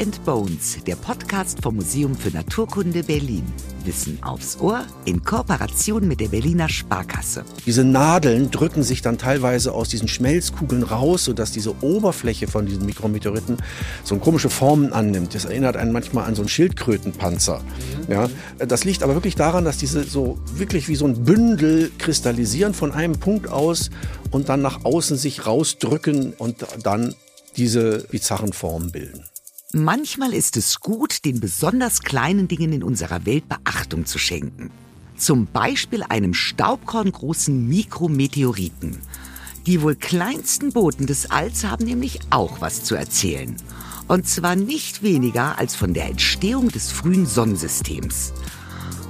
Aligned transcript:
and 0.00 0.24
Bones, 0.24 0.78
der 0.86 0.96
Podcast 0.96 1.60
vom 1.62 1.76
Museum 1.76 2.14
für 2.14 2.30
Naturkunde 2.30 3.02
Berlin. 3.02 3.44
Wissen 3.84 4.18
aufs 4.22 4.58
Ohr 4.60 4.84
in 5.04 5.24
Kooperation 5.24 6.06
mit 6.06 6.20
der 6.20 6.28
Berliner 6.28 6.68
Sparkasse. 6.68 7.44
Diese 7.66 7.84
Nadeln 7.84 8.50
drücken 8.50 8.82
sich 8.82 9.02
dann 9.02 9.18
teilweise 9.18 9.72
aus 9.72 9.88
diesen 9.88 10.06
Schmelzkugeln 10.06 10.82
raus, 10.82 11.24
sodass 11.24 11.52
diese 11.52 11.74
Oberfläche 11.82 12.46
von 12.46 12.66
diesen 12.66 12.86
Mikrometeoriten 12.86 13.56
so 14.04 14.16
komische 14.18 14.50
Formen 14.50 14.92
annimmt. 14.92 15.34
Das 15.34 15.46
erinnert 15.46 15.76
einen 15.76 15.92
manchmal 15.92 16.24
an 16.24 16.34
so 16.34 16.42
einen 16.42 16.48
Schildkrötenpanzer. 16.48 17.60
Mhm. 17.60 18.12
Ja, 18.12 18.28
das 18.58 18.84
liegt 18.84 19.02
aber 19.02 19.14
wirklich 19.14 19.36
daran, 19.36 19.64
dass 19.64 19.78
diese 19.78 20.04
so 20.04 20.38
wirklich 20.54 20.88
wie 20.88 20.96
so 20.96 21.06
ein 21.06 21.24
Bündel 21.24 21.90
kristallisieren 21.98 22.74
von 22.74 22.92
einem 22.92 23.18
Punkt 23.18 23.48
aus 23.48 23.90
und 24.30 24.48
dann 24.48 24.62
nach 24.62 24.84
außen 24.84 25.16
sich 25.16 25.46
rausdrücken 25.46 26.34
und 26.38 26.66
dann 26.82 27.14
diese 27.56 28.06
bizarren 28.10 28.52
Formen 28.52 28.92
bilden. 28.92 29.24
Manchmal 29.74 30.32
ist 30.32 30.56
es 30.56 30.80
gut, 30.80 31.26
den 31.26 31.40
besonders 31.40 32.00
kleinen 32.00 32.48
Dingen 32.48 32.72
in 32.72 32.82
unserer 32.82 33.26
Welt 33.26 33.50
Beachtung 33.50 34.06
zu 34.06 34.18
schenken. 34.18 34.70
Zum 35.18 35.44
Beispiel 35.44 36.02
einem 36.02 36.32
staubkorngroßen 36.32 37.68
Mikrometeoriten. 37.68 38.98
Die 39.66 39.82
wohl 39.82 39.94
kleinsten 39.94 40.72
Boten 40.72 41.06
des 41.06 41.30
Alls 41.30 41.64
haben 41.64 41.84
nämlich 41.84 42.20
auch 42.30 42.62
was 42.62 42.82
zu 42.82 42.94
erzählen. 42.94 43.56
Und 44.06 44.26
zwar 44.26 44.56
nicht 44.56 45.02
weniger 45.02 45.58
als 45.58 45.76
von 45.76 45.92
der 45.92 46.06
Entstehung 46.06 46.70
des 46.70 46.90
frühen 46.90 47.26
Sonnensystems. 47.26 48.32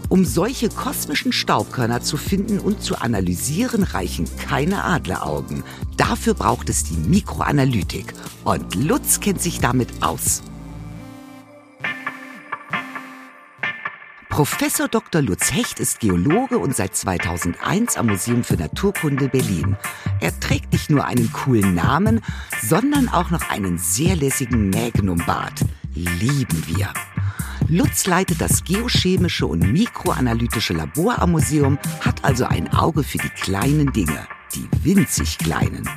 Um 0.08 0.24
solche 0.24 0.70
kosmischen 0.70 1.32
Staubkörner 1.32 2.00
zu 2.00 2.16
finden 2.16 2.58
und 2.58 2.82
zu 2.82 2.96
analysieren, 2.96 3.84
reichen 3.84 4.26
keine 4.38 4.82
Adleraugen. 4.82 5.62
Dafür 5.96 6.34
braucht 6.34 6.68
es 6.68 6.82
die 6.82 6.96
Mikroanalytik. 6.96 8.14
Und 8.42 8.74
Lutz 8.74 9.20
kennt 9.20 9.40
sich 9.40 9.60
damit 9.60 10.02
aus. 10.02 10.42
Professor 14.28 14.88
Dr. 14.88 15.22
Lutz 15.22 15.52
Hecht 15.52 15.80
ist 15.80 16.00
Geologe 16.00 16.58
und 16.58 16.76
seit 16.76 16.94
2001 16.94 17.96
am 17.96 18.06
Museum 18.06 18.44
für 18.44 18.54
Naturkunde 18.54 19.28
Berlin. 19.28 19.76
Er 20.20 20.38
trägt 20.38 20.72
nicht 20.72 20.90
nur 20.90 21.06
einen 21.06 21.32
coolen 21.32 21.74
Namen, 21.74 22.20
sondern 22.62 23.08
auch 23.08 23.30
noch 23.30 23.50
einen 23.50 23.78
sehr 23.78 24.14
lässigen 24.14 24.70
Magnumbart. 24.70 25.64
Lieben 25.94 26.62
wir. 26.66 26.92
Lutz 27.68 28.06
leitet 28.06 28.40
das 28.40 28.62
geochemische 28.64 29.46
und 29.46 29.72
mikroanalytische 29.72 30.74
Labor 30.74 31.20
am 31.20 31.32
Museum, 31.32 31.78
hat 32.00 32.24
also 32.24 32.44
ein 32.44 32.72
Auge 32.72 33.02
für 33.02 33.18
die 33.18 33.30
kleinen 33.30 33.92
Dinge, 33.92 34.26
die 34.54 34.68
winzig 34.84 35.38
kleinen. 35.38 35.88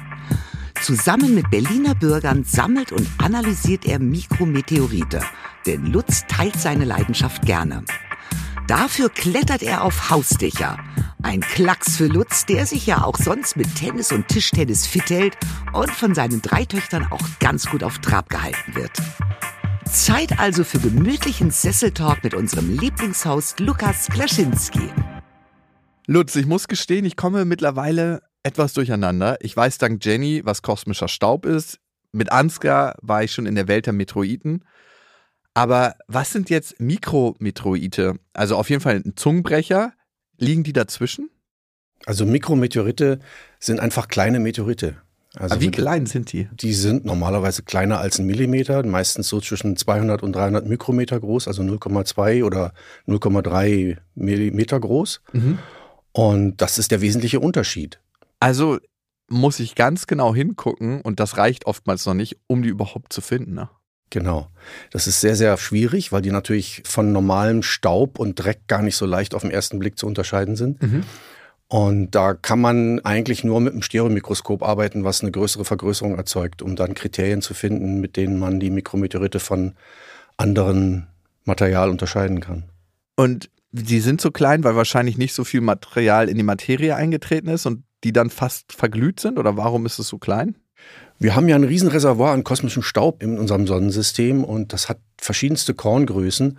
Zusammen 0.81 1.35
mit 1.35 1.51
Berliner 1.51 1.93
Bürgern 1.93 2.43
sammelt 2.43 2.91
und 2.91 3.07
analysiert 3.19 3.85
er 3.85 3.99
Mikrometeorite, 3.99 5.21
denn 5.67 5.85
Lutz 5.85 6.25
teilt 6.27 6.55
seine 6.59 6.85
Leidenschaft 6.85 7.45
gerne. 7.45 7.83
Dafür 8.67 9.09
klettert 9.09 9.63
er 9.63 9.83
auf 9.83 10.09
Hausdächer. 10.09 10.77
Ein 11.23 11.41
Klacks 11.41 11.97
für 11.97 12.07
Lutz, 12.07 12.45
der 12.45 12.65
sich 12.65 12.85
ja 12.85 13.03
auch 13.03 13.17
sonst 13.17 13.57
mit 13.57 13.75
Tennis 13.75 14.11
und 14.11 14.27
Tischtennis 14.27 14.87
fit 14.87 15.09
hält 15.09 15.37
und 15.73 15.91
von 15.91 16.15
seinen 16.15 16.41
drei 16.41 16.65
Töchtern 16.65 17.07
auch 17.11 17.21
ganz 17.39 17.69
gut 17.69 17.83
auf 17.83 17.99
Trab 17.99 18.29
gehalten 18.29 18.75
wird. 18.75 18.91
Zeit 19.85 20.39
also 20.39 20.63
für 20.63 20.79
gemütlichen 20.79 21.51
Sesseltalk 21.51 22.23
mit 22.23 22.33
unserem 22.33 22.75
Lieblingshost 22.77 23.59
Lukas 23.59 24.07
Klaschinski. 24.07 24.89
Lutz, 26.07 26.35
ich 26.35 26.45
muss 26.45 26.67
gestehen, 26.67 27.05
ich 27.05 27.15
komme 27.15 27.45
mittlerweile 27.45 28.21
etwas 28.43 28.73
durcheinander. 28.73 29.37
Ich 29.41 29.55
weiß 29.55 29.77
dank 29.79 30.03
Jenny, 30.03 30.41
was 30.45 30.61
kosmischer 30.61 31.07
Staub 31.07 31.45
ist. 31.45 31.79
Mit 32.11 32.31
Ansgar 32.31 32.95
war 33.01 33.23
ich 33.23 33.31
schon 33.31 33.45
in 33.45 33.55
der 33.55 33.67
Welt 33.67 33.85
der 33.85 33.93
Metroiden. 33.93 34.65
Aber 35.53 35.95
was 36.07 36.31
sind 36.31 36.49
jetzt 36.49 36.79
Mikrometroide? 36.79 38.15
Also 38.33 38.55
auf 38.55 38.69
jeden 38.69 38.81
Fall 38.81 38.95
ein 38.95 39.13
Zungenbrecher. 39.15 39.93
Liegen 40.37 40.63
die 40.63 40.73
dazwischen? 40.73 41.29
Also 42.05 42.25
Mikrometeorite 42.25 43.19
sind 43.59 43.79
einfach 43.79 44.07
kleine 44.07 44.39
Meteorite. 44.39 44.97
Also 45.35 45.55
Aber 45.55 45.61
wie 45.61 45.71
klein 45.71 46.05
sind 46.07 46.33
die? 46.33 46.49
Die 46.51 46.73
sind 46.73 47.05
normalerweise 47.05 47.63
kleiner 47.63 47.99
als 47.99 48.19
ein 48.19 48.25
Millimeter, 48.25 48.83
meistens 48.85 49.29
so 49.29 49.39
zwischen 49.39 49.77
200 49.77 50.23
und 50.23 50.33
300 50.33 50.65
Mikrometer 50.65 51.19
groß, 51.19 51.47
also 51.47 51.61
0,2 51.61 52.43
oder 52.43 52.73
0,3 53.07 53.97
Millimeter 54.15 54.79
groß. 54.79 55.21
Mhm. 55.31 55.59
Und 56.11 56.61
das 56.61 56.77
ist 56.79 56.91
der 56.91 56.99
wesentliche 56.99 57.39
Unterschied. 57.39 58.01
Also 58.39 58.79
muss 59.29 59.61
ich 59.61 59.75
ganz 59.75 60.07
genau 60.07 60.35
hingucken 60.35 60.99
und 61.01 61.21
das 61.21 61.37
reicht 61.37 61.65
oftmals 61.65 62.05
noch 62.05 62.13
nicht, 62.13 62.37
um 62.47 62.63
die 62.63 62.69
überhaupt 62.69 63.13
zu 63.13 63.21
finden. 63.21 63.53
Ne? 63.53 63.69
Genau. 64.11 64.49
Das 64.91 65.07
ist 65.07 65.21
sehr, 65.21 65.35
sehr 65.35 65.57
schwierig, 65.57 66.11
weil 66.11 66.21
die 66.21 66.31
natürlich 66.31 66.83
von 66.85 67.11
normalem 67.11 67.63
Staub 67.63 68.19
und 68.19 68.35
Dreck 68.35 68.67
gar 68.67 68.83
nicht 68.83 68.95
so 68.95 69.07
leicht 69.07 69.33
auf 69.33 69.41
den 69.41 69.49
ersten 69.49 69.79
Blick 69.79 69.97
zu 69.97 70.05
unterscheiden 70.05 70.55
sind. 70.55 70.81
Mhm. 70.83 71.03
Und 71.67 72.11
da 72.11 72.33
kann 72.33 72.59
man 72.59 72.99
eigentlich 72.99 73.45
nur 73.45 73.61
mit 73.61 73.71
einem 73.71 73.81
Stereomikroskop 73.81 74.61
arbeiten, 74.61 75.05
was 75.05 75.21
eine 75.21 75.31
größere 75.31 75.63
Vergrößerung 75.63 76.17
erzeugt, 76.17 76.61
um 76.61 76.75
dann 76.75 76.93
Kriterien 76.93 77.41
zu 77.41 77.53
finden, 77.53 78.01
mit 78.01 78.17
denen 78.17 78.37
man 78.37 78.59
die 78.59 78.69
Mikrometeorite 78.69 79.39
von 79.39 79.73
anderen 80.35 81.07
Material 81.45 81.89
unterscheiden 81.89 82.41
kann. 82.41 82.65
Und 83.15 83.49
die 83.71 84.01
sind 84.01 84.19
so 84.19 84.31
klein, 84.31 84.65
weil 84.65 84.75
wahrscheinlich 84.75 85.17
nicht 85.17 85.33
so 85.33 85.45
viel 85.45 85.61
Material 85.61 86.27
in 86.27 86.35
die 86.35 86.43
Materie 86.43 86.93
eingetreten 86.93 87.47
ist 87.47 87.65
und 87.65 87.85
die 88.03 88.11
dann 88.11 88.29
fast 88.29 88.73
verglüht 88.73 89.19
sind? 89.19 89.37
Oder 89.39 89.57
warum 89.57 89.85
ist 89.85 89.99
es 89.99 90.07
so 90.07 90.17
klein? 90.17 90.57
Wir 91.21 91.35
haben 91.35 91.47
ja 91.47 91.55
ein 91.55 91.63
Riesenreservoir 91.63 92.31
an 92.31 92.43
kosmischem 92.43 92.81
Staub 92.81 93.21
in 93.21 93.37
unserem 93.37 93.67
Sonnensystem 93.67 94.43
und 94.43 94.73
das 94.73 94.89
hat 94.89 94.97
verschiedenste 95.19 95.75
Korngrößen. 95.75 96.57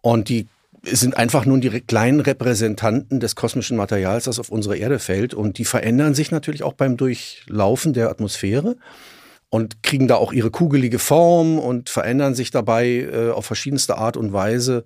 Und 0.00 0.30
die 0.30 0.48
sind 0.82 1.14
einfach 1.18 1.44
nun 1.44 1.60
die 1.60 1.68
kleinen 1.82 2.20
Repräsentanten 2.20 3.20
des 3.20 3.36
kosmischen 3.36 3.76
Materials, 3.76 4.24
das 4.24 4.38
auf 4.38 4.48
unsere 4.48 4.78
Erde 4.78 4.98
fällt. 4.98 5.34
Und 5.34 5.58
die 5.58 5.66
verändern 5.66 6.14
sich 6.14 6.30
natürlich 6.30 6.62
auch 6.62 6.72
beim 6.72 6.96
Durchlaufen 6.96 7.92
der 7.92 8.08
Atmosphäre 8.08 8.76
und 9.50 9.82
kriegen 9.82 10.08
da 10.08 10.14
auch 10.14 10.32
ihre 10.32 10.50
kugelige 10.50 10.98
Form 10.98 11.58
und 11.58 11.90
verändern 11.90 12.34
sich 12.34 12.50
dabei 12.50 12.86
äh, 13.12 13.28
auf 13.28 13.44
verschiedenste 13.44 13.98
Art 13.98 14.16
und 14.16 14.32
Weise 14.32 14.84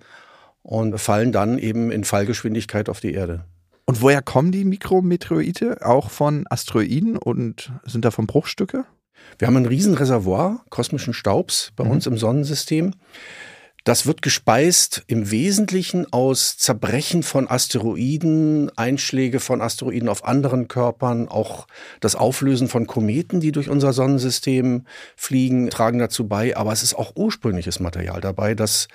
und 0.64 0.98
fallen 0.98 1.30
dann 1.30 1.60
eben 1.60 1.92
in 1.92 2.02
Fallgeschwindigkeit 2.02 2.88
auf 2.88 2.98
die 2.98 3.14
Erde. 3.14 3.44
Und 3.86 4.02
woher 4.02 4.20
kommen 4.20 4.50
die 4.50 4.64
Mikrometeorite? 4.64 5.78
Auch 5.86 6.10
von 6.10 6.44
Asteroiden 6.50 7.16
und 7.16 7.72
sind 7.84 8.04
davon 8.04 8.26
Bruchstücke? 8.26 8.84
Wir 9.38 9.46
haben 9.46 9.56
ein 9.56 9.66
Riesenreservoir 9.66 10.64
kosmischen 10.70 11.14
Staubs 11.14 11.72
bei 11.76 11.84
mhm. 11.84 11.92
uns 11.92 12.06
im 12.06 12.18
Sonnensystem. 12.18 12.94
Das 13.84 14.04
wird 14.04 14.20
gespeist 14.20 15.04
im 15.06 15.30
Wesentlichen 15.30 16.12
aus 16.12 16.56
Zerbrechen 16.56 17.22
von 17.22 17.48
Asteroiden, 17.48 18.76
Einschläge 18.76 19.38
von 19.38 19.62
Asteroiden 19.62 20.08
auf 20.08 20.24
anderen 20.24 20.66
Körpern, 20.66 21.28
auch 21.28 21.68
das 22.00 22.16
Auflösen 22.16 22.66
von 22.66 22.88
Kometen, 22.88 23.38
die 23.38 23.52
durch 23.52 23.68
unser 23.68 23.92
Sonnensystem 23.92 24.86
fliegen, 25.14 25.70
tragen 25.70 26.00
dazu 26.00 26.26
bei. 26.26 26.56
Aber 26.56 26.72
es 26.72 26.82
ist 26.82 26.94
auch 26.94 27.12
ursprüngliches 27.14 27.78
Material 27.78 28.20
dabei, 28.20 28.56
das 28.56 28.88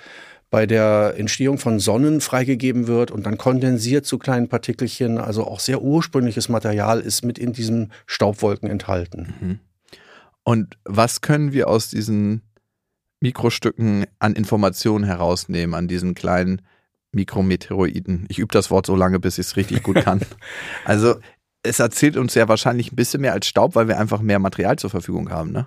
bei 0.52 0.66
der 0.66 1.14
Entstehung 1.16 1.56
von 1.56 1.80
Sonnen 1.80 2.20
freigegeben 2.20 2.86
wird 2.86 3.10
und 3.10 3.24
dann 3.24 3.38
kondensiert 3.38 4.04
zu 4.04 4.18
kleinen 4.18 4.48
Partikelchen. 4.48 5.16
Also 5.16 5.46
auch 5.46 5.60
sehr 5.60 5.80
ursprüngliches 5.80 6.50
Material 6.50 7.00
ist 7.00 7.24
mit 7.24 7.38
in 7.38 7.54
diesen 7.54 7.90
Staubwolken 8.04 8.68
enthalten. 8.68 9.34
Mhm. 9.40 9.58
Und 10.44 10.76
was 10.84 11.22
können 11.22 11.52
wir 11.52 11.68
aus 11.68 11.88
diesen 11.88 12.42
Mikrostücken 13.20 14.04
an 14.18 14.34
Informationen 14.34 15.04
herausnehmen, 15.04 15.74
an 15.74 15.88
diesen 15.88 16.14
kleinen 16.14 16.60
Mikrometeoroiden. 17.12 18.26
Ich 18.28 18.38
übe 18.38 18.52
das 18.52 18.70
Wort 18.70 18.84
so 18.84 18.94
lange, 18.94 19.20
bis 19.20 19.38
ich 19.38 19.46
es 19.46 19.56
richtig 19.56 19.82
gut 19.82 20.02
kann. 20.02 20.20
also 20.84 21.14
es 21.62 21.78
erzählt 21.78 22.18
uns 22.18 22.34
ja 22.34 22.48
wahrscheinlich 22.48 22.92
ein 22.92 22.96
bisschen 22.96 23.22
mehr 23.22 23.32
als 23.32 23.46
Staub, 23.46 23.74
weil 23.74 23.88
wir 23.88 23.98
einfach 23.98 24.20
mehr 24.20 24.38
Material 24.38 24.76
zur 24.76 24.90
Verfügung 24.90 25.30
haben, 25.30 25.52
ne? 25.52 25.66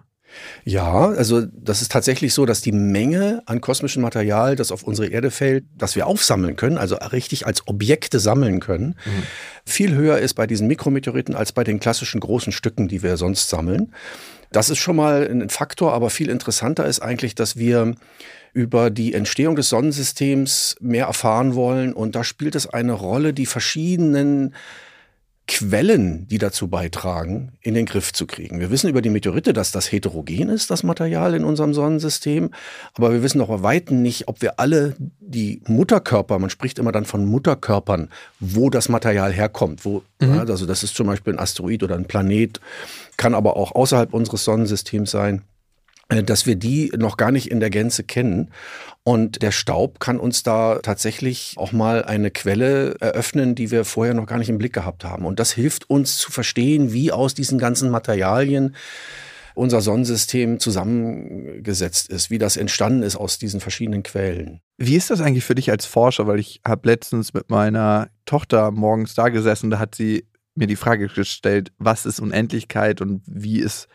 Ja, 0.64 1.10
also 1.10 1.42
das 1.42 1.82
ist 1.82 1.92
tatsächlich 1.92 2.34
so, 2.34 2.46
dass 2.46 2.62
die 2.62 2.72
Menge 2.72 3.44
an 3.46 3.62
kosmischem 3.62 4.02
Material, 4.02 4.56
das 4.56 4.72
auf 4.72 4.84
unsere 4.84 5.08
Erde 5.08 5.32
fällt, 5.32 5.66
das 5.78 5.96
wir 5.96 6.08
aufsammeln 6.08 6.56
können, 6.56 6.78
also 6.78 6.96
richtig 6.96 7.46
als 7.46 7.68
Objekte 7.68 8.20
sammeln 8.20 8.60
können, 8.60 8.96
mhm. 9.06 9.24
viel 9.66 9.96
höher 9.96 10.18
ist 10.18 10.34
bei 10.34 10.48
diesen 10.48 10.68
Mikrometeoriten 10.68 11.36
als 11.36 11.52
bei 11.52 11.64
den 11.64 11.80
klassischen 11.80 12.20
großen 12.20 12.52
Stücken, 12.52 12.88
die 12.88 13.04
wir 13.04 13.18
sonst 13.18 13.50
sammeln. 13.50 13.94
Das 14.52 14.70
ist 14.70 14.80
schon 14.80 14.96
mal 14.96 15.28
ein 15.30 15.50
Faktor, 15.50 15.94
aber 15.94 16.10
viel 16.10 16.30
interessanter 16.30 16.86
ist 16.86 17.02
eigentlich, 17.02 17.36
dass 17.36 17.58
wir 17.58 17.96
über 18.54 18.90
die 18.90 19.14
Entstehung 19.14 19.58
des 19.58 19.68
Sonnensystems 19.68 20.78
mehr 20.80 21.08
erfahren 21.08 21.56
wollen. 21.56 21.92
Und 21.94 22.16
da 22.16 22.24
spielt 22.24 22.56
es 22.56 22.68
eine 22.68 22.94
Rolle, 22.94 23.34
die 23.34 23.46
verschiedenen 23.46 24.56
Quellen, 25.48 26.28
die 26.28 26.40
dazu 26.40 26.68
beitragen, 26.68 27.52
in 27.62 27.76
den 27.76 27.86
Griff 27.86 28.12
zu 28.14 28.26
kriegen. 28.26 28.60
Wir 28.60 28.72
wissen 28.72 28.90
über 28.90 29.04
die 29.04 29.12
Meteorite, 29.12 29.54
dass 29.54 29.72
das 29.72 29.92
heterogen 29.92 30.50
ist, 30.50 30.72
das 30.72 30.82
Material 30.82 31.36
in 31.36 31.44
unserem 31.44 31.76
Sonnensystem. 31.76 32.50
Aber 32.96 33.12
wir 33.14 33.22
wissen 33.22 33.38
noch 33.38 33.50
bei 33.50 33.62
Weitem 33.62 34.02
nicht, 34.02 34.28
ob 34.28 34.42
wir 34.42 34.60
alle 34.60 34.96
die 35.20 35.62
Mutterkörper, 35.68 36.40
man 36.40 36.50
spricht 36.50 36.80
immer 36.80 36.92
dann 36.92 37.06
von 37.06 37.26
Mutterkörpern, 37.26 38.10
wo 38.40 38.72
das 38.72 38.90
Material 38.90 39.32
herkommt. 39.32 39.86
Wo, 39.86 40.02
mhm. 40.20 40.36
ja, 40.36 40.40
also 40.46 40.66
das 40.66 40.82
ist 40.82 40.96
zum 40.96 41.08
Beispiel 41.08 41.34
ein 41.34 41.40
Asteroid 41.40 41.84
oder 41.84 41.96
ein 41.96 42.06
Planet, 42.06 42.60
kann 43.16 43.36
aber 43.36 43.56
auch 43.56 43.76
außerhalb 43.76 44.14
unseres 44.16 44.46
Sonnensystems 44.46 45.12
sein. 45.12 45.44
Äh, 46.10 46.24
dass 46.24 46.46
wir 46.46 46.56
die 46.56 46.92
noch 46.98 47.18
gar 47.18 47.32
nicht 47.32 47.50
in 47.50 47.60
der 47.60 47.70
Gänze 47.70 48.04
kennen. 48.04 48.52
Und 49.04 49.42
der 49.42 49.52
Staub 49.52 50.00
kann 50.00 50.20
uns 50.20 50.44
da 50.44 50.80
tatsächlich 50.80 51.56
auch 51.58 51.72
mal 51.72 52.04
eine 52.04 52.32
Quelle 52.32 52.96
eröffnen, 53.00 53.56
die 53.56 53.72
wir 53.72 53.86
vorher 53.86 54.14
noch 54.14 54.26
gar 54.26 54.38
nicht 54.38 54.50
im 54.50 54.58
Blick 54.58 54.74
gehabt 54.74 55.04
haben. 55.04 55.26
Und 55.26 55.40
das 55.40 55.52
hilft 55.52 55.90
uns 55.90 56.18
zu 56.18 56.32
verstehen, 56.32 56.92
wie 56.92 57.12
aus 57.12 57.34
diesen 57.34 57.60
ganzen 57.60 57.90
Materialien 57.90 58.76
unser 59.56 59.82
Sonnensystem 59.82 60.60
zusammengesetzt 60.60 62.10
ist, 62.10 62.30
wie 62.30 62.38
das 62.38 62.58
entstanden 62.58 63.04
ist 63.04 63.16
aus 63.16 63.40
diesen 63.40 63.62
verschiedenen 63.62 64.04
Quellen. 64.04 64.60
Wie 64.78 64.96
ist 64.96 65.10
das 65.10 65.22
eigentlich 65.22 65.46
für 65.46 65.56
dich 65.56 65.72
als 65.72 65.86
Forscher? 65.86 66.28
Weil 66.28 66.40
ich 66.40 66.62
habe 66.66 66.88
letztens 66.88 67.34
mit 67.34 67.50
meiner 67.50 68.10
Tochter 68.26 68.72
morgens 68.72 69.16
da 69.16 69.30
gesessen, 69.30 69.70
da 69.70 69.80
hat 69.80 69.96
sie 69.96 70.26
mir 70.56 70.68
die 70.68 70.76
Frage 70.76 71.08
gestellt, 71.08 71.72
was 71.78 72.06
ist 72.06 72.20
Unendlichkeit 72.20 73.02
und 73.02 73.22
wie 73.26 73.60
ist 73.60 73.88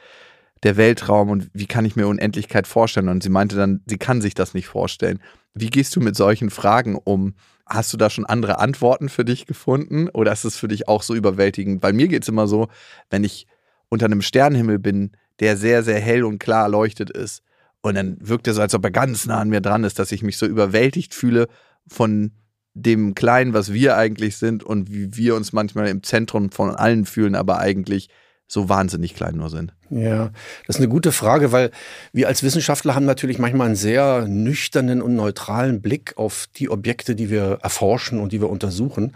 der 0.62 0.76
Weltraum 0.76 1.30
und 1.30 1.50
wie 1.52 1.66
kann 1.66 1.84
ich 1.84 1.96
mir 1.96 2.06
Unendlichkeit 2.06 2.66
vorstellen? 2.66 3.08
Und 3.08 3.22
sie 3.22 3.30
meinte 3.30 3.56
dann, 3.56 3.82
sie 3.86 3.98
kann 3.98 4.20
sich 4.20 4.34
das 4.34 4.54
nicht 4.54 4.66
vorstellen. 4.66 5.20
Wie 5.54 5.70
gehst 5.70 5.96
du 5.96 6.00
mit 6.00 6.16
solchen 6.16 6.50
Fragen 6.50 6.96
um? 6.96 7.34
Hast 7.66 7.92
du 7.92 7.96
da 7.96 8.10
schon 8.10 8.26
andere 8.26 8.58
Antworten 8.58 9.08
für 9.08 9.24
dich 9.24 9.46
gefunden 9.46 10.08
oder 10.08 10.32
ist 10.32 10.44
es 10.44 10.56
für 10.56 10.68
dich 10.68 10.88
auch 10.88 11.02
so 11.02 11.14
überwältigend? 11.14 11.82
Weil 11.82 11.92
mir 11.92 12.08
geht 12.08 12.22
es 12.22 12.28
immer 12.28 12.46
so, 12.46 12.68
wenn 13.10 13.24
ich 13.24 13.46
unter 13.88 14.06
einem 14.06 14.22
Sternenhimmel 14.22 14.78
bin, 14.78 15.12
der 15.40 15.56
sehr, 15.56 15.82
sehr 15.82 16.00
hell 16.00 16.24
und 16.24 16.38
klar 16.38 16.64
erleuchtet 16.64 17.10
ist. 17.10 17.42
Und 17.80 17.94
dann 17.94 18.16
wirkt 18.20 18.46
es 18.46 18.56
so, 18.56 18.62
als 18.62 18.74
ob 18.74 18.84
er 18.84 18.90
ganz 18.90 19.26
nah 19.26 19.38
an 19.38 19.48
mir 19.48 19.60
dran 19.60 19.84
ist, 19.84 19.98
dass 19.98 20.12
ich 20.12 20.22
mich 20.22 20.36
so 20.36 20.46
überwältigt 20.46 21.14
fühle 21.14 21.48
von 21.86 22.32
dem 22.74 23.14
Kleinen, 23.14 23.54
was 23.54 23.72
wir 23.72 23.96
eigentlich 23.96 24.36
sind 24.36 24.62
und 24.62 24.92
wie 24.92 25.16
wir 25.16 25.34
uns 25.34 25.52
manchmal 25.52 25.88
im 25.88 26.02
Zentrum 26.02 26.50
von 26.50 26.74
allen 26.74 27.04
fühlen, 27.04 27.34
aber 27.34 27.58
eigentlich 27.58 28.08
so 28.50 28.68
wahnsinnig 28.68 29.14
klein 29.14 29.36
nur 29.36 29.48
sind. 29.48 29.72
Ja, 29.90 30.30
das 30.66 30.76
ist 30.76 30.80
eine 30.80 30.88
gute 30.88 31.12
Frage, 31.12 31.52
weil 31.52 31.70
wir 32.12 32.26
als 32.26 32.42
Wissenschaftler 32.42 32.96
haben 32.96 33.06
natürlich 33.06 33.38
manchmal 33.38 33.68
einen 33.68 33.76
sehr 33.76 34.26
nüchternen 34.26 35.02
und 35.02 35.14
neutralen 35.14 35.80
Blick 35.80 36.14
auf 36.16 36.48
die 36.56 36.68
Objekte, 36.68 37.14
die 37.14 37.30
wir 37.30 37.60
erforschen 37.62 38.18
und 38.18 38.32
die 38.32 38.40
wir 38.40 38.50
untersuchen. 38.50 39.14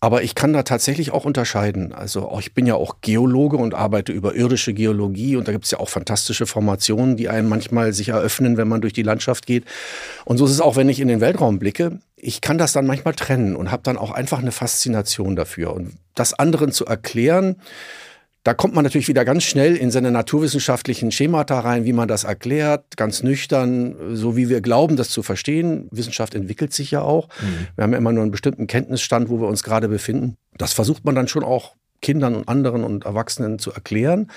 Aber 0.00 0.22
ich 0.22 0.34
kann 0.34 0.54
da 0.54 0.62
tatsächlich 0.62 1.12
auch 1.12 1.26
unterscheiden. 1.26 1.92
Also 1.92 2.34
ich 2.40 2.54
bin 2.54 2.64
ja 2.64 2.74
auch 2.74 2.96
Geologe 3.02 3.58
und 3.58 3.74
arbeite 3.74 4.12
über 4.12 4.34
irdische 4.34 4.72
Geologie 4.72 5.36
und 5.36 5.46
da 5.46 5.52
gibt 5.52 5.66
es 5.66 5.70
ja 5.70 5.78
auch 5.78 5.90
fantastische 5.90 6.46
Formationen, 6.46 7.18
die 7.18 7.28
einem 7.28 7.50
manchmal 7.50 7.92
sich 7.92 8.08
eröffnen, 8.08 8.56
wenn 8.56 8.68
man 8.68 8.80
durch 8.80 8.92
die 8.94 9.02
Landschaft 9.02 9.46
geht. 9.46 9.64
Und 10.24 10.38
so 10.38 10.46
ist 10.46 10.52
es 10.52 10.60
auch, 10.60 10.76
wenn 10.76 10.88
ich 10.88 11.00
in 11.00 11.08
den 11.08 11.20
Weltraum 11.20 11.58
blicke. 11.58 11.98
Ich 12.16 12.40
kann 12.40 12.56
das 12.56 12.72
dann 12.72 12.86
manchmal 12.86 13.14
trennen 13.14 13.56
und 13.56 13.70
habe 13.70 13.82
dann 13.82 13.98
auch 13.98 14.10
einfach 14.10 14.40
eine 14.40 14.52
Faszination 14.52 15.36
dafür. 15.36 15.74
Und 15.74 15.92
das 16.14 16.32
anderen 16.32 16.72
zu 16.72 16.86
erklären, 16.86 17.56
da 18.44 18.52
kommt 18.52 18.74
man 18.74 18.84
natürlich 18.84 19.08
wieder 19.08 19.24
ganz 19.24 19.42
schnell 19.42 19.74
in 19.74 19.90
seine 19.90 20.10
naturwissenschaftlichen 20.10 21.10
Schemata 21.10 21.60
rein, 21.60 21.86
wie 21.86 21.94
man 21.94 22.08
das 22.08 22.24
erklärt, 22.24 22.98
ganz 22.98 23.22
nüchtern, 23.22 23.96
so 24.14 24.36
wie 24.36 24.50
wir 24.50 24.60
glauben, 24.60 24.96
das 24.96 25.08
zu 25.08 25.22
verstehen. 25.22 25.88
Wissenschaft 25.90 26.34
entwickelt 26.34 26.74
sich 26.74 26.90
ja 26.90 27.00
auch. 27.00 27.28
Mhm. 27.40 27.66
Wir 27.74 27.84
haben 27.84 27.92
ja 27.92 27.98
immer 27.98 28.12
nur 28.12 28.22
einen 28.22 28.30
bestimmten 28.30 28.66
Kenntnisstand, 28.66 29.30
wo 29.30 29.40
wir 29.40 29.48
uns 29.48 29.62
gerade 29.62 29.88
befinden. 29.88 30.36
Das 30.58 30.74
versucht 30.74 31.06
man 31.06 31.14
dann 31.14 31.26
schon 31.26 31.42
auch 31.42 31.74
Kindern 32.02 32.34
und 32.34 32.46
anderen 32.46 32.84
und 32.84 33.06
Erwachsenen 33.06 33.58
zu 33.58 33.72
erklären. 33.72 34.30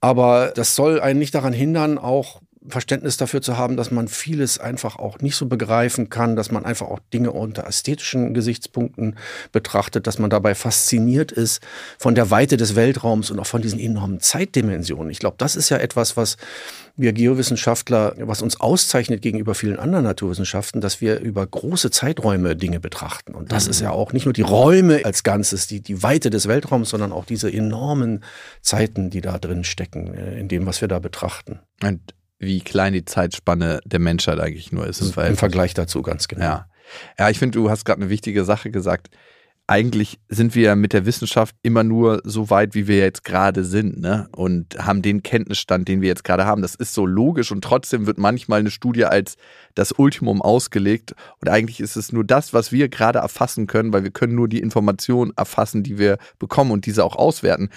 Aber 0.00 0.52
das 0.54 0.74
soll 0.74 0.98
einen 0.98 1.18
nicht 1.18 1.34
daran 1.34 1.52
hindern, 1.52 1.98
auch 1.98 2.40
Verständnis 2.66 3.16
dafür 3.16 3.42
zu 3.42 3.58
haben, 3.58 3.76
dass 3.76 3.90
man 3.90 4.08
vieles 4.08 4.58
einfach 4.58 4.96
auch 4.96 5.18
nicht 5.18 5.36
so 5.36 5.46
begreifen 5.46 6.08
kann, 6.08 6.34
dass 6.34 6.50
man 6.50 6.64
einfach 6.64 6.86
auch 6.86 6.98
Dinge 7.12 7.32
unter 7.32 7.66
ästhetischen 7.66 8.32
Gesichtspunkten 8.32 9.16
betrachtet, 9.52 10.06
dass 10.06 10.18
man 10.18 10.30
dabei 10.30 10.54
fasziniert 10.54 11.30
ist 11.30 11.62
von 11.98 12.14
der 12.14 12.30
Weite 12.30 12.56
des 12.56 12.74
Weltraums 12.74 13.30
und 13.30 13.38
auch 13.38 13.46
von 13.46 13.60
diesen 13.60 13.78
enormen 13.78 14.20
Zeitdimensionen. 14.20 15.10
Ich 15.10 15.18
glaube, 15.18 15.36
das 15.38 15.56
ist 15.56 15.68
ja 15.68 15.76
etwas, 15.76 16.16
was 16.16 16.36
wir 16.96 17.12
Geowissenschaftler, 17.12 18.14
was 18.18 18.40
uns 18.40 18.60
auszeichnet 18.60 19.20
gegenüber 19.20 19.54
vielen 19.54 19.78
anderen 19.78 20.04
Naturwissenschaften, 20.04 20.80
dass 20.80 21.00
wir 21.00 21.18
über 21.20 21.46
große 21.46 21.90
Zeiträume 21.90 22.56
Dinge 22.56 22.80
betrachten. 22.80 23.34
Und 23.34 23.52
das 23.52 23.64
mhm. 23.64 23.70
ist 23.70 23.80
ja 23.80 23.90
auch 23.90 24.12
nicht 24.12 24.26
nur 24.26 24.32
die 24.32 24.42
Räume 24.42 25.04
als 25.04 25.22
Ganzes, 25.22 25.66
die, 25.66 25.80
die 25.80 26.02
Weite 26.02 26.30
des 26.30 26.46
Weltraums, 26.46 26.90
sondern 26.90 27.12
auch 27.12 27.24
diese 27.24 27.52
enormen 27.52 28.22
Zeiten, 28.62 29.10
die 29.10 29.20
da 29.20 29.38
drin 29.38 29.64
stecken, 29.64 30.14
äh, 30.14 30.38
in 30.38 30.48
dem, 30.48 30.66
was 30.66 30.80
wir 30.80 30.88
da 30.88 31.00
betrachten. 31.00 31.58
Und 31.82 32.00
wie 32.38 32.60
klein 32.60 32.92
die 32.92 33.04
Zeitspanne 33.04 33.80
der 33.84 34.00
Menschheit 34.00 34.38
eigentlich 34.38 34.72
nur 34.72 34.86
ist. 34.86 35.00
Im, 35.00 35.22
Im 35.22 35.36
Vergleich 35.36 35.74
dazu, 35.74 36.02
ganz 36.02 36.28
genau. 36.28 36.44
Ja, 36.44 36.68
ja 37.18 37.30
ich 37.30 37.38
finde, 37.38 37.58
du 37.58 37.70
hast 37.70 37.84
gerade 37.84 38.00
eine 38.02 38.10
wichtige 38.10 38.44
Sache 38.44 38.70
gesagt. 38.70 39.08
Eigentlich 39.66 40.20
sind 40.28 40.54
wir 40.54 40.76
mit 40.76 40.92
der 40.92 41.06
Wissenschaft 41.06 41.56
immer 41.62 41.84
nur 41.84 42.20
so 42.24 42.50
weit, 42.50 42.74
wie 42.74 42.86
wir 42.86 42.98
jetzt 42.98 43.24
gerade 43.24 43.64
sind, 43.64 43.98
ne? 43.98 44.28
Und 44.36 44.76
haben 44.76 45.00
den 45.00 45.22
Kenntnisstand, 45.22 45.88
den 45.88 46.02
wir 46.02 46.08
jetzt 46.08 46.22
gerade 46.22 46.44
haben. 46.44 46.60
Das 46.60 46.74
ist 46.74 46.92
so 46.92 47.06
logisch 47.06 47.50
und 47.50 47.64
trotzdem 47.64 48.06
wird 48.06 48.18
manchmal 48.18 48.60
eine 48.60 48.70
Studie 48.70 49.06
als 49.06 49.36
das 49.74 49.92
Ultimum 49.92 50.42
ausgelegt. 50.42 51.14
Und 51.40 51.48
eigentlich 51.48 51.80
ist 51.80 51.96
es 51.96 52.12
nur 52.12 52.24
das, 52.24 52.52
was 52.52 52.72
wir 52.72 52.90
gerade 52.90 53.20
erfassen 53.20 53.66
können, 53.66 53.94
weil 53.94 54.02
wir 54.02 54.10
können 54.10 54.34
nur 54.34 54.48
die 54.48 54.60
Informationen 54.60 55.32
erfassen, 55.34 55.82
die 55.82 55.96
wir 55.96 56.18
bekommen 56.38 56.70
und 56.70 56.84
diese 56.84 57.02
auch 57.02 57.16
auswerten. 57.16 57.70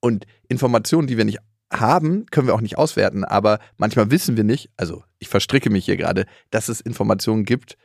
Und 0.00 0.24
Informationen, 0.48 1.08
die 1.08 1.18
wir 1.18 1.26
nicht 1.26 1.40
haben, 1.72 2.26
können 2.26 2.46
wir 2.46 2.54
auch 2.54 2.60
nicht 2.60 2.78
auswerten, 2.78 3.24
aber 3.24 3.58
manchmal 3.76 4.10
wissen 4.10 4.36
wir 4.36 4.44
nicht, 4.44 4.70
also 4.76 5.02
ich 5.18 5.28
verstricke 5.28 5.70
mich 5.70 5.84
hier 5.84 5.96
gerade, 5.96 6.26
dass 6.50 6.68
es 6.68 6.80
Informationen 6.80 7.44
gibt, 7.44 7.76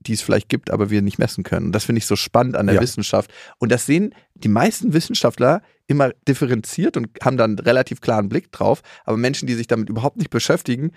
die 0.00 0.12
es 0.12 0.22
vielleicht 0.22 0.48
gibt, 0.48 0.70
aber 0.70 0.90
wir 0.90 1.02
nicht 1.02 1.18
messen 1.18 1.44
können. 1.44 1.66
Und 1.66 1.72
das 1.72 1.84
finde 1.84 1.98
ich 1.98 2.06
so 2.06 2.16
spannend 2.16 2.56
an 2.56 2.66
der 2.66 2.76
ja. 2.76 2.80
Wissenschaft. 2.80 3.32
Und 3.58 3.72
das 3.72 3.86
sehen 3.86 4.14
die 4.34 4.48
meisten 4.48 4.92
Wissenschaftler 4.92 5.62
immer 5.86 6.10
differenziert 6.26 6.96
und 6.96 7.08
haben 7.22 7.36
dann 7.36 7.58
relativ 7.58 8.00
klaren 8.00 8.28
Blick 8.28 8.52
drauf. 8.52 8.82
Aber 9.04 9.16
Menschen, 9.16 9.46
die 9.46 9.54
sich 9.54 9.66
damit 9.66 9.88
überhaupt 9.88 10.16
nicht 10.16 10.30
beschäftigen, 10.30 10.92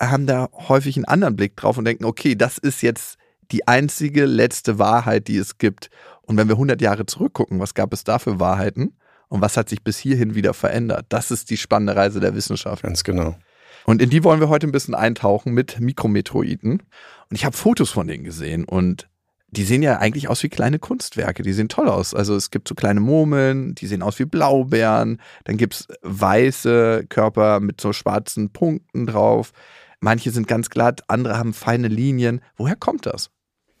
haben 0.00 0.26
da 0.26 0.48
häufig 0.52 0.96
einen 0.96 1.06
anderen 1.06 1.36
Blick 1.36 1.56
drauf 1.56 1.78
und 1.78 1.84
denken, 1.86 2.04
okay, 2.04 2.34
das 2.34 2.58
ist 2.58 2.82
jetzt 2.82 3.18
die 3.50 3.66
einzige 3.66 4.26
letzte 4.26 4.78
Wahrheit, 4.78 5.28
die 5.28 5.38
es 5.38 5.58
gibt. 5.58 5.90
Und 6.22 6.36
wenn 6.36 6.48
wir 6.48 6.54
100 6.54 6.80
Jahre 6.80 7.06
zurückgucken, 7.06 7.60
was 7.60 7.74
gab 7.74 7.92
es 7.92 8.04
da 8.04 8.18
für 8.18 8.38
Wahrheiten? 8.40 8.96
Und 9.28 9.40
was 9.40 9.56
hat 9.56 9.68
sich 9.68 9.82
bis 9.82 9.98
hierhin 9.98 10.34
wieder 10.34 10.54
verändert. 10.54 11.06
Das 11.08 11.30
ist 11.30 11.50
die 11.50 11.56
spannende 11.56 11.96
Reise 11.96 12.20
der 12.20 12.34
Wissenschaft. 12.34 12.82
Ganz 12.82 13.04
genau. 13.04 13.36
Und 13.84 14.02
in 14.02 14.10
die 14.10 14.24
wollen 14.24 14.40
wir 14.40 14.48
heute 14.48 14.66
ein 14.66 14.72
bisschen 14.72 14.94
eintauchen 14.94 15.52
mit 15.52 15.80
Mikrometroiden. 15.80 16.72
Und 16.80 17.36
ich 17.36 17.44
habe 17.44 17.56
Fotos 17.56 17.90
von 17.90 18.06
denen 18.06 18.24
gesehen 18.24 18.64
und 18.64 19.08
die 19.48 19.62
sehen 19.62 19.82
ja 19.82 19.98
eigentlich 19.98 20.28
aus 20.28 20.42
wie 20.42 20.48
kleine 20.48 20.78
Kunstwerke. 20.78 21.42
Die 21.42 21.52
sehen 21.52 21.68
toll 21.68 21.88
aus. 21.88 22.12
Also 22.12 22.34
es 22.34 22.50
gibt 22.50 22.66
so 22.66 22.74
kleine 22.74 23.00
Murmeln, 23.00 23.74
die 23.74 23.86
sehen 23.86 24.02
aus 24.02 24.18
wie 24.18 24.24
Blaubeeren. 24.24 25.20
Dann 25.44 25.56
gibt 25.56 25.74
es 25.74 25.88
weiße 26.02 27.06
Körper 27.08 27.60
mit 27.60 27.80
so 27.80 27.92
schwarzen 27.92 28.50
Punkten 28.50 29.06
drauf. 29.06 29.52
Manche 30.00 30.30
sind 30.30 30.48
ganz 30.48 30.68
glatt, 30.68 31.02
andere 31.08 31.38
haben 31.38 31.54
feine 31.54 31.88
Linien. 31.88 32.42
Woher 32.56 32.76
kommt 32.76 33.06
das? 33.06 33.30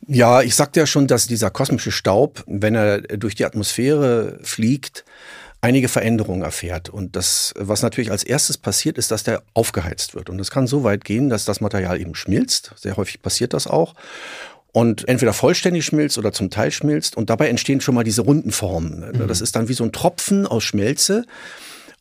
Ja, 0.08 0.42
ich 0.42 0.54
sagte 0.54 0.80
ja 0.80 0.86
schon, 0.86 1.06
dass 1.06 1.26
dieser 1.26 1.50
kosmische 1.50 1.90
Staub, 1.90 2.44
wenn 2.46 2.74
er 2.74 3.00
durch 3.00 3.34
die 3.34 3.44
Atmosphäre 3.44 4.38
fliegt, 4.42 5.04
einige 5.60 5.88
Veränderungen 5.88 6.42
erfährt. 6.42 6.88
Und 6.88 7.16
das, 7.16 7.52
was 7.56 7.82
natürlich 7.82 8.10
als 8.10 8.22
erstes 8.22 8.56
passiert, 8.56 8.98
ist, 8.98 9.10
dass 9.10 9.24
der 9.24 9.42
aufgeheizt 9.54 10.14
wird. 10.14 10.30
Und 10.30 10.40
es 10.40 10.50
kann 10.50 10.66
so 10.66 10.84
weit 10.84 11.04
gehen, 11.04 11.28
dass 11.28 11.44
das 11.44 11.60
Material 11.60 12.00
eben 12.00 12.14
schmilzt. 12.14 12.72
Sehr 12.76 12.96
häufig 12.96 13.20
passiert 13.20 13.52
das 13.52 13.66
auch. 13.66 13.94
Und 14.72 15.08
entweder 15.08 15.32
vollständig 15.32 15.84
schmilzt 15.86 16.18
oder 16.18 16.32
zum 16.32 16.50
Teil 16.50 16.70
schmilzt. 16.70 17.16
Und 17.16 17.30
dabei 17.30 17.48
entstehen 17.48 17.80
schon 17.80 17.94
mal 17.94 18.04
diese 18.04 18.22
runden 18.22 18.52
Formen. 18.52 19.10
Mhm. 19.12 19.26
Das 19.26 19.40
ist 19.40 19.56
dann 19.56 19.68
wie 19.68 19.74
so 19.74 19.84
ein 19.84 19.92
Tropfen 19.92 20.46
aus 20.46 20.62
Schmelze. 20.62 21.24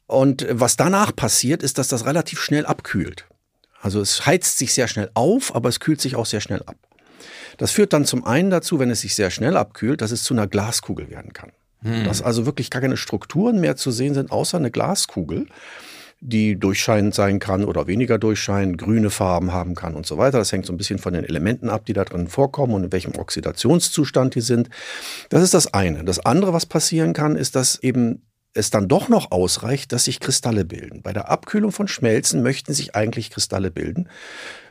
Und 0.05 0.45
was 0.49 0.75
danach 0.75 1.15
passiert, 1.15 1.63
ist, 1.63 1.77
dass 1.77 1.87
das 1.87 2.05
relativ 2.05 2.39
schnell 2.39 2.65
abkühlt. 2.65 3.25
Also 3.81 4.01
es 4.01 4.25
heizt 4.25 4.57
sich 4.57 4.73
sehr 4.73 4.87
schnell 4.87 5.09
auf, 5.13 5.55
aber 5.55 5.69
es 5.69 5.79
kühlt 5.79 6.01
sich 6.01 6.15
auch 6.15 6.25
sehr 6.25 6.41
schnell 6.41 6.61
ab. 6.63 6.75
Das 7.57 7.71
führt 7.71 7.93
dann 7.93 8.05
zum 8.05 8.25
einen 8.25 8.49
dazu, 8.49 8.79
wenn 8.79 8.89
es 8.89 9.01
sich 9.01 9.15
sehr 9.15 9.31
schnell 9.31 9.57
abkühlt, 9.57 10.01
dass 10.01 10.11
es 10.11 10.23
zu 10.23 10.33
einer 10.33 10.47
Glaskugel 10.47 11.09
werden 11.09 11.33
kann. 11.33 11.51
Hm. 11.81 12.03
Dass 12.05 12.21
also 12.21 12.45
wirklich 12.45 12.69
gar 12.69 12.81
keine 12.81 12.97
Strukturen 12.97 13.59
mehr 13.59 13.75
zu 13.75 13.91
sehen 13.91 14.13
sind, 14.13 14.31
außer 14.31 14.57
eine 14.57 14.71
Glaskugel, 14.71 15.47
die 16.21 16.57
durchscheinend 16.57 17.13
sein 17.13 17.39
kann 17.39 17.65
oder 17.65 17.87
weniger 17.87 18.17
durchscheinend, 18.17 18.77
grüne 18.77 19.09
Farben 19.09 19.51
haben 19.51 19.75
kann 19.75 19.95
und 19.95 20.05
so 20.05 20.17
weiter. 20.17 20.39
Das 20.39 20.51
hängt 20.51 20.65
so 20.65 20.73
ein 20.73 20.77
bisschen 20.77 20.97
von 20.97 21.13
den 21.13 21.23
Elementen 21.23 21.69
ab, 21.69 21.85
die 21.85 21.93
da 21.93 22.03
drin 22.03 22.27
vorkommen 22.27 22.73
und 22.73 22.85
in 22.85 22.91
welchem 22.91 23.15
Oxidationszustand 23.15 24.33
die 24.35 24.41
sind. 24.41 24.69
Das 25.29 25.43
ist 25.43 25.53
das 25.53 25.73
eine. 25.73 26.03
Das 26.03 26.25
andere, 26.25 26.53
was 26.53 26.65
passieren 26.65 27.13
kann, 27.13 27.35
ist, 27.35 27.55
dass 27.55 27.77
eben 27.83 28.23
es 28.53 28.69
dann 28.69 28.87
doch 28.87 29.09
noch 29.09 29.31
ausreicht, 29.31 29.91
dass 29.91 30.05
sich 30.05 30.19
Kristalle 30.19 30.65
bilden. 30.65 31.01
Bei 31.03 31.11
der 31.11 31.29
Abkühlung 31.29 31.71
von 31.71 31.87
Schmelzen 31.87 32.41
möchten 32.41 32.73
sich 32.73 32.95
eigentlich 32.95 33.29
Kristalle 33.29 33.69
bilden. 33.69 34.07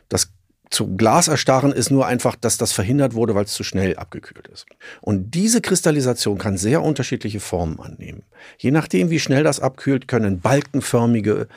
Das 0.08 0.32
zu 0.74 0.96
Glas 0.96 1.28
erstarren 1.28 1.72
ist 1.72 1.90
nur 1.90 2.06
einfach, 2.06 2.36
dass 2.36 2.58
das 2.58 2.72
verhindert 2.72 3.14
wurde, 3.14 3.34
weil 3.34 3.44
es 3.44 3.52
zu 3.52 3.64
schnell 3.64 3.96
abgekühlt 3.96 4.48
ist. 4.48 4.66
Und 5.00 5.34
diese 5.34 5.60
Kristallisation 5.60 6.38
kann 6.38 6.58
sehr 6.58 6.82
unterschiedliche 6.82 7.40
Formen 7.40 7.80
annehmen. 7.80 8.22
Je 8.58 8.70
nachdem, 8.70 9.10
wie 9.10 9.20
schnell 9.20 9.44
das 9.44 9.60
abkühlt, 9.60 10.08
können 10.08 10.40
balkenförmige 10.40 11.48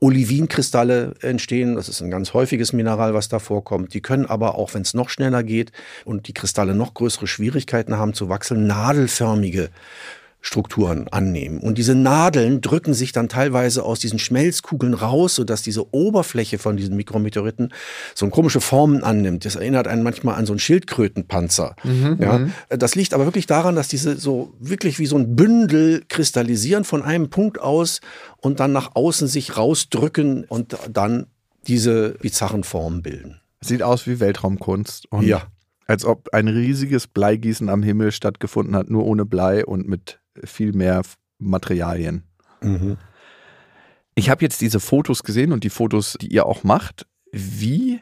Olivinkristalle 0.00 1.14
entstehen. 1.20 1.74
Das 1.74 1.88
ist 1.88 2.00
ein 2.00 2.10
ganz 2.10 2.32
häufiges 2.32 2.72
Mineral, 2.72 3.12
was 3.12 3.28
da 3.28 3.38
vorkommt. 3.38 3.92
Die 3.92 4.00
können 4.00 4.24
aber 4.24 4.54
auch, 4.54 4.72
wenn 4.72 4.82
es 4.82 4.94
noch 4.94 5.10
schneller 5.10 5.42
geht 5.42 5.72
und 6.06 6.26
die 6.26 6.34
Kristalle 6.34 6.74
noch 6.74 6.94
größere 6.94 7.26
Schwierigkeiten 7.26 7.98
haben 7.98 8.14
zu 8.14 8.28
wachsen, 8.28 8.66
nadelförmige 8.66 9.68
Strukturen 10.42 11.06
annehmen. 11.08 11.58
Und 11.58 11.76
diese 11.76 11.94
Nadeln 11.94 12.60
drücken 12.60 12.94
sich 12.94 13.12
dann 13.12 13.28
teilweise 13.28 13.84
aus 13.84 13.98
diesen 13.98 14.18
Schmelzkugeln 14.18 14.94
raus, 14.94 15.34
sodass 15.34 15.62
diese 15.62 15.92
Oberfläche 15.94 16.58
von 16.58 16.76
diesen 16.76 16.96
Mikrometeoriten 16.96 17.72
so 18.14 18.24
eine 18.24 18.30
komische 18.30 18.60
Formen 18.60 19.02
annimmt. 19.04 19.44
Das 19.44 19.56
erinnert 19.56 19.86
einen 19.86 20.02
manchmal 20.02 20.36
an 20.36 20.46
so 20.46 20.52
einen 20.54 20.60
Schildkrötenpanzer. 20.60 21.76
Mhm, 21.84 22.16
ja, 22.20 22.38
mhm. 22.38 22.52
das 22.70 22.94
liegt 22.94 23.12
aber 23.12 23.26
wirklich 23.26 23.46
daran, 23.46 23.76
dass 23.76 23.88
diese 23.88 24.16
so 24.16 24.54
wirklich 24.58 24.98
wie 24.98 25.06
so 25.06 25.16
ein 25.16 25.36
Bündel 25.36 26.02
kristallisieren 26.08 26.84
von 26.84 27.02
einem 27.02 27.28
Punkt 27.28 27.60
aus 27.60 28.00
und 28.38 28.60
dann 28.60 28.72
nach 28.72 28.94
außen 28.94 29.28
sich 29.28 29.58
rausdrücken 29.58 30.44
und 30.44 30.76
dann 30.90 31.26
diese 31.66 32.10
bizarren 32.20 32.64
Formen 32.64 33.02
bilden. 33.02 33.40
Sieht 33.60 33.82
aus 33.82 34.06
wie 34.06 34.20
Weltraumkunst. 34.20 35.08
ja. 35.20 35.42
Als 35.86 36.04
ob 36.04 36.28
ein 36.32 36.46
riesiges 36.46 37.08
Bleigießen 37.08 37.68
am 37.68 37.82
Himmel 37.82 38.12
stattgefunden 38.12 38.76
hat, 38.76 38.90
nur 38.90 39.04
ohne 39.04 39.26
Blei 39.26 39.66
und 39.66 39.88
mit 39.88 40.19
viel 40.44 40.72
mehr 40.72 41.02
Materialien. 41.38 42.24
Mhm. 42.60 42.96
Ich 44.14 44.30
habe 44.30 44.42
jetzt 44.42 44.60
diese 44.60 44.80
Fotos 44.80 45.22
gesehen 45.22 45.52
und 45.52 45.64
die 45.64 45.70
Fotos, 45.70 46.16
die 46.20 46.28
ihr 46.28 46.46
auch 46.46 46.64
macht. 46.64 47.06
Wie 47.32 48.00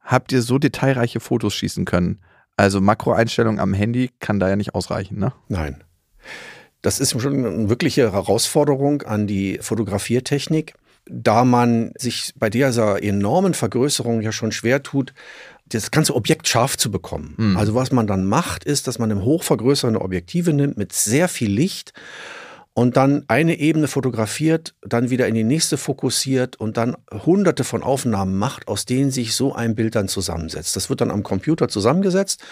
habt 0.00 0.32
ihr 0.32 0.42
so 0.42 0.58
detailreiche 0.58 1.20
Fotos 1.20 1.54
schießen 1.54 1.84
können? 1.84 2.20
Also 2.56 2.80
Makroeinstellung 2.80 3.58
am 3.58 3.74
Handy 3.74 4.10
kann 4.20 4.40
da 4.40 4.48
ja 4.48 4.56
nicht 4.56 4.74
ausreichen, 4.74 5.18
ne? 5.18 5.32
Nein. 5.48 5.82
Das 6.82 7.00
ist 7.00 7.20
schon 7.20 7.44
eine 7.44 7.68
wirkliche 7.68 8.12
Herausforderung 8.12 9.02
an 9.02 9.26
die 9.26 9.58
Fotografiertechnik, 9.60 10.74
da 11.06 11.44
man 11.44 11.92
sich 11.98 12.32
bei 12.36 12.48
dieser 12.50 13.02
enormen 13.02 13.54
Vergrößerung 13.54 14.22
ja 14.22 14.32
schon 14.32 14.52
schwer 14.52 14.82
tut, 14.82 15.12
das 15.68 15.90
ganze 15.90 16.14
Objekt 16.14 16.48
scharf 16.48 16.76
zu 16.76 16.90
bekommen. 16.90 17.34
Mhm. 17.36 17.56
Also 17.56 17.74
was 17.74 17.90
man 17.92 18.06
dann 18.06 18.24
macht, 18.24 18.64
ist, 18.64 18.86
dass 18.86 18.98
man 18.98 19.10
im 19.10 19.24
hochvergrößernde 19.24 20.00
Objektive 20.00 20.52
nimmt 20.52 20.76
mit 20.76 20.92
sehr 20.92 21.28
viel 21.28 21.50
Licht 21.50 21.92
und 22.72 22.96
dann 22.96 23.24
eine 23.28 23.58
Ebene 23.58 23.88
fotografiert, 23.88 24.74
dann 24.82 25.10
wieder 25.10 25.26
in 25.26 25.34
die 25.34 25.44
nächste 25.44 25.76
fokussiert 25.76 26.56
und 26.56 26.76
dann 26.76 26.94
hunderte 27.10 27.64
von 27.64 27.82
Aufnahmen 27.82 28.36
macht, 28.36 28.68
aus 28.68 28.84
denen 28.84 29.10
sich 29.10 29.34
so 29.34 29.54
ein 29.54 29.74
Bild 29.74 29.94
dann 29.94 30.08
zusammensetzt. 30.08 30.76
Das 30.76 30.90
wird 30.90 31.00
dann 31.00 31.10
am 31.10 31.22
Computer 31.22 31.68
zusammengesetzt. 31.68 32.42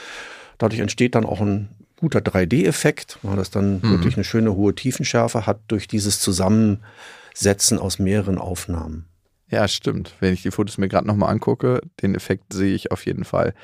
Dadurch 0.59 0.81
entsteht 0.81 1.15
dann 1.15 1.27
auch 1.27 1.41
ein 1.41 1.69
guter 1.97 2.21
3D-Effekt, 2.21 3.19
weil 3.23 3.37
das 3.37 3.51
dann 3.51 3.81
mhm. 3.81 3.91
wirklich 3.91 4.17
eine 4.17 4.25
schöne 4.25 4.55
hohe 4.55 4.75
Tiefenschärfe 4.75 5.47
hat 5.47 5.61
durch 5.69 5.89
dieses 5.89 6.21
Zusammensetzen 6.21 7.79
aus 7.79 7.99
mehreren 7.99 8.39
Aufnahmen. 8.39 9.07
Ja, 9.49 9.69
stimmt. 9.69 10.15
Wenn 10.21 10.35
ich 10.35 10.43
die 10.43 10.51
Fotos 10.51 10.79
mir 10.79 10.89
gerade 10.89 11.07
nochmal 11.07 11.31
angucke, 11.31 11.81
den 12.03 12.15
Effekt 12.15 12.53
sehe 12.53 12.75
ich 12.75 12.91
auf 12.91 13.07
jeden 13.07 13.25
Fall. 13.25 13.55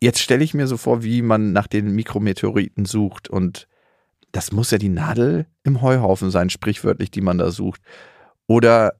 Jetzt 0.00 0.20
stelle 0.20 0.44
ich 0.44 0.54
mir 0.54 0.66
so 0.66 0.76
vor, 0.76 1.02
wie 1.02 1.22
man 1.22 1.52
nach 1.52 1.66
den 1.66 1.90
Mikrometeoriten 1.90 2.84
sucht 2.84 3.28
und 3.28 3.66
das 4.32 4.52
muss 4.52 4.70
ja 4.70 4.78
die 4.78 4.88
Nadel 4.88 5.46
im 5.64 5.82
Heuhaufen 5.82 6.30
sein, 6.30 6.50
sprichwörtlich, 6.50 7.10
die 7.10 7.20
man 7.20 7.38
da 7.38 7.50
sucht. 7.50 7.80
Oder 8.46 8.92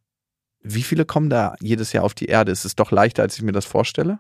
wie 0.63 0.83
viele 0.83 1.05
kommen 1.05 1.31
da 1.31 1.55
jedes 1.61 1.93
Jahr 1.93 2.05
auf 2.05 2.15
die 2.15 2.27
Erde? 2.27 2.53
Ist 2.53 2.65
es 2.65 2.75
doch 2.75 2.91
leichter, 2.91 3.23
als 3.23 3.37
ich 3.37 3.43
mir 3.43 3.53
das 3.53 3.65
vorstelle? 3.65 4.19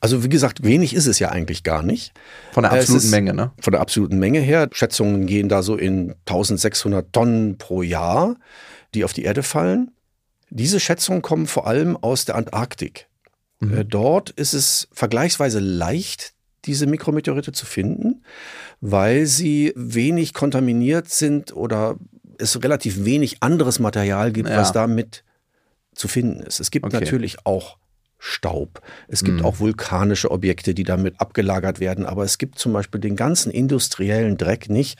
Also 0.00 0.24
wie 0.24 0.28
gesagt, 0.28 0.64
wenig 0.64 0.94
ist 0.94 1.06
es 1.06 1.18
ja 1.18 1.28
eigentlich 1.28 1.62
gar 1.62 1.82
nicht. 1.82 2.12
Von 2.52 2.62
der 2.62 2.72
absoluten 2.72 3.10
Menge, 3.10 3.34
ne? 3.34 3.52
Von 3.60 3.72
der 3.72 3.80
absoluten 3.80 4.18
Menge 4.18 4.40
her. 4.40 4.68
Schätzungen 4.72 5.26
gehen 5.26 5.48
da 5.48 5.62
so 5.62 5.76
in 5.76 6.14
1600 6.26 7.12
Tonnen 7.12 7.58
pro 7.58 7.82
Jahr, 7.82 8.36
die 8.94 9.04
auf 9.04 9.12
die 9.12 9.24
Erde 9.24 9.42
fallen. 9.42 9.90
Diese 10.50 10.80
Schätzungen 10.80 11.22
kommen 11.22 11.46
vor 11.46 11.66
allem 11.66 11.96
aus 11.96 12.24
der 12.24 12.34
Antarktik. 12.34 13.08
Mhm. 13.60 13.78
Äh, 13.78 13.84
dort 13.84 14.30
ist 14.30 14.52
es 14.52 14.88
vergleichsweise 14.92 15.60
leicht, 15.60 16.34
diese 16.66 16.86
Mikrometeorite 16.86 17.52
zu 17.52 17.64
finden, 17.64 18.22
weil 18.80 19.26
sie 19.26 19.72
wenig 19.76 20.34
kontaminiert 20.34 21.08
sind 21.08 21.54
oder 21.54 21.96
es 22.38 22.62
relativ 22.62 23.04
wenig 23.04 23.42
anderes 23.42 23.78
Material 23.78 24.32
gibt, 24.32 24.48
ja. 24.48 24.56
was 24.56 24.72
damit 24.72 25.24
zu 25.94 26.08
finden 26.08 26.40
ist. 26.40 26.60
Es 26.60 26.70
gibt 26.70 26.86
okay. 26.86 27.00
natürlich 27.00 27.46
auch 27.46 27.78
Staub. 28.18 28.82
Es 29.08 29.24
gibt 29.24 29.38
mhm. 29.38 29.46
auch 29.46 29.60
vulkanische 29.60 30.30
Objekte, 30.30 30.74
die 30.74 30.84
damit 30.84 31.20
abgelagert 31.20 31.80
werden, 31.80 32.04
aber 32.04 32.24
es 32.24 32.36
gibt 32.36 32.58
zum 32.58 32.72
Beispiel 32.72 33.00
den 33.00 33.16
ganzen 33.16 33.50
industriellen 33.50 34.36
Dreck 34.36 34.68
nicht, 34.68 34.98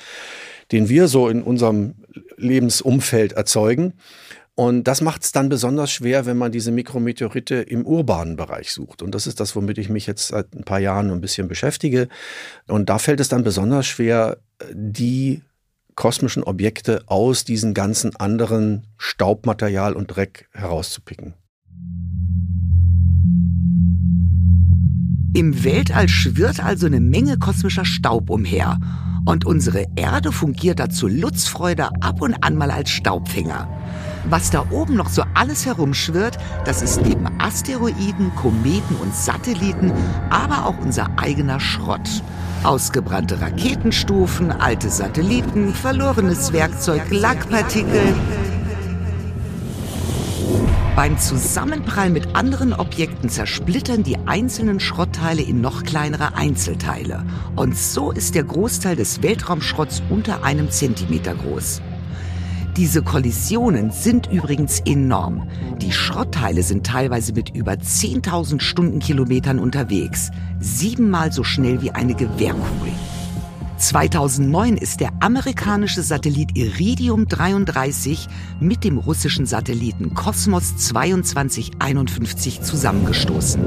den 0.73 0.88
wir 0.88 1.07
so 1.07 1.28
in 1.28 1.42
unserem 1.42 1.97
Lebensumfeld 2.37 3.33
erzeugen. 3.33 3.92
Und 4.57 4.85
das 4.85 5.00
macht 5.00 5.23
es 5.23 5.33
dann 5.33 5.49
besonders 5.49 5.90
schwer, 5.90 6.26
wenn 6.26 6.37
man 6.37 6.52
diese 6.52 6.71
Mikrometeorite 6.71 7.57
im 7.57 7.87
urbanen 7.87 8.37
Bereich 8.37 8.73
sucht. 8.73 9.00
Und 9.00 9.14
das 9.14 9.26
ist 9.26 9.40
das, 9.40 9.57
womit 9.57 9.78
ich 9.78 9.88
mich 9.88 10.07
jetzt 10.07 10.28
seit 10.28 10.54
ein 10.54 10.64
paar 10.64 10.80
Jahren 10.80 11.11
ein 11.11 11.21
bisschen 11.21 11.49
beschäftige. 11.49 12.09
Und 12.66 12.90
da 12.90 12.99
fällt 12.99 13.21
es 13.21 13.28
dann 13.28 13.42
besonders 13.42 13.87
schwer, 13.87 14.38
die 14.73 15.42
kosmischen 15.95 16.42
Objekte 16.42 17.02
aus 17.07 17.45
diesem 17.45 17.75
ganzen 17.75 18.16
anderen 18.16 18.87
Staubmaterial 18.97 19.95
und 19.95 20.09
Dreck 20.09 20.49
herauszupicken. 20.52 21.35
Im 25.33 25.62
Weltall 25.62 26.09
schwirrt 26.09 26.62
also 26.62 26.87
eine 26.87 27.00
Menge 27.00 27.38
kosmischer 27.38 27.85
Staub 27.85 28.30
umher. 28.30 28.78
Und 29.26 29.47
unsere 29.47 29.87
Erde 29.95 30.33
fungiert 30.33 30.80
dazu 30.80 31.07
Lutzfreude 31.07 31.90
ab 32.00 32.21
und 32.21 32.35
an 32.42 32.57
mal 32.57 32.71
als 32.71 32.90
Staubfänger. 32.90 33.69
Was 34.25 34.50
da 34.50 34.67
oben 34.71 34.95
noch 34.95 35.09
so 35.09 35.23
alles 35.35 35.67
herumschwirrt, 35.67 36.39
das 36.65 36.83
ist 36.83 37.00
neben 37.03 37.27
Asteroiden, 37.41 38.35
Kometen 38.37 38.97
und 38.97 39.15
Satelliten, 39.15 39.93
aber 40.29 40.67
auch 40.67 40.79
unser 40.79 41.09
eigener 41.17 41.61
Schrott. 41.61 42.23
Ausgebrannte 42.62 43.41
Raketenstufen, 43.41 44.53
alte 44.53 44.91
Satelliten, 44.91 45.73
verlorenes 45.73 46.53
Werkzeug, 46.53 47.03
Lackpartikel. 47.11 48.15
Beim 50.95 51.17
Zusammenprall 51.17 52.11
mit 52.11 52.37
anderen 52.37 52.75
Objekten 52.75 53.31
zersplittern 53.31 54.03
die 54.03 54.19
einzelnen 54.27 54.81
Schrottteile 54.81 55.41
in 55.41 55.62
noch 55.62 55.85
kleinere 55.85 56.35
Einzelteile. 56.35 57.25
Und 57.57 57.79
so 57.79 58.12
ist 58.12 58.35
der 58.35 58.45
Großteil 58.45 58.97
des 58.97 59.23
Weltraumschrotts 59.23 60.03
unter 60.11 60.45
einem 60.45 60.71
Zentimeter 60.71 61.35
groß. 61.35 61.81
Diese 62.81 63.03
Kollisionen 63.03 63.91
sind 63.91 64.33
übrigens 64.33 64.81
enorm. 64.87 65.47
Die 65.83 65.93
Schrottteile 65.93 66.63
sind 66.63 66.87
teilweise 66.87 67.35
mit 67.35 67.55
über 67.55 67.73
10.000 67.73 68.63
Stundenkilometern 68.63 69.59
unterwegs, 69.59 70.31
siebenmal 70.61 71.31
so 71.31 71.45
schnell 71.45 71.83
wie 71.83 71.91
eine 71.91 72.15
Gewehrkugel. 72.15 72.93
2009 73.77 74.79
ist 74.79 75.01
der 75.01 75.11
amerikanische 75.21 76.03
Satellit 76.03 76.57
Iridium 76.57 77.29
33 77.29 78.27
mit 78.61 78.83
dem 78.83 78.97
russischen 78.97 79.45
Satelliten 79.45 80.15
Kosmos 80.15 80.79
2251 80.79 82.63
zusammengestoßen. 82.63 83.63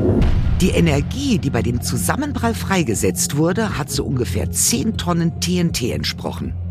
Die 0.60 0.70
Energie, 0.70 1.38
die 1.38 1.52
bei 1.52 1.62
dem 1.62 1.84
Zusammenprall 1.84 2.56
freigesetzt 2.56 3.38
wurde, 3.38 3.78
hat 3.78 3.92
so 3.92 4.06
ungefähr 4.06 4.50
10 4.50 4.98
Tonnen 4.98 5.40
TNT 5.40 5.92
entsprochen. 5.92 6.63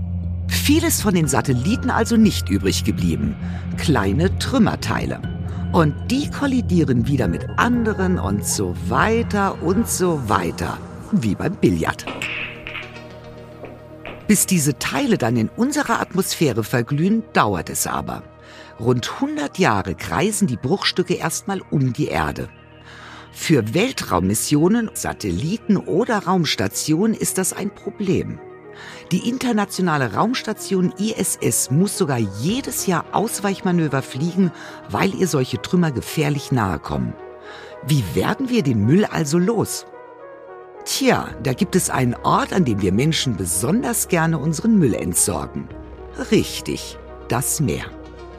Vieles 0.52 1.00
von 1.00 1.14
den 1.14 1.26
Satelliten 1.26 1.90
also 1.90 2.16
nicht 2.16 2.50
übrig 2.50 2.84
geblieben. 2.84 3.34
Kleine 3.78 4.38
Trümmerteile. 4.38 5.20
Und 5.72 5.94
die 6.10 6.30
kollidieren 6.30 7.08
wieder 7.08 7.26
mit 7.26 7.48
anderen 7.56 8.18
und 8.18 8.46
so 8.46 8.76
weiter 8.88 9.60
und 9.62 9.88
so 9.88 10.28
weiter. 10.28 10.76
Wie 11.10 11.34
beim 11.34 11.56
Billard. 11.56 12.04
Bis 14.28 14.46
diese 14.46 14.78
Teile 14.78 15.16
dann 15.18 15.36
in 15.36 15.48
unserer 15.48 16.00
Atmosphäre 16.00 16.62
verglühen, 16.62 17.24
dauert 17.32 17.70
es 17.70 17.86
aber. 17.86 18.22
Rund 18.78 19.10
100 19.14 19.58
Jahre 19.58 19.94
kreisen 19.94 20.46
die 20.46 20.58
Bruchstücke 20.58 21.14
erstmal 21.14 21.62
um 21.70 21.94
die 21.94 22.08
Erde. 22.08 22.48
Für 23.32 23.74
Weltraummissionen, 23.74 24.90
Satelliten 24.92 25.78
oder 25.78 26.18
Raumstationen 26.18 27.14
ist 27.14 27.38
das 27.38 27.54
ein 27.54 27.74
Problem. 27.74 28.38
Die 29.12 29.28
internationale 29.28 30.14
Raumstation 30.14 30.90
ISS 30.98 31.70
muss 31.70 31.98
sogar 31.98 32.16
jedes 32.16 32.86
Jahr 32.86 33.04
Ausweichmanöver 33.12 34.00
fliegen, 34.00 34.50
weil 34.88 35.14
ihr 35.14 35.28
solche 35.28 35.60
Trümmer 35.60 35.90
gefährlich 35.90 36.50
nahe 36.50 36.78
kommen. 36.78 37.12
Wie 37.86 38.02
werden 38.14 38.48
wir 38.48 38.62
den 38.62 38.86
Müll 38.86 39.04
also 39.04 39.36
los? 39.36 39.84
Tja, 40.86 41.28
da 41.42 41.52
gibt 41.52 41.76
es 41.76 41.90
einen 41.90 42.14
Ort, 42.14 42.54
an 42.54 42.64
dem 42.64 42.80
wir 42.80 42.92
Menschen 42.92 43.36
besonders 43.36 44.08
gerne 44.08 44.38
unseren 44.38 44.78
Müll 44.78 44.94
entsorgen. 44.94 45.68
Richtig, 46.30 46.98
das 47.28 47.60
Meer. 47.60 47.84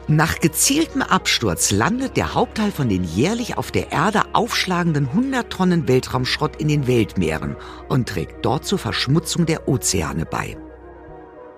Nach 0.08 0.40
gezieltem 0.40 1.02
Absturz 1.02 1.70
landet 1.70 2.16
der 2.16 2.34
Hauptteil 2.34 2.72
von 2.72 2.88
den 2.88 3.04
jährlich 3.04 3.56
auf 3.56 3.70
der 3.70 3.92
Erde 3.92 4.22
aufschlagenden 4.32 5.06
100 5.06 5.50
Tonnen 5.50 5.86
Weltraumschrott 5.86 6.56
in 6.56 6.66
den 6.66 6.88
Weltmeeren 6.88 7.54
und 7.88 8.08
trägt 8.08 8.44
dort 8.44 8.66
zur 8.66 8.78
Verschmutzung 8.78 9.46
der 9.46 9.68
Ozeane 9.68 10.26
bei. 10.26 10.58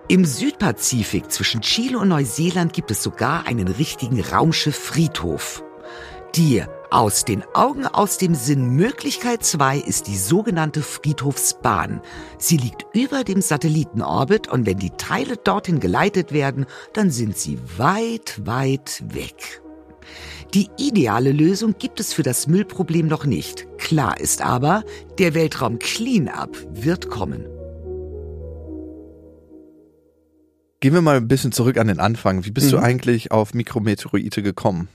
Im 0.08 0.24
Südpazifik 0.24 1.32
zwischen 1.32 1.62
Chile 1.62 1.98
und 1.98 2.06
Neuseeland 2.08 2.72
gibt 2.72 2.92
es 2.92 3.02
sogar 3.02 3.48
einen 3.48 3.66
richtigen 3.66 4.20
Raumschiff-Friedhof. 4.20 5.64
Die 6.36 6.62
Aus 6.92 7.24
den 7.24 7.42
Augen, 7.54 7.88
aus 7.88 8.16
dem 8.16 8.36
Sinn 8.36 8.68
Möglichkeit 8.68 9.44
2 9.44 9.78
ist 9.78 10.06
die 10.06 10.16
sogenannte 10.16 10.82
Friedhofsbahn. 10.82 12.00
Sie 12.38 12.56
liegt 12.56 12.86
über 12.92 13.24
dem 13.24 13.40
Satellitenorbit 13.40 14.46
und 14.46 14.64
wenn 14.64 14.78
die 14.78 14.90
Teile 14.90 15.36
dorthin 15.38 15.80
geleitet 15.80 16.30
werden, 16.30 16.66
dann 16.92 17.10
sind 17.10 17.36
sie 17.36 17.58
weit, 17.76 18.46
weit 18.46 19.02
weg. 19.12 19.60
Die 20.54 20.68
ideale 20.78 21.32
Lösung 21.32 21.74
gibt 21.76 21.98
es 21.98 22.12
für 22.12 22.22
das 22.22 22.46
Müllproblem 22.46 23.08
noch 23.08 23.24
nicht. 23.24 23.66
Klar 23.78 24.20
ist 24.20 24.40
aber, 24.40 24.84
der 25.18 25.34
Weltraum 25.34 25.80
Cleanup 25.80 26.56
wird 26.70 27.10
kommen. 27.10 27.55
Gehen 30.86 30.94
wir 30.94 31.02
mal 31.02 31.16
ein 31.16 31.26
bisschen 31.26 31.50
zurück 31.50 31.78
an 31.78 31.88
den 31.88 31.98
Anfang. 31.98 32.44
Wie 32.44 32.52
bist 32.52 32.68
mhm. 32.68 32.70
du 32.70 32.78
eigentlich 32.78 33.32
auf 33.32 33.54
Mikrometeorite 33.54 34.40
gekommen? 34.40 34.86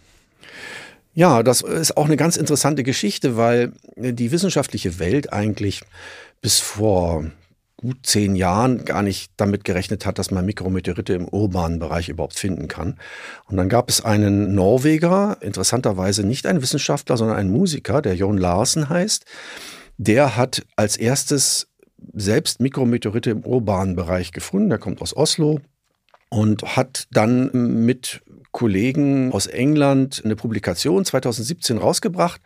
Ja, 1.13 1.43
das 1.43 1.63
ist 1.63 1.97
auch 1.97 2.05
eine 2.05 2.15
ganz 2.15 2.37
interessante 2.37 2.83
Geschichte, 2.83 3.35
weil 3.35 3.73
die 3.97 4.31
wissenschaftliche 4.31 4.99
Welt 4.99 5.33
eigentlich 5.33 5.81
bis 6.39 6.61
vor 6.61 7.25
gut 7.75 7.97
zehn 8.03 8.37
Jahren 8.37 8.85
gar 8.85 9.03
nicht 9.03 9.33
damit 9.35 9.65
gerechnet 9.65 10.05
hat, 10.05 10.17
dass 10.17 10.31
man 10.31 10.45
Mikrometeorite 10.45 11.11
im 11.11 11.27
urbanen 11.27 11.79
Bereich 11.79 12.07
überhaupt 12.07 12.39
finden 12.39 12.69
kann. 12.69 12.97
Und 13.49 13.57
dann 13.57 13.67
gab 13.67 13.89
es 13.89 13.99
einen 13.99 14.55
Norweger, 14.55 15.39
interessanterweise 15.41 16.25
nicht 16.25 16.45
ein 16.45 16.61
Wissenschaftler, 16.61 17.17
sondern 17.17 17.35
ein 17.35 17.51
Musiker, 17.51 18.01
der 18.01 18.15
Jon 18.15 18.37
Larsen 18.37 18.87
heißt. 18.87 19.25
Der 19.97 20.37
hat 20.37 20.65
als 20.77 20.95
erstes 20.95 21.67
selbst 22.13 22.61
Mikrometeorite 22.61 23.29
im 23.29 23.45
urbanen 23.45 23.97
Bereich 23.97 24.31
gefunden. 24.31 24.69
Der 24.69 24.79
kommt 24.79 25.01
aus 25.01 25.13
Oslo 25.13 25.59
und 26.31 26.63
hat 26.63 27.07
dann 27.11 27.51
mit 27.85 28.21
Kollegen 28.51 29.31
aus 29.31 29.47
England 29.47 30.21
eine 30.25 30.35
Publikation 30.35 31.05
2017 31.05 31.77
rausgebracht. 31.77 32.41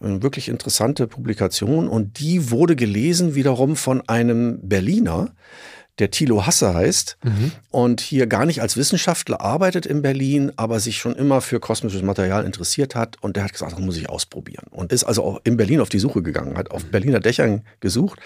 Eine 0.00 0.22
wirklich 0.22 0.48
interessante 0.48 1.06
Publikation 1.06 1.86
und 1.88 2.18
die 2.18 2.50
wurde 2.50 2.74
gelesen 2.74 3.36
wiederum 3.36 3.76
von 3.76 4.08
einem 4.08 4.58
Berliner, 4.62 5.32
der 5.98 6.10
Thilo 6.10 6.46
Hasse 6.46 6.74
heißt 6.74 7.18
mhm. 7.22 7.52
und 7.70 8.00
hier 8.00 8.26
gar 8.26 8.46
nicht 8.46 8.62
als 8.62 8.76
Wissenschaftler 8.76 9.40
arbeitet 9.42 9.84
in 9.84 10.00
Berlin, 10.00 10.50
aber 10.56 10.80
sich 10.80 10.96
schon 10.96 11.14
immer 11.14 11.42
für 11.42 11.60
kosmisches 11.60 12.02
Material 12.02 12.44
interessiert 12.44 12.94
hat 12.94 13.16
und 13.20 13.36
der 13.36 13.44
hat 13.44 13.52
gesagt, 13.52 13.72
das 13.72 13.78
muss 13.78 13.98
ich 13.98 14.08
ausprobieren 14.08 14.66
und 14.70 14.90
ist 14.90 15.04
also 15.04 15.22
auch 15.22 15.40
in 15.44 15.56
Berlin 15.58 15.80
auf 15.80 15.90
die 15.90 15.98
Suche 15.98 16.22
gegangen, 16.22 16.56
hat 16.56 16.70
auf 16.70 16.86
Berliner 16.86 17.20
Dächern 17.20 17.62
gesucht 17.80 18.18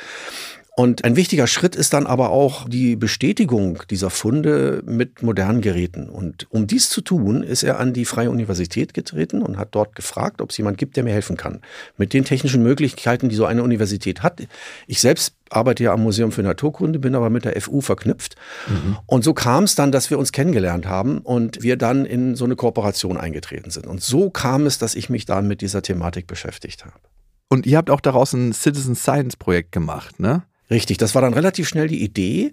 und 0.78 1.04
ein 1.04 1.16
wichtiger 1.16 1.46
Schritt 1.46 1.74
ist 1.74 1.94
dann 1.94 2.06
aber 2.06 2.28
auch 2.28 2.68
die 2.68 2.96
Bestätigung 2.96 3.82
dieser 3.88 4.10
Funde 4.10 4.82
mit 4.84 5.22
modernen 5.22 5.62
Geräten. 5.62 6.10
Und 6.10 6.46
um 6.50 6.66
dies 6.66 6.90
zu 6.90 7.00
tun, 7.00 7.42
ist 7.42 7.62
er 7.62 7.80
an 7.80 7.94
die 7.94 8.04
Freie 8.04 8.30
Universität 8.30 8.92
getreten 8.92 9.40
und 9.40 9.56
hat 9.56 9.68
dort 9.70 9.96
gefragt, 9.96 10.42
ob 10.42 10.50
es 10.50 10.58
jemand 10.58 10.76
gibt, 10.76 10.98
der 10.98 11.04
mir 11.04 11.14
helfen 11.14 11.38
kann. 11.38 11.62
Mit 11.96 12.12
den 12.12 12.26
technischen 12.26 12.62
Möglichkeiten, 12.62 13.30
die 13.30 13.36
so 13.36 13.46
eine 13.46 13.62
Universität 13.62 14.22
hat. 14.22 14.46
Ich 14.86 15.00
selbst 15.00 15.34
arbeite 15.48 15.82
ja 15.82 15.94
am 15.94 16.02
Museum 16.02 16.30
für 16.30 16.42
Naturkunde, 16.42 16.98
bin 16.98 17.14
aber 17.14 17.30
mit 17.30 17.46
der 17.46 17.58
FU 17.58 17.80
verknüpft. 17.80 18.36
Mhm. 18.68 18.98
Und 19.06 19.24
so 19.24 19.32
kam 19.32 19.64
es 19.64 19.76
dann, 19.76 19.92
dass 19.92 20.10
wir 20.10 20.18
uns 20.18 20.30
kennengelernt 20.30 20.84
haben 20.84 21.20
und 21.20 21.62
wir 21.62 21.78
dann 21.78 22.04
in 22.04 22.34
so 22.34 22.44
eine 22.44 22.54
Kooperation 22.54 23.16
eingetreten 23.16 23.70
sind. 23.70 23.86
Und 23.86 24.02
so 24.02 24.28
kam 24.28 24.66
es, 24.66 24.76
dass 24.76 24.94
ich 24.94 25.08
mich 25.08 25.24
dann 25.24 25.48
mit 25.48 25.62
dieser 25.62 25.80
Thematik 25.80 26.26
beschäftigt 26.26 26.84
habe. 26.84 26.98
Und 27.48 27.64
ihr 27.64 27.78
habt 27.78 27.88
auch 27.88 28.02
daraus 28.02 28.34
ein 28.34 28.52
Citizen 28.52 28.94
Science 28.94 29.36
Projekt 29.36 29.72
gemacht, 29.72 30.20
ne? 30.20 30.42
Richtig, 30.70 30.98
das 30.98 31.14
war 31.14 31.22
dann 31.22 31.34
relativ 31.34 31.68
schnell 31.68 31.88
die 31.88 32.02
Idee, 32.02 32.52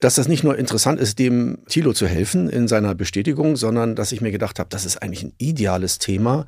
dass 0.00 0.14
das 0.14 0.28
nicht 0.28 0.44
nur 0.44 0.56
interessant 0.56 1.00
ist, 1.00 1.18
dem 1.18 1.58
Thilo 1.68 1.92
zu 1.92 2.06
helfen 2.06 2.48
in 2.48 2.68
seiner 2.68 2.94
Bestätigung, 2.94 3.56
sondern 3.56 3.96
dass 3.96 4.12
ich 4.12 4.20
mir 4.20 4.30
gedacht 4.30 4.58
habe, 4.58 4.68
das 4.70 4.84
ist 4.84 5.02
eigentlich 5.02 5.24
ein 5.24 5.34
ideales 5.38 5.98
Thema, 5.98 6.46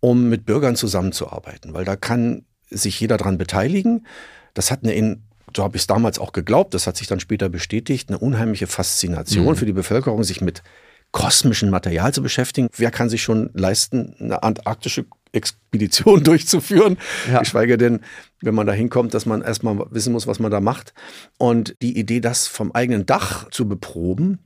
um 0.00 0.28
mit 0.28 0.46
Bürgern 0.46 0.76
zusammenzuarbeiten, 0.76 1.74
weil 1.74 1.84
da 1.84 1.96
kann 1.96 2.44
sich 2.70 3.00
jeder 3.00 3.16
dran 3.16 3.38
beteiligen. 3.38 4.06
Das 4.54 4.70
hat 4.70 4.84
eine, 4.84 5.18
so 5.56 5.64
habe 5.64 5.76
ich 5.76 5.82
es 5.82 5.86
damals 5.86 6.18
auch 6.18 6.32
geglaubt, 6.32 6.74
das 6.74 6.86
hat 6.86 6.96
sich 6.96 7.08
dann 7.08 7.20
später 7.20 7.48
bestätigt, 7.48 8.08
eine 8.08 8.18
unheimliche 8.18 8.68
Faszination 8.68 9.46
mhm. 9.46 9.56
für 9.56 9.66
die 9.66 9.72
Bevölkerung, 9.72 10.22
sich 10.22 10.40
mit 10.40 10.62
kosmischen 11.10 11.70
Material 11.70 12.12
zu 12.12 12.22
beschäftigen. 12.22 12.68
Wer 12.76 12.90
kann 12.90 13.08
sich 13.08 13.22
schon 13.22 13.50
leisten, 13.54 14.14
eine 14.20 14.42
antarktische 14.42 15.06
Expedition 15.36 16.24
durchzuführen. 16.24 16.96
Ja. 17.30 17.40
Geschweige 17.40 17.76
denn, 17.76 18.00
wenn 18.40 18.54
man 18.54 18.66
da 18.66 18.72
hinkommt, 18.72 19.14
dass 19.14 19.26
man 19.26 19.42
erstmal 19.42 19.78
wissen 19.90 20.12
muss, 20.12 20.26
was 20.26 20.40
man 20.40 20.50
da 20.50 20.60
macht. 20.60 20.94
Und 21.38 21.76
die 21.82 21.98
Idee, 21.98 22.20
das 22.20 22.46
vom 22.48 22.72
eigenen 22.72 23.06
Dach 23.06 23.48
zu 23.50 23.68
beproben, 23.68 24.40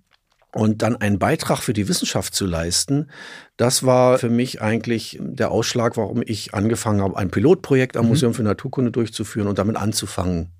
und 0.53 0.83
dann 0.83 0.97
einen 0.97 1.19
Beitrag 1.19 1.59
für 1.59 1.73
die 1.73 1.89
Wissenschaft 1.89 2.35
zu 2.35 2.47
leisten, 2.47 3.09
das 3.57 3.85
war 3.85 4.19
für 4.19 4.31
mich 4.31 4.61
eigentlich 4.61 5.19
der 5.21 5.51
Ausschlag, 5.51 5.97
warum 5.97 6.23
ich 6.25 6.55
angefangen 6.55 7.03
habe, 7.03 7.17
ein 7.17 7.31
Pilotprojekt 7.31 7.97
am 7.97 8.05
mhm. 8.05 8.11
Museum 8.11 8.35
für 8.35 8.43
Naturkunde 8.43 8.91
durchzuführen 8.91 9.47
und 9.47 9.59
damit 9.59 9.77
anzufangen. 9.77 10.51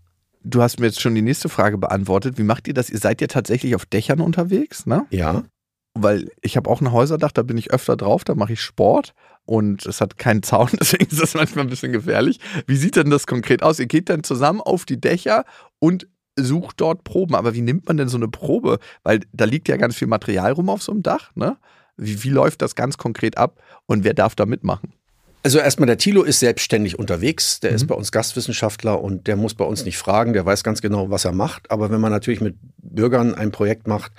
Du 0.43 0.63
hast 0.63 0.81
mir 0.81 0.87
jetzt 0.87 1.01
schon 1.01 1.15
die 1.15 1.23
nächste 1.23 1.49
Frage 1.49 1.77
beantwortet. 1.77 2.39
Wie 2.39 2.45
macht 2.45 2.67
ihr 2.69 2.75
das? 2.75 2.89
Ihr 2.89 2.99
seid 2.99 3.21
ja 3.21 3.27
tatsächlich 3.27 3.75
auf 3.75 3.85
Dächern 3.85 4.21
unterwegs, 4.21 4.87
ne? 4.87 5.07
Ja. 5.11 5.43
Weil 5.95 6.31
ich 6.41 6.57
habe 6.57 6.71
auch 6.71 6.81
ein 6.81 6.93
Häuserdach, 6.93 7.33
da 7.33 7.43
bin 7.43 7.59
ich 7.59 7.73
öfter 7.73 7.97
drauf, 7.97 8.25
da 8.25 8.35
mache 8.35 8.55
ich 8.55 8.61
Sport 8.61 9.13
und 9.51 9.85
es 9.85 10.01
hat 10.01 10.17
keinen 10.17 10.45
Zaun, 10.45 10.69
deswegen 10.81 11.11
ist 11.11 11.21
das 11.21 11.35
manchmal 11.35 11.65
ein 11.65 11.71
bisschen 11.71 11.91
gefährlich. 11.91 12.39
Wie 12.69 12.77
sieht 12.77 12.95
denn 12.95 13.11
das 13.11 13.27
konkret 13.27 13.65
aus? 13.65 13.81
Ihr 13.81 13.87
geht 13.87 14.09
dann 14.09 14.23
zusammen 14.23 14.61
auf 14.61 14.85
die 14.85 15.01
Dächer 15.01 15.45
und 15.81 16.07
sucht 16.37 16.81
dort 16.81 17.03
Proben. 17.03 17.35
Aber 17.35 17.53
wie 17.53 17.61
nimmt 17.61 17.89
man 17.89 17.97
denn 17.97 18.09
so 18.09 18.17
eine 18.17 18.29
Probe? 18.29 18.79
Weil 19.03 19.21
da 19.33 19.47
liegt 19.47 19.67
ja 19.67 19.77
ganz 19.77 19.97
viel 19.97 20.07
Material 20.07 20.53
rum 20.53 20.69
auf 20.69 20.85
so 20.85 20.93
einem 20.93 21.03
Dach. 21.03 21.33
Ne? 21.35 21.57
Wie, 21.97 22.23
wie 22.23 22.29
läuft 22.29 22.63
das 22.63 22.77
ganz 22.77 22.97
konkret 22.97 23.39
ab 23.39 23.61
und 23.87 24.05
wer 24.05 24.15
darf 24.15 24.37
da 24.37 24.47
mitmachen? 24.47 24.93
Also 25.43 25.59
erstmal, 25.59 25.87
der 25.87 25.99
Thilo 25.99 26.23
ist 26.23 26.39
selbstständig 26.39 26.97
unterwegs. 26.99 27.59
Der 27.59 27.71
mhm. 27.71 27.77
ist 27.77 27.87
bei 27.89 27.97
uns 27.97 28.13
Gastwissenschaftler 28.13 29.03
und 29.03 29.27
der 29.27 29.35
muss 29.35 29.55
bei 29.55 29.65
uns 29.65 29.85
nicht 29.85 29.99
fragen. 29.99 30.33
Der 30.33 30.47
weiß 30.47 30.63
ganz 30.63 30.81
genau, 30.81 31.11
was 31.11 31.25
er 31.25 31.33
macht. 31.33 31.73
Aber 31.73 31.91
wenn 31.91 32.01
man 32.01 32.13
natürlich 32.13 32.41
mit 32.41 32.55
Bürgern 32.79 33.35
ein 33.35 33.51
Projekt 33.51 33.89
macht, 33.89 34.13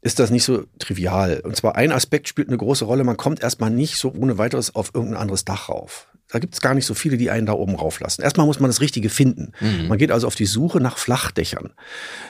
ist 0.00 0.18
das 0.18 0.30
nicht 0.30 0.44
so 0.44 0.64
trivial. 0.78 1.40
Und 1.44 1.56
zwar 1.56 1.76
ein 1.76 1.92
Aspekt 1.92 2.28
spielt 2.28 2.48
eine 2.48 2.56
große 2.56 2.84
Rolle. 2.84 3.04
Man 3.04 3.16
kommt 3.16 3.42
erstmal 3.42 3.70
nicht 3.70 3.96
so 3.96 4.12
ohne 4.12 4.38
weiteres 4.38 4.74
auf 4.74 4.92
irgendein 4.94 5.20
anderes 5.20 5.44
Dach 5.44 5.68
rauf. 5.68 6.08
Da 6.30 6.38
gibt 6.38 6.54
es 6.54 6.60
gar 6.60 6.74
nicht 6.74 6.84
so 6.84 6.92
viele, 6.92 7.16
die 7.16 7.30
einen 7.30 7.46
da 7.46 7.54
oben 7.54 7.74
rauflassen. 7.74 8.22
Erstmal 8.22 8.46
muss 8.46 8.60
man 8.60 8.68
das 8.68 8.82
Richtige 8.82 9.08
finden. 9.08 9.52
Mhm. 9.60 9.88
Man 9.88 9.98
geht 9.98 10.12
also 10.12 10.26
auf 10.26 10.34
die 10.34 10.46
Suche 10.46 10.78
nach 10.78 10.98
Flachdächern. 10.98 11.70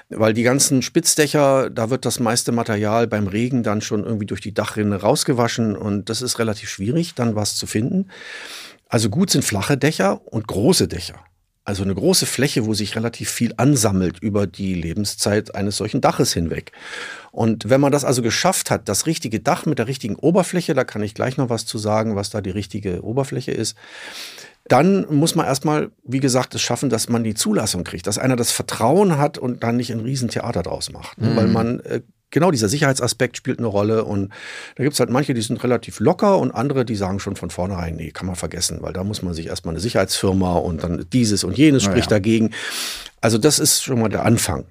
Weil 0.08 0.34
die 0.34 0.44
ganzen 0.44 0.82
Spitzdächer, 0.82 1.68
da 1.68 1.90
wird 1.90 2.04
das 2.04 2.20
meiste 2.20 2.52
Material 2.52 3.08
beim 3.08 3.26
Regen 3.26 3.64
dann 3.64 3.80
schon 3.80 4.04
irgendwie 4.04 4.26
durch 4.26 4.40
die 4.40 4.54
Dachrinne 4.54 4.96
rausgewaschen 4.96 5.76
und 5.76 6.08
das 6.08 6.22
ist 6.22 6.38
relativ 6.38 6.70
schwierig, 6.70 7.14
dann 7.16 7.34
was 7.34 7.56
zu 7.56 7.66
finden. 7.66 8.08
Also 8.88 9.10
gut 9.10 9.30
sind 9.30 9.44
flache 9.44 9.76
Dächer 9.76 10.26
und 10.26 10.46
große 10.46 10.86
Dächer. 10.86 11.16
Also 11.68 11.82
eine 11.82 11.94
große 11.94 12.24
Fläche, 12.24 12.64
wo 12.64 12.72
sich 12.72 12.96
relativ 12.96 13.28
viel 13.28 13.52
ansammelt 13.58 14.20
über 14.20 14.46
die 14.46 14.72
Lebenszeit 14.72 15.54
eines 15.54 15.76
solchen 15.76 16.00
Daches 16.00 16.32
hinweg. 16.32 16.72
Und 17.30 17.68
wenn 17.68 17.78
man 17.78 17.92
das 17.92 18.06
also 18.06 18.22
geschafft 18.22 18.70
hat, 18.70 18.88
das 18.88 19.04
richtige 19.04 19.38
Dach 19.40 19.66
mit 19.66 19.78
der 19.78 19.86
richtigen 19.86 20.16
Oberfläche, 20.16 20.72
da 20.72 20.84
kann 20.84 21.02
ich 21.02 21.12
gleich 21.12 21.36
noch 21.36 21.50
was 21.50 21.66
zu 21.66 21.76
sagen, 21.76 22.16
was 22.16 22.30
da 22.30 22.40
die 22.40 22.48
richtige 22.48 23.04
Oberfläche 23.04 23.52
ist, 23.52 23.76
dann 24.68 25.14
muss 25.14 25.34
man 25.34 25.44
erstmal, 25.44 25.90
wie 26.04 26.20
gesagt, 26.20 26.54
es 26.54 26.62
schaffen, 26.62 26.88
dass 26.88 27.10
man 27.10 27.22
die 27.22 27.34
Zulassung 27.34 27.84
kriegt, 27.84 28.06
dass 28.06 28.16
einer 28.16 28.36
das 28.36 28.50
Vertrauen 28.50 29.18
hat 29.18 29.36
und 29.36 29.62
dann 29.62 29.76
nicht 29.76 29.92
ein 29.92 30.00
Riesentheater 30.00 30.62
draus 30.62 30.90
macht. 30.90 31.20
Mhm. 31.20 31.36
Weil 31.36 31.48
man 31.48 31.80
äh, 31.80 32.00
genau 32.30 32.50
dieser 32.50 32.68
Sicherheitsaspekt 32.68 33.36
spielt 33.36 33.58
eine 33.58 33.68
Rolle. 33.68 34.04
Und 34.04 34.30
da 34.76 34.82
gibt 34.82 34.94
es 34.94 35.00
halt 35.00 35.10
manche, 35.10 35.34
die 35.34 35.42
sind 35.42 35.62
relativ 35.62 36.00
locker 36.00 36.38
und 36.38 36.52
andere, 36.52 36.84
die 36.84 36.96
sagen 36.96 37.20
schon 37.20 37.36
von 37.36 37.50
vornherein, 37.50 37.96
nee, 37.96 38.10
kann 38.10 38.26
man 38.26 38.36
vergessen, 38.36 38.78
weil 38.80 38.92
da 38.92 39.04
muss 39.04 39.22
man 39.22 39.34
sich 39.34 39.46
erstmal 39.46 39.74
eine 39.74 39.80
Sicherheitsfirma 39.80 40.54
und 40.54 40.82
dann 40.84 41.06
dieses 41.12 41.44
und 41.44 41.56
jenes 41.56 41.82
spricht 41.82 42.10
ja. 42.10 42.16
dagegen. 42.16 42.50
Also 43.20 43.38
das 43.38 43.58
ist 43.58 43.82
schon 43.82 44.00
mal 44.00 44.08
der 44.08 44.24
Anfang. 44.24 44.66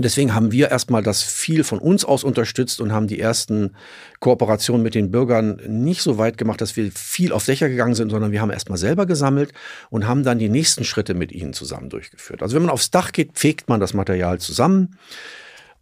Und 0.00 0.04
deswegen 0.04 0.34
haben 0.34 0.50
wir 0.50 0.70
erstmal 0.70 1.02
das 1.02 1.22
viel 1.22 1.62
von 1.62 1.78
uns 1.78 2.06
aus 2.06 2.24
unterstützt 2.24 2.80
und 2.80 2.90
haben 2.90 3.06
die 3.06 3.20
ersten 3.20 3.76
Kooperationen 4.18 4.82
mit 4.82 4.94
den 4.94 5.10
Bürgern 5.10 5.60
nicht 5.68 6.00
so 6.00 6.16
weit 6.16 6.38
gemacht, 6.38 6.62
dass 6.62 6.74
wir 6.74 6.90
viel 6.90 7.32
auf 7.32 7.44
Dächer 7.44 7.68
gegangen 7.68 7.94
sind, 7.94 8.08
sondern 8.08 8.32
wir 8.32 8.40
haben 8.40 8.48
erstmal 8.48 8.78
selber 8.78 9.04
gesammelt 9.04 9.52
und 9.90 10.08
haben 10.08 10.24
dann 10.24 10.38
die 10.38 10.48
nächsten 10.48 10.84
Schritte 10.84 11.12
mit 11.12 11.32
ihnen 11.32 11.52
zusammen 11.52 11.90
durchgeführt. 11.90 12.42
Also 12.42 12.56
wenn 12.56 12.62
man 12.62 12.70
aufs 12.70 12.90
Dach 12.90 13.12
geht, 13.12 13.38
fegt 13.38 13.68
man 13.68 13.78
das 13.78 13.92
Material 13.92 14.38
zusammen 14.38 14.96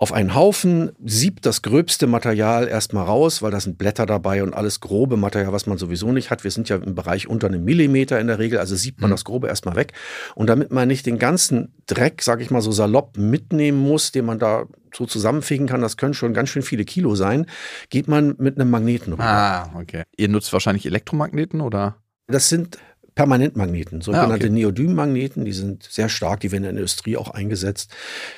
auf 0.01 0.13
einen 0.13 0.37
Haufen, 0.37 0.93
siebt 1.05 1.45
das 1.45 1.63
gröbste 1.63 2.07
Material 2.07 2.69
erstmal 2.69 3.05
raus, 3.05 3.43
weil 3.43 3.51
da 3.51 3.59
sind 3.59 3.79
Blätter 3.79 4.07
dabei 4.07 4.45
und 4.45 4.55
alles 4.55 4.79
grobe 4.79 5.17
Material, 5.17 5.53
was 5.53 5.67
man 5.67 5.77
sowieso 5.77 6.13
nicht 6.13 6.31
hat. 6.31 6.45
Wir 6.45 6.53
sind 6.53 6.69
ja 6.69 6.77
im 6.77 6.95
Bereich 6.95 7.29
unter 7.29 7.49
einem 7.49 7.65
Millimeter 7.65 8.21
in 8.21 8.29
der 8.29 8.39
Regel, 8.39 8.61
also 8.61 8.77
siebt 8.77 9.01
man 9.01 9.11
mhm. 9.11 9.15
das 9.15 9.25
Grobe 9.25 9.49
erstmal 9.49 9.75
weg. 9.75 9.93
Und 10.37 10.49
damit 10.49 10.71
man 10.71 10.87
nicht 10.87 11.05
den 11.05 11.19
ganzen 11.19 11.75
Dreck, 11.87 12.23
sag 12.23 12.41
ich 12.41 12.53
mal 12.53 12.63
so 12.63 12.71
salopp, 12.71 13.17
mitnehmen 13.17 13.79
muss, 13.79 14.13
den 14.13 14.25
man 14.25 14.39
da 14.39 14.67
so 14.95 15.05
zusammenfegen 15.05 15.67
kann, 15.67 15.81
das 15.81 15.97
können 15.97 16.15
schon 16.15 16.33
ganz 16.33 16.51
schön 16.51 16.63
viele 16.63 16.85
Kilo 16.85 17.17
sein, 17.17 17.47
geht 17.91 18.07
man 18.07 18.37
mit 18.39 18.59
einem 18.59 18.71
Magneten 18.71 19.15
rüber. 19.15 19.25
Ah, 19.25 19.71
okay. 19.75 20.05
Ihr 20.17 20.29
nutzt 20.29 20.53
wahrscheinlich 20.53 20.87
Elektromagneten 20.87 21.61
oder? 21.61 21.97
Das 22.29 22.49
sind 22.49 22.79
Permanentmagneten, 23.19 24.01
sogenannte 24.01 24.33
ah, 24.33 24.37
okay. 24.37 24.49
Neodym-Magneten, 24.49 25.45
die 25.45 25.53
sind 25.53 25.83
sehr 25.83 26.09
stark, 26.09 26.39
die 26.39 26.53
werden 26.53 26.63
in 26.63 26.75
der 26.75 26.83
Industrie 26.83 27.17
auch 27.17 27.31
eingesetzt. 27.31 27.91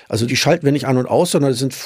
Also 0.08 0.24
die 0.24 0.36
schalten 0.36 0.64
wir 0.64 0.72
nicht 0.72 0.86
an 0.86 0.96
und 0.96 1.04
aus, 1.04 1.32
sondern 1.32 1.52
es 1.52 1.58
sind, 1.58 1.76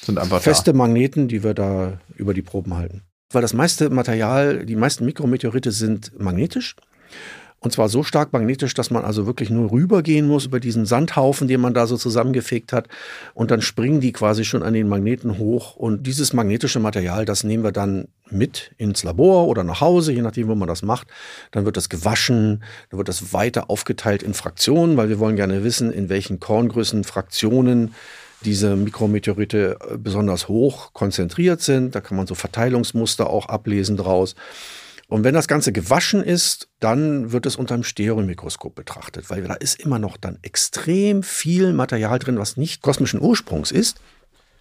sind 0.00 0.20
feste 0.40 0.70
da. 0.70 0.76
Magneten, 0.78 1.26
die 1.26 1.42
wir 1.42 1.52
da 1.52 1.98
über 2.14 2.34
die 2.34 2.42
Proben 2.42 2.76
halten. 2.76 3.02
weil 3.32 3.42
das 3.42 3.54
meiste 3.54 3.90
Material, 3.90 4.64
die 4.64 4.76
meisten 4.76 5.04
Mikrometeorite 5.04 5.72
sind 5.72 6.16
magnetisch. 6.20 6.76
Und 7.60 7.72
zwar 7.72 7.88
so 7.88 8.04
stark 8.04 8.32
magnetisch, 8.32 8.72
dass 8.74 8.90
man 8.90 9.04
also 9.04 9.26
wirklich 9.26 9.50
nur 9.50 9.72
rübergehen 9.72 10.28
muss 10.28 10.46
über 10.46 10.60
diesen 10.60 10.86
Sandhaufen, 10.86 11.48
den 11.48 11.60
man 11.60 11.74
da 11.74 11.88
so 11.88 11.96
zusammengefegt 11.96 12.72
hat. 12.72 12.86
Und 13.34 13.50
dann 13.50 13.62
springen 13.62 14.00
die 14.00 14.12
quasi 14.12 14.44
schon 14.44 14.62
an 14.62 14.74
den 14.74 14.88
Magneten 14.88 15.38
hoch. 15.38 15.74
Und 15.74 16.06
dieses 16.06 16.32
magnetische 16.32 16.78
Material, 16.78 17.24
das 17.24 17.42
nehmen 17.42 17.64
wir 17.64 17.72
dann 17.72 18.06
mit 18.30 18.72
ins 18.76 19.02
Labor 19.02 19.48
oder 19.48 19.64
nach 19.64 19.80
Hause, 19.80 20.12
je 20.12 20.22
nachdem, 20.22 20.46
wo 20.46 20.54
man 20.54 20.68
das 20.68 20.82
macht. 20.82 21.08
Dann 21.50 21.64
wird 21.64 21.76
das 21.76 21.88
gewaschen, 21.88 22.62
dann 22.90 22.98
wird 22.98 23.08
das 23.08 23.32
weiter 23.32 23.70
aufgeteilt 23.70 24.22
in 24.22 24.34
Fraktionen, 24.34 24.96
weil 24.96 25.08
wir 25.08 25.18
wollen 25.18 25.36
gerne 25.36 25.64
wissen, 25.64 25.90
in 25.92 26.08
welchen 26.08 26.38
Korngrößen 26.38 27.02
Fraktionen 27.02 27.92
diese 28.44 28.76
Mikrometeorite 28.76 29.78
äh, 29.80 29.96
besonders 29.96 30.48
hoch 30.48 30.92
konzentriert 30.92 31.60
sind. 31.60 31.94
Da 31.94 32.00
kann 32.00 32.16
man 32.16 32.26
so 32.26 32.34
Verteilungsmuster 32.34 33.28
auch 33.28 33.46
ablesen 33.46 33.96
draus. 33.96 34.34
Und 35.08 35.24
wenn 35.24 35.34
das 35.34 35.48
Ganze 35.48 35.72
gewaschen 35.72 36.22
ist, 36.22 36.68
dann 36.80 37.32
wird 37.32 37.46
es 37.46 37.56
unter 37.56 37.74
dem 37.74 37.82
Stereomikroskop 37.82 38.74
betrachtet, 38.74 39.30
weil 39.30 39.42
da 39.42 39.54
ist 39.54 39.80
immer 39.80 39.98
noch 39.98 40.18
dann 40.18 40.38
extrem 40.42 41.22
viel 41.22 41.72
Material 41.72 42.18
drin, 42.18 42.38
was 42.38 42.58
nicht 42.58 42.82
kosmischen 42.82 43.20
Ursprungs 43.20 43.70
ist. 43.70 44.00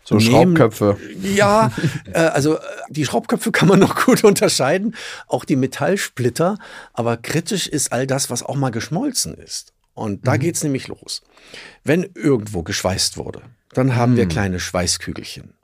So 0.06 0.16
Nehmen, 0.16 0.56
Schraubköpfe. 0.56 0.98
Ja, 1.22 1.74
äh, 2.14 2.20
also 2.20 2.56
äh, 2.56 2.62
die 2.90 3.04
Schraubköpfe 3.04 3.52
kann 3.52 3.68
man 3.68 3.80
noch 3.80 4.06
gut 4.06 4.24
unterscheiden, 4.24 4.96
auch 5.28 5.44
die 5.44 5.58
Metallsplitter, 5.58 6.58
aber 6.94 7.18
kritisch 7.18 7.68
ist 7.68 7.92
all 7.92 8.08
das, 8.08 8.30
was 8.30 8.42
auch 8.42 8.56
mal 8.56 8.70
geschmolzen 8.70 9.34
ist. 9.34 9.74
Und 9.94 10.26
da 10.26 10.36
mhm. 10.36 10.40
geht's 10.40 10.64
nämlich 10.64 10.88
los. 10.88 11.24
Wenn 11.84 12.04
irgendwo 12.14 12.64
geschweißt 12.64 13.18
wurde, 13.18 13.42
dann 13.74 13.98
haben 13.98 14.14
mhm. 14.14 14.18
wir 14.18 14.28
kleine 14.28 14.62
Schweißkügelchen. 14.62 15.57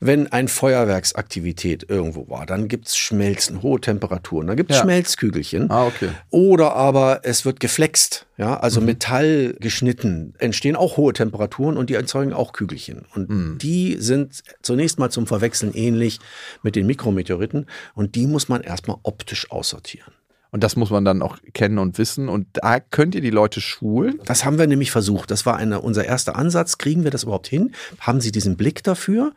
Wenn 0.00 0.26
ein 0.28 0.48
Feuerwerksaktivität 0.48 1.88
irgendwo 1.88 2.28
war, 2.28 2.46
dann 2.46 2.68
gibt 2.68 2.88
es 2.88 2.96
Schmelzen, 2.96 3.62
hohe 3.62 3.80
Temperaturen, 3.80 4.46
dann 4.46 4.56
gibt 4.56 4.70
es 4.70 4.78
ja. 4.78 4.82
Schmelzkügelchen. 4.82 5.70
Ah, 5.70 5.86
okay. 5.86 6.10
Oder 6.30 6.74
aber 6.74 7.20
es 7.24 7.44
wird 7.44 7.60
geflext, 7.60 8.26
ja, 8.36 8.58
also 8.58 8.80
mhm. 8.80 8.86
Metall 8.86 9.56
geschnitten, 9.60 10.34
entstehen 10.38 10.76
auch 10.76 10.96
hohe 10.96 11.12
Temperaturen 11.12 11.76
und 11.76 11.90
die 11.90 11.94
erzeugen 11.94 12.32
auch 12.32 12.52
Kügelchen. 12.52 13.04
Und 13.14 13.30
mhm. 13.30 13.58
die 13.58 13.96
sind 13.98 14.42
zunächst 14.62 14.98
mal 14.98 15.10
zum 15.10 15.26
Verwechseln 15.26 15.72
ähnlich 15.74 16.20
mit 16.62 16.76
den 16.76 16.86
Mikrometeoriten 16.86 17.66
und 17.94 18.14
die 18.14 18.26
muss 18.26 18.48
man 18.48 18.62
erstmal 18.62 18.98
optisch 19.02 19.50
aussortieren. 19.50 20.12
Und 20.50 20.64
das 20.64 20.76
muss 20.76 20.88
man 20.88 21.04
dann 21.04 21.20
auch 21.20 21.36
kennen 21.52 21.78
und 21.78 21.98
wissen. 21.98 22.30
Und 22.30 22.46
da 22.54 22.80
könnt 22.80 23.14
ihr 23.14 23.20
die 23.20 23.30
Leute 23.30 23.60
schulen. 23.60 24.18
Das 24.24 24.46
haben 24.46 24.58
wir 24.58 24.66
nämlich 24.66 24.90
versucht. 24.90 25.30
Das 25.30 25.44
war 25.44 25.56
eine, 25.56 25.82
unser 25.82 26.06
erster 26.06 26.36
Ansatz. 26.36 26.78
Kriegen 26.78 27.04
wir 27.04 27.10
das 27.10 27.24
überhaupt 27.24 27.48
hin? 27.48 27.72
Haben 28.00 28.22
Sie 28.22 28.32
diesen 28.32 28.56
Blick 28.56 28.82
dafür? 28.82 29.32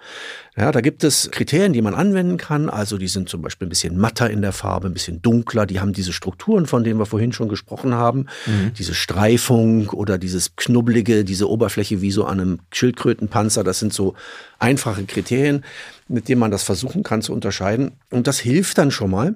Ja, 0.56 0.72
da 0.72 0.80
gibt 0.80 1.04
es 1.04 1.30
Kriterien, 1.30 1.74
die 1.74 1.82
man 1.82 1.96
anwenden 1.96 2.38
kann. 2.38 2.70
Also 2.70 2.98
die 2.98 3.10
sind 3.10 3.28
zum 3.28 3.42
Beispiel 3.42 3.68
ein 3.68 3.70
bisschen 3.70 3.98
matter 3.98 4.30
in 4.30 4.42
der 4.42 4.54
Farbe, 4.54 4.88
ein 4.88 4.94
bisschen 4.94 5.22
dunkler. 5.22 5.66
Die 5.66 5.82
haben 5.82 5.92
diese 5.92 6.14
Strukturen, 6.14 6.66
von 6.66 6.86
denen 6.86 6.98
wir 6.98 7.06
vorhin 7.06 7.34
schon 7.34 7.50
gesprochen 7.50 7.94
haben. 7.94 8.28
Mhm. 8.46 8.72
Diese 8.78 8.94
Streifung 8.94 9.90
oder 9.90 10.18
dieses 10.18 10.56
knubbelige, 10.56 11.26
diese 11.26 11.50
Oberfläche 11.50 12.00
wie 12.00 12.12
so 12.12 12.24
an 12.24 12.40
einem 12.40 12.60
Schildkrötenpanzer. 12.72 13.66
Das 13.66 13.80
sind 13.80 13.92
so 13.92 14.14
einfache 14.60 15.04
Kriterien, 15.04 15.66
mit 16.08 16.30
denen 16.30 16.40
man 16.40 16.52
das 16.52 16.64
versuchen 16.64 17.04
kann 17.04 17.22
zu 17.22 17.34
unterscheiden. 17.34 17.92
Und 18.10 18.28
das 18.28 18.40
hilft 18.40 18.78
dann 18.78 18.92
schon 18.92 19.12
mal 19.12 19.36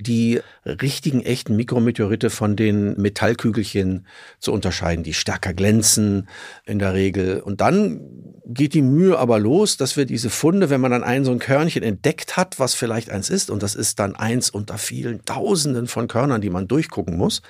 die 0.00 0.40
richtigen, 0.64 1.22
echten 1.22 1.56
Mikrometeorite 1.56 2.30
von 2.30 2.54
den 2.54 3.00
Metallkügelchen 3.00 4.06
zu 4.38 4.52
unterscheiden, 4.52 5.02
die 5.02 5.12
stärker 5.12 5.52
glänzen 5.54 6.28
in 6.64 6.78
der 6.78 6.94
Regel. 6.94 7.40
Und 7.40 7.60
dann 7.60 8.00
geht 8.46 8.74
die 8.74 8.82
Mühe 8.82 9.18
aber 9.18 9.40
los, 9.40 9.76
dass 9.76 9.96
wir 9.96 10.06
diese 10.06 10.30
Funde, 10.30 10.70
wenn 10.70 10.80
man 10.80 10.92
dann 10.92 11.02
ein 11.02 11.24
so 11.24 11.32
ein 11.32 11.40
Körnchen 11.40 11.82
entdeckt 11.82 12.36
hat, 12.36 12.60
was 12.60 12.74
vielleicht 12.74 13.10
eins 13.10 13.28
ist, 13.28 13.50
und 13.50 13.62
das 13.62 13.74
ist 13.74 13.98
dann 13.98 14.14
eins 14.14 14.50
unter 14.50 14.78
vielen 14.78 15.24
Tausenden 15.24 15.88
von 15.88 16.06
Körnern, 16.06 16.40
die 16.40 16.50
man 16.50 16.68
durchgucken 16.68 17.16
muss, 17.16 17.42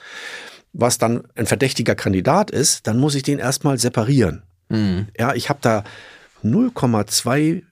was 0.72 0.96
dann 0.96 1.24
ein 1.34 1.46
verdächtiger 1.46 1.94
Kandidat 1.94 2.50
ist, 2.50 2.86
dann 2.86 2.98
muss 2.98 3.14
ich 3.14 3.22
den 3.22 3.38
erstmal 3.38 3.78
separieren. 3.78 4.42
Mhm. 4.70 5.08
Ja, 5.18 5.34
ich 5.34 5.50
habe 5.50 5.58
da 5.60 5.84
0,2 6.42 7.62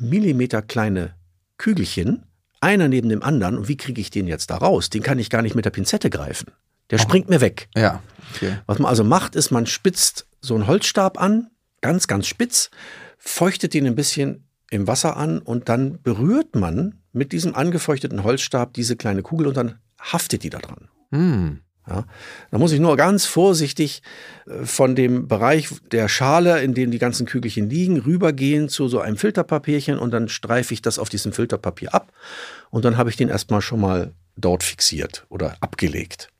Millimeter 0.00 0.60
kleine 0.60 1.14
Kügelchen 1.56 2.24
einer 2.60 2.88
neben 2.88 3.08
dem 3.08 3.22
anderen. 3.22 3.56
Und 3.56 3.68
wie 3.68 3.76
kriege 3.76 4.00
ich 4.00 4.10
den 4.10 4.26
jetzt 4.26 4.50
da 4.50 4.56
raus? 4.56 4.90
Den 4.90 5.02
kann 5.02 5.18
ich 5.18 5.30
gar 5.30 5.42
nicht 5.42 5.54
mit 5.54 5.64
der 5.64 5.70
Pinzette 5.70 6.10
greifen. 6.10 6.52
Der 6.90 6.98
oh. 6.98 7.02
springt 7.02 7.28
mir 7.28 7.40
weg. 7.40 7.68
Ja. 7.76 8.02
Okay. 8.34 8.58
Was 8.66 8.78
man 8.78 8.88
also 8.88 9.04
macht, 9.04 9.36
ist, 9.36 9.50
man 9.50 9.66
spitzt 9.66 10.26
so 10.40 10.54
einen 10.54 10.66
Holzstab 10.66 11.20
an, 11.20 11.50
ganz, 11.80 12.06
ganz 12.06 12.26
spitz, 12.26 12.70
feuchtet 13.18 13.74
den 13.74 13.86
ein 13.86 13.94
bisschen 13.94 14.44
im 14.70 14.86
Wasser 14.86 15.16
an 15.16 15.38
und 15.38 15.68
dann 15.68 16.00
berührt 16.02 16.54
man 16.54 17.00
mit 17.12 17.32
diesem 17.32 17.54
angefeuchteten 17.54 18.22
Holzstab 18.22 18.74
diese 18.74 18.96
kleine 18.96 19.22
Kugel 19.22 19.46
und 19.46 19.56
dann 19.56 19.78
haftet 19.98 20.42
die 20.42 20.50
da 20.50 20.58
dran. 20.58 20.88
Hm. 21.10 21.60
Ja, 21.88 22.04
da 22.50 22.58
muss 22.58 22.72
ich 22.72 22.80
nur 22.80 22.96
ganz 22.96 23.24
vorsichtig 23.24 24.02
äh, 24.46 24.64
von 24.64 24.94
dem 24.94 25.26
Bereich 25.26 25.68
der 25.90 26.08
Schale, 26.08 26.60
in 26.60 26.74
dem 26.74 26.90
die 26.90 26.98
ganzen 26.98 27.26
Kügelchen 27.26 27.70
liegen, 27.70 27.98
rübergehen 27.98 28.68
zu 28.68 28.88
so 28.88 29.00
einem 29.00 29.16
Filterpapierchen 29.16 29.98
und 29.98 30.10
dann 30.10 30.28
streife 30.28 30.74
ich 30.74 30.82
das 30.82 30.98
auf 30.98 31.08
diesem 31.08 31.32
Filterpapier 31.32 31.94
ab 31.94 32.12
und 32.70 32.84
dann 32.84 32.98
habe 32.98 33.10
ich 33.10 33.16
den 33.16 33.28
erstmal 33.28 33.62
schon 33.62 33.80
mal 33.80 34.12
dort 34.36 34.62
fixiert 34.62 35.26
oder 35.30 35.56
abgelegt. 35.60 36.30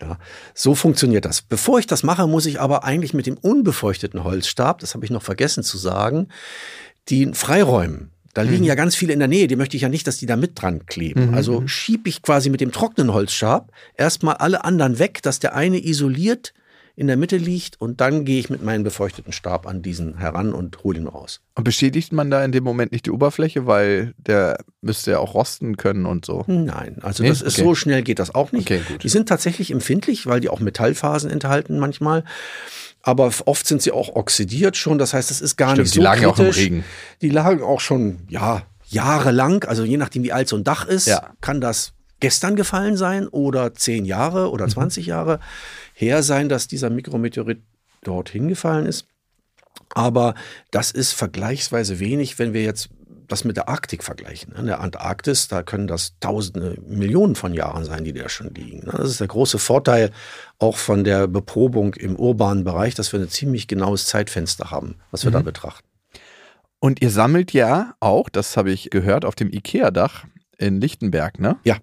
Ja, 0.00 0.18
so 0.54 0.74
funktioniert 0.74 1.24
das. 1.24 1.40
Bevor 1.40 1.78
ich 1.78 1.86
das 1.86 2.02
mache, 2.02 2.26
muss 2.26 2.46
ich 2.46 2.60
aber 2.60 2.84
eigentlich 2.84 3.14
mit 3.14 3.26
dem 3.26 3.38
unbefeuchteten 3.38 4.24
Holzstab, 4.24 4.80
das 4.80 4.94
habe 4.94 5.04
ich 5.04 5.10
noch 5.10 5.22
vergessen 5.22 5.62
zu 5.62 5.78
sagen, 5.78 6.28
den 7.08 7.32
freiräumen. 7.34 8.10
Da 8.36 8.42
liegen 8.42 8.64
mhm. 8.64 8.68
ja 8.68 8.74
ganz 8.74 8.94
viele 8.94 9.14
in 9.14 9.18
der 9.18 9.28
Nähe, 9.28 9.46
die 9.46 9.56
möchte 9.56 9.76
ich 9.76 9.82
ja 9.82 9.88
nicht, 9.88 10.06
dass 10.06 10.18
die 10.18 10.26
da 10.26 10.36
mit 10.36 10.60
dran 10.60 10.84
kleben. 10.84 11.28
Mhm. 11.28 11.34
Also 11.34 11.62
mhm. 11.62 11.68
schiebe 11.68 12.10
ich 12.10 12.20
quasi 12.20 12.50
mit 12.50 12.60
dem 12.60 12.70
trockenen 12.70 13.14
Holzstab 13.14 13.72
erstmal 13.96 14.34
alle 14.34 14.62
anderen 14.62 14.98
weg, 14.98 15.22
dass 15.22 15.38
der 15.38 15.54
eine 15.54 15.82
isoliert 15.82 16.52
in 16.96 17.06
der 17.06 17.16
Mitte 17.16 17.38
liegt 17.38 17.80
und 17.80 18.02
dann 18.02 18.26
gehe 18.26 18.38
ich 18.38 18.50
mit 18.50 18.62
meinem 18.62 18.82
befeuchteten 18.82 19.32
Stab 19.32 19.66
an 19.66 19.80
diesen 19.80 20.18
heran 20.18 20.52
und 20.52 20.84
hole 20.84 20.98
ihn 20.98 21.06
raus. 21.06 21.40
Und 21.54 21.64
beschädigt 21.64 22.12
man 22.12 22.30
da 22.30 22.44
in 22.44 22.52
dem 22.52 22.64
Moment 22.64 22.92
nicht 22.92 23.06
die 23.06 23.10
Oberfläche, 23.10 23.66
weil 23.66 24.12
der 24.18 24.58
müsste 24.82 25.12
ja 25.12 25.18
auch 25.18 25.32
rosten 25.32 25.78
können 25.78 26.04
und 26.04 26.26
so? 26.26 26.44
Nein, 26.46 26.98
also 27.00 27.22
nee? 27.22 27.30
das 27.30 27.40
ist 27.40 27.58
okay. 27.58 27.68
so 27.68 27.74
schnell 27.74 28.02
geht 28.02 28.18
das 28.18 28.34
auch 28.34 28.52
nicht. 28.52 28.70
Okay, 28.70 28.82
gut. 28.86 29.02
Die 29.02 29.08
sind 29.08 29.30
tatsächlich 29.30 29.70
empfindlich, 29.70 30.26
weil 30.26 30.40
die 30.40 30.50
auch 30.50 30.60
Metallphasen 30.60 31.30
enthalten 31.30 31.78
manchmal 31.78 32.22
aber 33.06 33.32
oft 33.44 33.68
sind 33.68 33.82
sie 33.82 33.92
auch 33.92 34.16
oxidiert 34.16 34.76
schon. 34.76 34.98
Das 34.98 35.14
heißt, 35.14 35.30
es 35.30 35.40
ist 35.40 35.56
gar 35.56 35.70
Stimmt, 35.70 35.84
nicht 35.84 35.94
so 35.94 36.00
die 36.00 36.04
lagen 36.04 36.22
kritisch. 36.22 36.34
auch 36.34 36.38
im 36.40 36.50
Regen. 36.50 36.84
Die 37.22 37.28
lagen 37.28 37.62
auch 37.62 37.78
schon, 37.78 38.18
ja, 38.28 38.62
jahrelang. 38.88 39.62
Also 39.62 39.84
je 39.84 39.96
nachdem, 39.96 40.24
wie 40.24 40.32
alt 40.32 40.48
so 40.48 40.56
ein 40.56 40.64
Dach 40.64 40.84
ist, 40.86 41.06
ja. 41.06 41.30
kann 41.40 41.60
das 41.60 41.92
gestern 42.18 42.56
gefallen 42.56 42.96
sein 42.96 43.28
oder 43.28 43.74
zehn 43.74 44.06
Jahre 44.06 44.50
oder 44.50 44.66
20 44.66 45.06
mhm. 45.06 45.08
Jahre 45.08 45.40
her 45.94 46.24
sein, 46.24 46.48
dass 46.48 46.66
dieser 46.66 46.90
Mikrometeorit 46.90 47.62
dort 48.02 48.28
hingefallen 48.28 48.86
ist. 48.86 49.06
Aber 49.94 50.34
das 50.72 50.90
ist 50.90 51.12
vergleichsweise 51.12 52.00
wenig, 52.00 52.40
wenn 52.40 52.54
wir 52.54 52.64
jetzt 52.64 52.88
das 53.28 53.44
mit 53.44 53.56
der 53.56 53.68
Arktik 53.68 54.02
vergleichen. 54.02 54.54
In 54.56 54.66
der 54.66 54.80
Antarktis, 54.80 55.48
da 55.48 55.62
können 55.62 55.86
das 55.86 56.18
Tausende, 56.20 56.76
Millionen 56.86 57.34
von 57.34 57.54
Jahren 57.54 57.84
sein, 57.84 58.04
die 58.04 58.12
da 58.12 58.28
schon 58.28 58.54
liegen. 58.54 58.82
Das 58.84 59.10
ist 59.10 59.20
der 59.20 59.26
große 59.28 59.58
Vorteil 59.58 60.10
auch 60.58 60.76
von 60.76 61.04
der 61.04 61.26
Beprobung 61.26 61.94
im 61.94 62.16
urbanen 62.16 62.64
Bereich, 62.64 62.94
dass 62.94 63.12
wir 63.12 63.20
ein 63.20 63.28
ziemlich 63.28 63.68
genaues 63.68 64.06
Zeitfenster 64.06 64.70
haben, 64.70 64.96
was 65.10 65.24
wir 65.24 65.30
mhm. 65.30 65.34
da 65.34 65.42
betrachten. 65.42 65.86
Und 66.78 67.02
ihr 67.02 67.10
sammelt 67.10 67.52
ja 67.52 67.94
auch, 68.00 68.28
das 68.28 68.56
habe 68.56 68.70
ich 68.70 68.90
gehört, 68.90 69.24
auf 69.24 69.34
dem 69.34 69.50
IKEA-Dach 69.50 70.24
in 70.58 70.80
Lichtenberg, 70.80 71.40
ne? 71.40 71.56
Ja. 71.64 71.76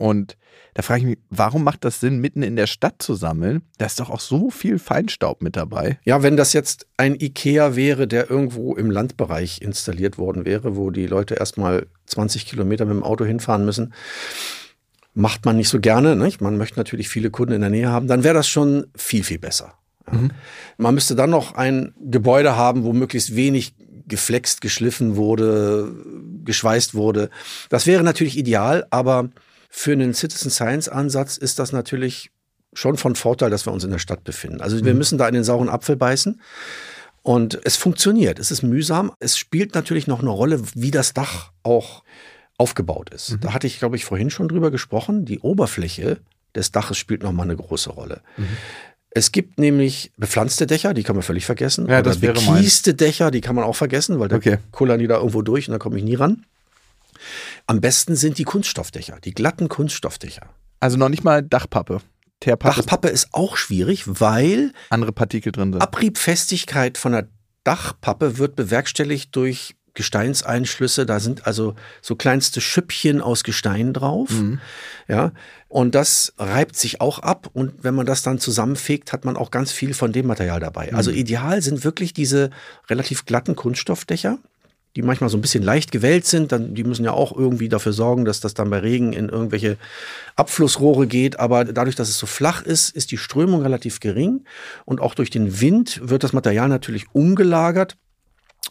Und 0.00 0.38
da 0.72 0.80
frage 0.80 1.00
ich 1.00 1.06
mich, 1.06 1.18
warum 1.28 1.62
macht 1.62 1.84
das 1.84 2.00
Sinn, 2.00 2.20
mitten 2.20 2.42
in 2.42 2.56
der 2.56 2.66
Stadt 2.66 3.02
zu 3.02 3.14
sammeln? 3.14 3.60
Da 3.76 3.84
ist 3.84 4.00
doch 4.00 4.08
auch 4.08 4.20
so 4.20 4.48
viel 4.48 4.78
Feinstaub 4.78 5.42
mit 5.42 5.56
dabei. 5.56 5.98
Ja, 6.04 6.22
wenn 6.22 6.38
das 6.38 6.54
jetzt 6.54 6.86
ein 6.96 7.20
IKEA 7.20 7.76
wäre, 7.76 8.08
der 8.08 8.30
irgendwo 8.30 8.74
im 8.74 8.90
Landbereich 8.90 9.60
installiert 9.60 10.16
worden 10.16 10.46
wäre, 10.46 10.74
wo 10.74 10.90
die 10.90 11.06
Leute 11.06 11.34
erstmal 11.34 11.86
20 12.06 12.46
Kilometer 12.46 12.86
mit 12.86 12.94
dem 12.94 13.02
Auto 13.02 13.26
hinfahren 13.26 13.66
müssen, 13.66 13.92
macht 15.12 15.44
man 15.44 15.58
nicht 15.58 15.68
so 15.68 15.80
gerne. 15.80 16.16
Nicht? 16.16 16.40
Man 16.40 16.56
möchte 16.56 16.78
natürlich 16.78 17.10
viele 17.10 17.30
Kunden 17.30 17.52
in 17.52 17.60
der 17.60 17.68
Nähe 17.68 17.90
haben. 17.90 18.08
Dann 18.08 18.24
wäre 18.24 18.32
das 18.34 18.48
schon 18.48 18.86
viel, 18.96 19.22
viel 19.22 19.38
besser. 19.38 19.74
Mhm. 20.10 20.30
Man 20.78 20.94
müsste 20.94 21.14
dann 21.14 21.28
noch 21.28 21.56
ein 21.56 21.92
Gebäude 22.00 22.56
haben, 22.56 22.84
wo 22.84 22.94
möglichst 22.94 23.36
wenig 23.36 23.74
geflext, 24.06 24.62
geschliffen 24.62 25.16
wurde, 25.16 25.94
geschweißt 26.42 26.94
wurde. 26.94 27.28
Das 27.68 27.86
wäre 27.86 28.02
natürlich 28.02 28.38
ideal, 28.38 28.86
aber 28.88 29.28
für 29.70 29.92
einen 29.92 30.12
Citizen 30.12 30.50
Science 30.50 30.88
Ansatz 30.88 31.36
ist 31.36 31.60
das 31.60 31.72
natürlich 31.72 32.30
schon 32.72 32.96
von 32.96 33.14
Vorteil, 33.14 33.50
dass 33.50 33.66
wir 33.66 33.72
uns 33.72 33.84
in 33.84 33.90
der 33.90 33.98
Stadt 33.98 34.24
befinden. 34.24 34.60
Also 34.60 34.84
wir 34.84 34.92
mhm. 34.92 34.98
müssen 34.98 35.16
da 35.16 35.28
in 35.28 35.34
den 35.34 35.44
sauren 35.44 35.68
Apfel 35.68 35.96
beißen. 35.96 36.40
Und 37.22 37.60
es 37.64 37.76
funktioniert. 37.76 38.38
Es 38.38 38.50
ist 38.50 38.62
mühsam. 38.62 39.12
Es 39.20 39.38
spielt 39.38 39.74
natürlich 39.74 40.06
noch 40.06 40.20
eine 40.20 40.30
Rolle, 40.30 40.62
wie 40.74 40.90
das 40.90 41.12
Dach 41.12 41.52
auch 41.62 42.02
aufgebaut 42.58 43.10
ist. 43.10 43.32
Mhm. 43.32 43.40
Da 43.40 43.52
hatte 43.52 43.66
ich, 43.66 43.78
glaube 43.78 43.96
ich, 43.96 44.04
vorhin 44.04 44.30
schon 44.30 44.48
drüber 44.48 44.70
gesprochen. 44.70 45.24
Die 45.24 45.38
Oberfläche 45.38 46.18
des 46.54 46.72
Daches 46.72 46.98
spielt 46.98 47.22
noch 47.22 47.32
mal 47.32 47.44
eine 47.44 47.56
große 47.56 47.90
Rolle. 47.90 48.22
Mhm. 48.36 48.48
Es 49.10 49.32
gibt 49.32 49.58
nämlich 49.58 50.12
bepflanzte 50.16 50.66
Dächer, 50.66 50.94
die 50.94 51.02
kann 51.02 51.16
man 51.16 51.22
völlig 51.22 51.44
vergessen. 51.44 51.88
Ja, 51.88 52.00
das 52.00 52.22
wäre 52.22 52.34
bekieste 52.34 52.94
Dächer, 52.94 53.30
die 53.30 53.40
kann 53.40 53.56
man 53.56 53.64
auch 53.64 53.74
vergessen, 53.74 54.20
weil 54.20 54.28
da 54.28 54.36
okay. 54.36 54.58
kullern 54.70 55.00
die 55.00 55.08
da 55.08 55.16
irgendwo 55.16 55.42
durch 55.42 55.68
und 55.68 55.72
da 55.72 55.78
komme 55.78 55.98
ich 55.98 56.04
nie 56.04 56.14
ran. 56.14 56.44
Am 57.66 57.80
besten 57.80 58.16
sind 58.16 58.38
die 58.38 58.44
Kunststoffdächer, 58.44 59.18
die 59.22 59.32
glatten 59.32 59.68
Kunststoffdächer. 59.68 60.48
Also 60.80 60.96
noch 60.96 61.08
nicht 61.08 61.24
mal 61.24 61.42
Dachpappe. 61.42 62.00
Teerpappe. 62.40 62.76
Dachpappe 62.76 63.08
ist 63.08 63.28
auch 63.32 63.56
schwierig, 63.56 64.04
weil 64.06 64.72
andere 64.88 65.12
Partikel 65.12 65.52
drin 65.52 65.72
sind. 65.72 65.82
Abriebfestigkeit 65.82 66.96
von 66.96 67.12
der 67.12 67.28
Dachpappe 67.64 68.38
wird 68.38 68.56
bewerkstelligt 68.56 69.36
durch 69.36 69.76
Gesteinseinschlüsse. 69.94 71.04
Da 71.04 71.20
sind 71.20 71.46
also 71.46 71.74
so 72.00 72.16
kleinste 72.16 72.60
Schüppchen 72.60 73.20
aus 73.20 73.44
Gestein 73.44 73.92
drauf. 73.92 74.30
Mhm. 74.30 74.60
Ja, 75.08 75.32
und 75.68 75.94
das 75.94 76.32
reibt 76.38 76.76
sich 76.76 77.00
auch 77.00 77.18
ab. 77.18 77.50
Und 77.52 77.84
wenn 77.84 77.94
man 77.94 78.06
das 78.06 78.22
dann 78.22 78.38
zusammenfegt, 78.38 79.12
hat 79.12 79.24
man 79.24 79.36
auch 79.36 79.50
ganz 79.50 79.72
viel 79.72 79.92
von 79.92 80.12
dem 80.12 80.26
Material 80.26 80.60
dabei. 80.60 80.88
Mhm. 80.90 80.96
Also 80.96 81.10
ideal 81.10 81.60
sind 81.60 81.84
wirklich 81.84 82.14
diese 82.14 82.50
relativ 82.88 83.26
glatten 83.26 83.56
Kunststoffdächer 83.56 84.38
die 84.96 85.02
manchmal 85.02 85.30
so 85.30 85.38
ein 85.38 85.40
bisschen 85.40 85.62
leicht 85.62 85.92
gewellt 85.92 86.26
sind, 86.26 86.50
dann, 86.50 86.74
die 86.74 86.84
müssen 86.84 87.04
ja 87.04 87.12
auch 87.12 87.36
irgendwie 87.36 87.68
dafür 87.68 87.92
sorgen, 87.92 88.24
dass 88.24 88.40
das 88.40 88.54
dann 88.54 88.70
bei 88.70 88.78
Regen 88.78 89.12
in 89.12 89.28
irgendwelche 89.28 89.76
Abflussrohre 90.34 91.06
geht. 91.06 91.38
Aber 91.38 91.64
dadurch, 91.64 91.94
dass 91.94 92.08
es 92.08 92.18
so 92.18 92.26
flach 92.26 92.62
ist, 92.62 92.90
ist 92.90 93.12
die 93.12 93.18
Strömung 93.18 93.62
relativ 93.62 94.00
gering 94.00 94.44
und 94.84 95.00
auch 95.00 95.14
durch 95.14 95.30
den 95.30 95.60
Wind 95.60 96.00
wird 96.02 96.24
das 96.24 96.32
Material 96.32 96.68
natürlich 96.68 97.06
umgelagert. 97.12 97.96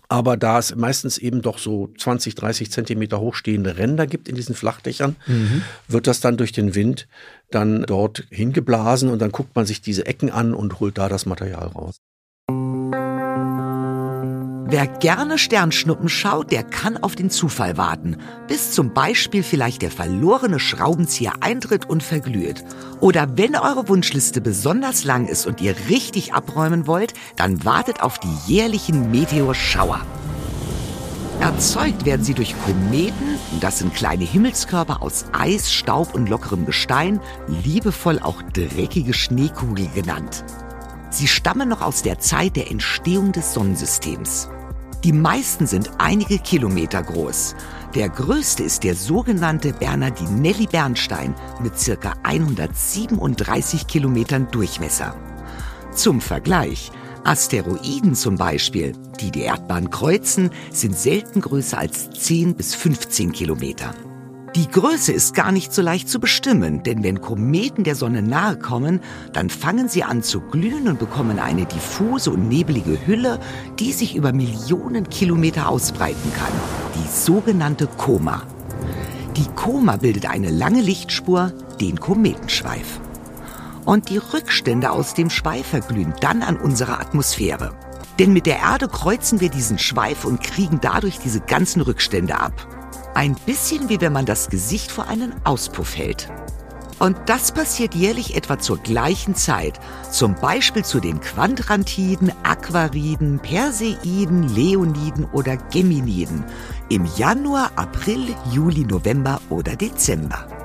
Aber 0.08 0.38
da 0.38 0.60
es 0.60 0.76
meistens 0.76 1.18
eben 1.18 1.42
doch 1.42 1.58
so 1.58 1.92
20, 1.98 2.36
30 2.36 2.72
Zentimeter 2.72 3.20
hochstehende 3.20 3.78
Ränder 3.78 4.08
gibt 4.08 4.28
in 4.28 4.36
diesen 4.36 4.56
Flachdächern, 4.56 5.16
mhm. 5.26 5.62
wird 5.88 6.08
das 6.08 6.20
dann 6.20 6.38
durch 6.38 6.52
den 6.52 6.76
Wind 6.76 7.08
dann 7.52 7.84
dort 7.84 8.26
hingeblasen 8.30 9.10
und 9.10 9.20
dann 9.20 9.32
guckt 9.32 9.56
man 9.56 9.66
sich 9.66 9.82
diese 9.82 10.06
Ecken 10.06 10.32
an 10.32 10.54
und 10.54 10.80
holt 10.80 10.98
da 10.98 11.10
das 11.10 11.26
Material 11.26 11.68
raus. 11.68 11.98
Wer 14.72 14.86
gerne 14.86 15.40
Sternschnuppen 15.40 16.10
schaut, 16.10 16.52
der 16.52 16.64
kann 16.64 16.98
auf 16.98 17.16
den 17.16 17.32
Zufall 17.32 17.76
warten, 17.78 18.18
bis 18.48 18.72
zum 18.72 18.94
Beispiel 18.94 19.42
vielleicht 19.42 19.82
der 19.82 19.90
verlorene 19.90 20.60
Schraubenzieher 20.60 21.34
eintritt 21.42 21.90
und 21.90 22.04
verglüht. 22.04 22.64
Oder 23.00 23.36
wenn 23.36 23.56
eure 23.56 23.88
Wunschliste 23.88 24.42
besonders 24.42 25.06
lang 25.06 25.26
ist 25.26 25.48
und 25.48 25.60
ihr 25.60 25.74
richtig 25.90 26.36
abräumen 26.36 26.86
wollt, 26.86 27.16
dann 27.36 27.66
wartet 27.66 28.04
auf 28.04 28.20
die 28.20 28.36
jährlichen 28.46 29.10
Meteorschauer. 29.10 30.02
Erzeugt 31.40 32.06
werden 32.06 32.24
sie 32.24 32.36
durch 32.36 32.54
Kometen, 32.64 33.40
das 33.62 33.80
sind 33.80 33.96
kleine 33.96 34.26
Himmelskörper 34.26 35.02
aus 35.02 35.26
Eis, 35.32 35.74
Staub 35.74 36.14
und 36.14 36.30
lockerem 36.30 36.68
Gestein, 36.68 37.22
liebevoll 37.48 38.20
auch 38.20 38.44
dreckige 38.54 39.16
Schneekugel 39.16 39.88
genannt. 39.96 40.44
Sie 41.10 41.28
stammen 41.28 41.70
noch 41.70 41.82
aus 41.82 42.04
der 42.04 42.20
Zeit 42.20 42.56
der 42.56 42.70
Entstehung 42.70 43.32
des 43.32 43.56
Sonnensystems. 43.56 44.48
Die 45.06 45.14
meisten 45.14 45.66
sind 45.66 45.92
einige 45.98 46.40
Kilometer 46.40 47.02
groß. 47.02 47.56
Der 47.96 48.10
größte 48.10 48.64
ist 48.64 48.84
der 48.84 48.96
sogenannte 48.96 49.72
Bernardinelli-Bernstein 49.72 51.34
mit 51.64 51.80
circa 51.80 52.16
137 52.24 53.88
Kilometern 53.88 54.50
Durchmesser. 54.52 55.16
Zum 55.94 56.20
Vergleich, 56.20 56.92
Asteroiden 57.24 58.14
zum 58.14 58.36
Beispiel, 58.36 58.92
die 59.22 59.32
die 59.32 59.42
Erdbahn 59.42 59.90
kreuzen, 59.90 60.50
sind 60.72 60.98
selten 60.98 61.40
größer 61.40 61.78
als 61.78 62.10
10 62.10 62.56
bis 62.56 62.76
15 62.76 63.32
Kilometer. 63.32 63.94
Die 64.56 64.68
Größe 64.68 65.14
ist 65.14 65.36
gar 65.36 65.52
nicht 65.52 65.72
so 65.74 65.84
leicht 65.84 66.10
zu 66.10 66.20
bestimmen, 66.20 66.82
denn 66.82 67.04
wenn 67.04 67.22
Kometen 67.22 67.84
der 67.84 67.96
Sonne 67.96 68.24
nahe 68.24 68.58
kommen, 68.58 69.00
dann 69.32 69.52
fangen 69.52 69.90
sie 69.90 70.04
an 70.04 70.24
zu 70.24 70.42
glühen 70.42 70.88
und 70.88 70.98
bekommen 70.98 71.38
eine 71.38 71.66
diffuse 71.66 72.32
und 72.32 72.50
nebelige 72.50 73.06
Hülle, 73.06 73.40
die 73.78 73.92
sich 73.92 74.16
über 74.16 74.34
Millionen 74.34 75.08
Kilometer 75.08 75.70
ausbreiten 75.70 76.34
kann, 76.34 76.52
die 76.96 77.08
sogenannte 77.08 77.86
Koma. 77.86 78.42
Die 79.38 79.46
Koma 79.56 79.98
bildet 79.98 80.28
eine 80.28 80.50
lange 80.50 80.82
Lichtspur, 80.82 81.54
den 81.80 82.00
Kometenschweif. 82.00 83.00
Und 83.86 84.10
die 84.10 84.18
Rückstände 84.18 84.90
aus 84.90 85.14
dem 85.14 85.30
Schweif 85.30 85.68
verglühen 85.68 86.14
dann 86.22 86.42
an 86.42 86.58
unserer 86.58 87.00
Atmosphäre. 87.00 87.72
Denn 88.18 88.34
mit 88.34 88.48
der 88.48 88.58
Erde 88.58 88.88
kreuzen 88.88 89.42
wir 89.42 89.50
diesen 89.50 89.78
Schweif 89.78 90.26
und 90.26 90.42
kriegen 90.42 90.80
dadurch 90.82 91.20
diese 91.20 91.40
ganzen 91.40 91.82
Rückstände 91.82 92.40
ab. 92.40 92.79
Ein 93.20 93.36
bisschen 93.46 93.90
wie 93.90 94.00
wenn 94.00 94.14
man 94.14 94.26
das 94.26 94.50
Gesicht 94.50 94.90
vor 94.90 95.10
einen 95.10 95.34
Auspuff 95.44 95.98
hält. 95.98 96.30
Und 97.00 97.18
das 97.26 97.52
passiert 97.52 97.94
jährlich 97.94 98.38
etwa 98.38 98.60
zur 98.60 98.78
gleichen 98.78 99.36
Zeit. 99.36 99.78
Zum 100.10 100.36
Beispiel 100.36 100.86
zu 100.86 101.02
den 101.02 101.20
Quadrantiden, 101.20 102.32
Aquariden, 102.44 103.40
Perseiden, 103.40 104.44
Leoniden 104.56 105.26
oder 105.34 105.58
Geminiden. 105.58 106.46
Im 106.88 107.06
Januar, 107.18 107.74
April, 107.76 108.34
Juli, 108.54 108.86
November 108.86 109.42
oder 109.50 109.76
Dezember. 109.76 110.59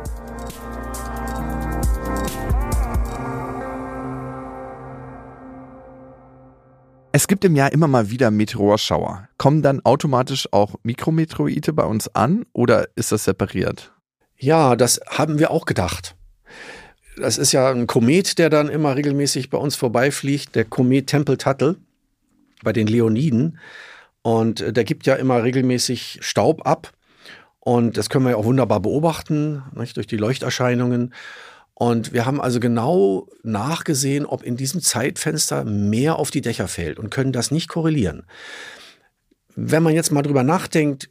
Es 7.17 7.29
gibt 7.29 7.45
im 7.45 7.55
Jahr 7.55 7.71
immer 7.71 7.87
mal 7.87 8.11
wieder 8.11 8.33
Meteorschauer. 8.33 9.29
Kommen 9.39 9.63
dann 9.63 9.81
automatisch 9.85 10.49
auch 10.53 10.75
Mikrometeorite 10.83 11.73
bei 11.73 11.85
uns 11.85 12.13
an 12.13 12.45
oder 12.53 12.89
ist 12.97 13.13
das 13.13 13.23
separiert? 13.23 13.93
Ja, 14.37 14.75
das 14.75 15.01
haben 15.07 15.39
wir 15.39 15.53
auch 15.53 15.65
gedacht. 15.65 16.17
Das 17.17 17.39
ist 17.39 17.53
ja 17.53 17.71
ein 17.71 17.87
Komet, 17.87 18.41
der 18.41 18.51
dann 18.51 18.69
immer 18.69 18.97
regelmäßig 18.97 19.49
bei 19.49 19.59
uns 19.59 19.77
vorbeifliegt, 19.77 20.57
der 20.57 20.65
Komet 20.65 21.07
Tempel-Tuttle 21.07 21.77
bei 22.65 22.73
den 22.73 22.89
Leoniden. 22.89 23.61
Und 24.23 24.77
der 24.77 24.83
gibt 24.83 25.07
ja 25.07 25.15
immer 25.15 25.45
regelmäßig 25.45 26.19
Staub 26.21 26.67
ab. 26.67 26.95
Und 27.61 27.97
das 27.97 28.11
können 28.11 28.25
wir 28.25 28.31
ja 28.31 28.37
auch 28.39 28.45
wunderbar 28.45 28.81
beobachten, 28.81 29.63
nicht, 29.77 29.97
durch 29.97 30.09
die 30.09 30.17
Leuchterscheinungen. 30.17 31.15
Und 31.75 32.13
wir 32.13 32.25
haben 32.25 32.41
also 32.41 32.61
genau 32.61 33.29
nachgesehen, 33.43 34.27
ob 34.27 34.45
in 34.45 34.57
diesem 34.57 34.81
Zeitfenster 34.81 35.65
mehr 35.65 36.19
auf 36.19 36.31
die 36.31 36.41
Dächer 36.41 36.69
fällt 36.69 36.99
und 36.99 37.11
können 37.11 37.33
das 37.33 37.51
nicht 37.51 37.69
korrelieren. 37.69 38.25
Wenn 39.57 39.83
man 39.83 39.95
jetzt 39.95 40.13
mal 40.13 40.23
drüber 40.23 40.45
nachdenkt, 40.45 41.11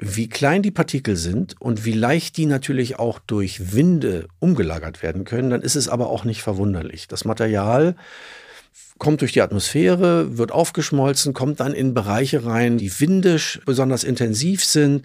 wie 0.00 0.28
klein 0.28 0.62
die 0.62 0.70
Partikel 0.70 1.16
sind 1.16 1.60
und 1.60 1.84
wie 1.84 1.92
leicht 1.92 2.36
die 2.36 2.46
natürlich 2.46 2.98
auch 2.98 3.18
durch 3.18 3.72
Winde 3.74 4.28
umgelagert 4.38 5.02
werden 5.02 5.24
können, 5.24 5.50
dann 5.50 5.62
ist 5.62 5.74
es 5.74 5.88
aber 5.88 6.08
auch 6.08 6.24
nicht 6.24 6.42
verwunderlich. 6.42 7.08
Das 7.08 7.24
Material 7.24 7.96
kommt 8.98 9.20
durch 9.20 9.32
die 9.32 9.42
Atmosphäre, 9.42 10.38
wird 10.38 10.52
aufgeschmolzen, 10.52 11.34
kommt 11.34 11.60
dann 11.60 11.72
in 11.72 11.94
Bereiche 11.94 12.44
rein, 12.44 12.78
die 12.78 13.00
windisch 13.00 13.60
besonders 13.66 14.04
intensiv 14.04 14.64
sind 14.64 15.04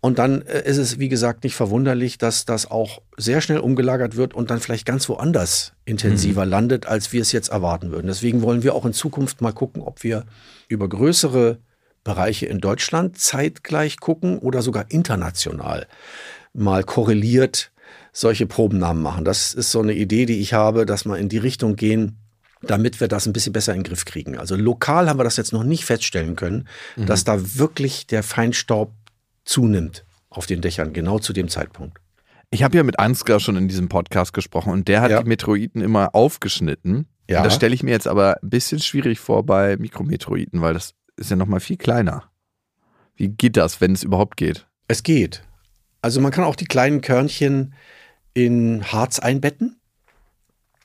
und 0.00 0.18
dann 0.18 0.42
äh, 0.42 0.68
ist 0.68 0.76
es, 0.76 0.98
wie 0.98 1.08
gesagt, 1.08 1.44
nicht 1.44 1.54
verwunderlich, 1.54 2.18
dass 2.18 2.44
das 2.44 2.70
auch 2.70 3.02
sehr 3.16 3.40
schnell 3.40 3.58
umgelagert 3.58 4.16
wird 4.16 4.34
und 4.34 4.50
dann 4.50 4.60
vielleicht 4.60 4.86
ganz 4.86 5.08
woanders 5.08 5.72
intensiver 5.84 6.44
mhm. 6.44 6.50
landet, 6.50 6.86
als 6.86 7.12
wir 7.12 7.22
es 7.22 7.32
jetzt 7.32 7.48
erwarten 7.48 7.90
würden. 7.90 8.06
Deswegen 8.06 8.42
wollen 8.42 8.62
wir 8.62 8.74
auch 8.74 8.84
in 8.84 8.92
Zukunft 8.92 9.40
mal 9.40 9.52
gucken, 9.52 9.82
ob 9.82 10.02
wir 10.02 10.24
über 10.68 10.88
größere 10.88 11.58
Bereiche 12.04 12.46
in 12.46 12.60
Deutschland 12.60 13.18
zeitgleich 13.18 13.98
gucken 13.98 14.38
oder 14.38 14.62
sogar 14.62 14.86
international 14.90 15.86
mal 16.52 16.84
korreliert 16.84 17.72
solche 18.12 18.46
Probennahmen 18.46 19.02
machen. 19.02 19.24
Das 19.24 19.52
ist 19.52 19.70
so 19.70 19.80
eine 19.80 19.92
Idee, 19.92 20.24
die 20.24 20.40
ich 20.40 20.54
habe, 20.54 20.86
dass 20.86 21.04
wir 21.04 21.18
in 21.18 21.28
die 21.28 21.38
Richtung 21.38 21.76
gehen, 21.76 22.16
damit 22.62 23.00
wir 23.00 23.08
das 23.08 23.26
ein 23.26 23.32
bisschen 23.32 23.52
besser 23.52 23.74
in 23.74 23.80
den 23.80 23.88
Griff 23.88 24.06
kriegen. 24.06 24.38
Also 24.38 24.56
lokal 24.56 25.08
haben 25.08 25.18
wir 25.18 25.24
das 25.24 25.36
jetzt 25.36 25.52
noch 25.52 25.64
nicht 25.64 25.84
feststellen 25.84 26.34
können, 26.34 26.66
mhm. 26.96 27.06
dass 27.06 27.24
da 27.24 27.56
wirklich 27.56 28.06
der 28.06 28.22
Feinstaub 28.22 28.92
zunimmt 29.46 30.04
auf 30.28 30.46
den 30.46 30.60
Dächern, 30.60 30.92
genau 30.92 31.18
zu 31.18 31.32
dem 31.32 31.48
Zeitpunkt. 31.48 31.98
Ich 32.50 32.62
habe 32.62 32.76
ja 32.76 32.82
mit 32.82 32.98
Ansgar 32.98 33.40
schon 33.40 33.56
in 33.56 33.68
diesem 33.68 33.88
Podcast 33.88 34.32
gesprochen 34.32 34.72
und 34.72 34.88
der 34.88 35.00
hat 35.00 35.10
ja. 35.10 35.22
die 35.22 35.28
Meteoriten 35.28 35.80
immer 35.80 36.14
aufgeschnitten. 36.14 37.08
Ja. 37.28 37.42
Das 37.42 37.54
stelle 37.54 37.74
ich 37.74 37.82
mir 37.82 37.90
jetzt 37.90 38.06
aber 38.06 38.38
ein 38.42 38.50
bisschen 38.50 38.80
schwierig 38.80 39.18
vor 39.18 39.44
bei 39.44 39.76
Mikrometeoriten, 39.76 40.60
weil 40.60 40.74
das 40.74 40.94
ist 41.16 41.30
ja 41.30 41.36
nochmal 41.36 41.60
viel 41.60 41.76
kleiner. 41.76 42.30
Wie 43.16 43.28
geht 43.28 43.56
das, 43.56 43.80
wenn 43.80 43.92
es 43.92 44.02
überhaupt 44.02 44.36
geht? 44.36 44.66
Es 44.88 45.02
geht. 45.02 45.42
Also 46.02 46.20
man 46.20 46.30
kann 46.30 46.44
auch 46.44 46.54
die 46.54 46.66
kleinen 46.66 47.00
Körnchen 47.00 47.74
in 48.34 48.84
Harz 48.84 49.18
einbetten. 49.18 49.80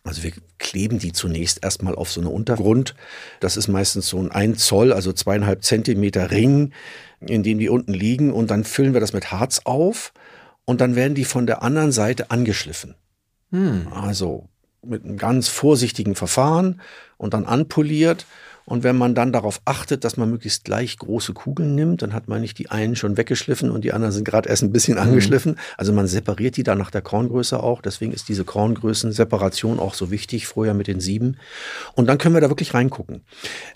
Also 0.04 0.24
wir 0.24 0.32
kleben 0.58 0.98
die 0.98 1.14
zunächst 1.14 1.64
erstmal 1.64 1.96
auf 1.96 2.12
so 2.12 2.22
eine 2.22 2.30
Untergrund. 2.30 2.96
Das 3.40 3.56
ist 3.56 3.68
meistens 3.68 4.08
so 4.08 4.18
ein 4.18 4.32
1 4.32 4.66
Zoll, 4.66 4.94
also 4.94 5.14
zweieinhalb 5.14 5.64
Zentimeter 5.64 6.32
Ring, 6.32 6.74
in 7.20 7.44
dem 7.44 7.60
die 7.60 7.70
unten 7.70 7.94
liegen. 7.94 8.34
Und 8.34 8.50
dann 8.50 8.64
füllen 8.64 8.94
wir 8.94 9.00
das 9.00 9.14
mit 9.14 9.32
Harz 9.32 9.62
auf 9.64 10.14
und 10.66 10.82
dann 10.82 10.96
werden 10.96 11.14
die 11.14 11.26
von 11.26 11.46
der 11.46 11.62
anderen 11.62 11.92
Seite 11.92 12.32
angeschliffen. 12.32 12.96
Hm. 13.52 13.88
Also 13.94 14.50
mit 14.84 15.04
einem 15.04 15.18
ganz 15.18 15.48
vorsichtigen 15.48 16.16
Verfahren 16.16 16.82
und 17.18 17.34
dann 17.34 17.46
anpoliert. 17.46 18.26
Und 18.66 18.84
wenn 18.84 18.98
man 18.98 19.16
dann 19.16 19.34
darauf 19.34 19.62
achtet, 19.66 20.04
dass 20.04 20.18
man 20.18 20.30
möglichst 20.30 20.64
gleich 20.64 20.98
große 20.98 21.34
Kugeln 21.34 21.76
nimmt, 21.76 22.02
dann 22.02 22.14
hat 22.14 22.28
man 22.28 22.42
nicht 22.42 22.58
die 22.60 22.70
einen 22.70 22.96
schon 22.96 23.18
weggeschliffen 23.18 23.72
und 23.72 23.84
die 23.84 23.94
anderen 23.94 24.14
sind 24.14 24.24
gerade 24.24 24.50
erst 24.50 24.64
ein 24.64 24.72
bisschen 24.72 24.96
mhm. 24.96 25.02
angeschliffen. 25.02 25.58
Also 25.78 25.94
man 25.94 26.08
separiert 26.08 26.58
die 26.58 26.64
dann 26.64 26.78
nach 26.78 26.92
der 26.92 27.02
Korngröße 27.02 27.62
auch. 27.62 27.82
Deswegen 27.82 28.12
ist 28.12 28.30
diese 28.30 28.46
Korngrößenseparation 28.46 29.80
auch 29.80 29.94
so 29.94 30.12
wichtig, 30.12 30.48
vorher 30.48 30.74
mit 30.74 30.88
den 30.88 31.00
sieben. 31.00 31.38
Und 31.96 32.08
dann 32.08 32.18
können 32.18 32.36
wir 32.36 32.42
da 32.42 32.50
wirklich 32.50 32.74
reingucken. 32.74 33.22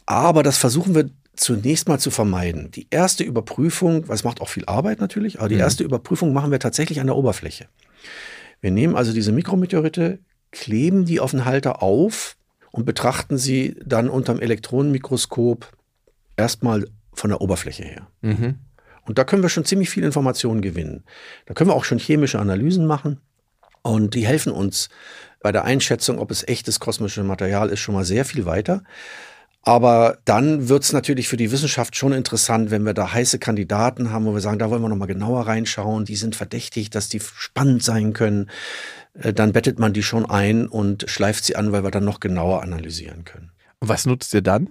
Aber 0.06 0.44
das 0.44 0.58
versuchen 0.58 0.96
wir 0.96 1.10
zunächst 1.36 1.88
mal 1.88 2.00
zu 2.00 2.12
vermeiden. 2.12 2.72
Die 2.72 2.88
erste 2.90 3.24
Überprüfung, 3.24 4.08
was 4.08 4.24
macht 4.24 4.42
auch 4.42 4.50
viel 4.50 4.66
Arbeit 4.66 5.00
natürlich, 5.00 5.40
aber 5.40 5.50
die 5.50 5.56
mhm. 5.56 5.62
erste 5.62 5.84
Überprüfung 5.84 6.34
machen 6.34 6.52
wir 6.52 6.60
tatsächlich 6.60 7.00
an 7.00 7.08
der 7.08 7.16
Oberfläche. 7.16 7.68
Wir 8.62 8.72
nehmen 8.72 8.96
also 8.96 9.14
diese 9.14 9.32
Mikrometeorite, 9.32 10.20
kleben 10.52 11.06
die 11.06 11.20
auf 11.20 11.32
den 11.32 11.46
Halter 11.46 11.84
auf 11.84 12.38
und 12.76 12.84
betrachten 12.84 13.38
sie 13.38 13.78
dann 13.86 14.10
unterm 14.10 14.42
Elektronenmikroskop 14.42 15.72
erstmal 16.36 16.86
von 17.14 17.30
der 17.30 17.40
Oberfläche 17.40 17.84
her. 17.84 18.08
Mhm. 18.20 18.56
Und 19.06 19.18
da 19.18 19.24
können 19.24 19.44
wir 19.44 19.50
schon 19.50 19.64
ziemlich 19.64 19.90
viel 19.90 20.04
Informationen 20.04 20.62
gewinnen. 20.62 21.06
Da 21.46 21.54
können 21.54 21.70
wir 21.70 21.76
auch 21.76 21.86
schon 21.86 22.00
chemische 22.00 22.38
Analysen 22.38 22.86
machen 22.86 23.22
und 23.82 24.14
die 24.14 24.28
helfen 24.28 24.52
uns 24.52 24.90
bei 25.40 25.54
der 25.54 25.64
Einschätzung, 25.64 26.20
ob 26.20 26.32
es 26.32 26.46
echtes 26.46 26.82
kosmisches 26.82 27.24
Material 27.24 27.70
ist, 27.70 27.80
schon 27.80 27.96
mal 27.96 28.04
sehr 28.04 28.26
viel 28.26 28.46
weiter. 28.46 28.84
Aber 29.62 30.18
dann 30.26 30.68
wird 30.68 30.84
es 30.84 30.92
natürlich 30.92 31.30
für 31.30 31.38
die 31.38 31.52
Wissenschaft 31.52 31.96
schon 31.96 32.12
interessant, 32.12 32.72
wenn 32.72 32.86
wir 32.86 32.94
da 32.94 33.14
heiße 33.14 33.40
Kandidaten 33.40 34.12
haben, 34.12 34.26
wo 34.26 34.34
wir 34.34 34.42
sagen, 34.42 34.60
da 34.60 34.70
wollen 34.70 34.82
wir 34.82 34.90
nochmal 34.90 35.08
genauer 35.08 35.48
reinschauen, 35.48 36.04
die 36.04 36.18
sind 36.18 36.36
verdächtig, 36.36 36.90
dass 36.90 37.08
die 37.08 37.22
spannend 37.22 37.84
sein 37.84 38.12
können. 38.12 38.50
Äh, 39.20 39.34
dann 39.34 39.54
bettet 39.54 39.80
man 39.80 39.94
die 39.94 40.04
schon 40.04 40.26
ein 40.26 40.68
und 40.68 41.06
schleift 41.10 41.46
sie 41.46 41.56
an, 41.56 41.72
weil 41.72 41.84
wir 41.84 41.92
dann 41.92 42.06
noch 42.06 42.20
genauer 42.20 42.62
analysieren 42.62 43.24
können. 43.26 43.52
Und 43.80 43.90
was 43.90 44.06
nutzt 44.06 44.34
ihr 44.34 44.42
dann? 44.42 44.70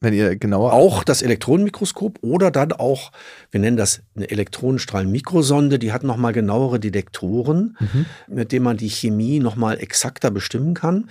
Wenn 0.00 0.14
ihr 0.14 0.34
genauer. 0.34 0.72
Auch 0.72 1.04
das 1.04 1.22
Elektronenmikroskop 1.22 2.18
oder 2.22 2.50
dann 2.50 2.72
auch, 2.72 3.12
wir 3.52 3.60
nennen 3.60 3.76
das 3.76 4.02
eine 4.16 4.28
Elektronenstrahlmikrosonde, 4.28 5.78
die 5.78 5.92
hat 5.92 6.02
nochmal 6.02 6.32
genauere 6.32 6.80
Detektoren, 6.80 7.76
mhm. 7.78 8.06
mit 8.26 8.50
denen 8.50 8.64
man 8.64 8.76
die 8.76 8.90
Chemie 8.90 9.38
nochmal 9.38 9.78
exakter 9.78 10.32
bestimmen 10.32 10.74
kann. 10.74 11.08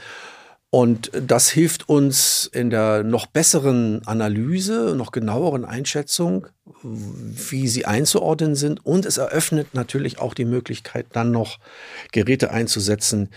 Und 0.74 1.12
das 1.14 1.50
hilft 1.50 1.90
uns 1.90 2.50
in 2.54 2.70
der 2.70 3.04
noch 3.04 3.26
besseren 3.26 4.08
Analyse, 4.08 4.96
noch 4.96 5.12
genaueren 5.12 5.66
Einschätzung, 5.66 6.48
wie 6.82 7.68
sie 7.68 7.84
einzuordnen 7.84 8.56
sind. 8.56 8.86
Und 8.86 9.06
es 9.06 9.18
eröffnet 9.18 9.74
natürlich 9.74 10.20
auch 10.20 10.34
die 10.34 10.46
Möglichkeit, 10.46 11.08
dann 11.12 11.32
noch 11.32 11.60
Geräte 12.14 12.52
einzusetzen, 12.52 13.30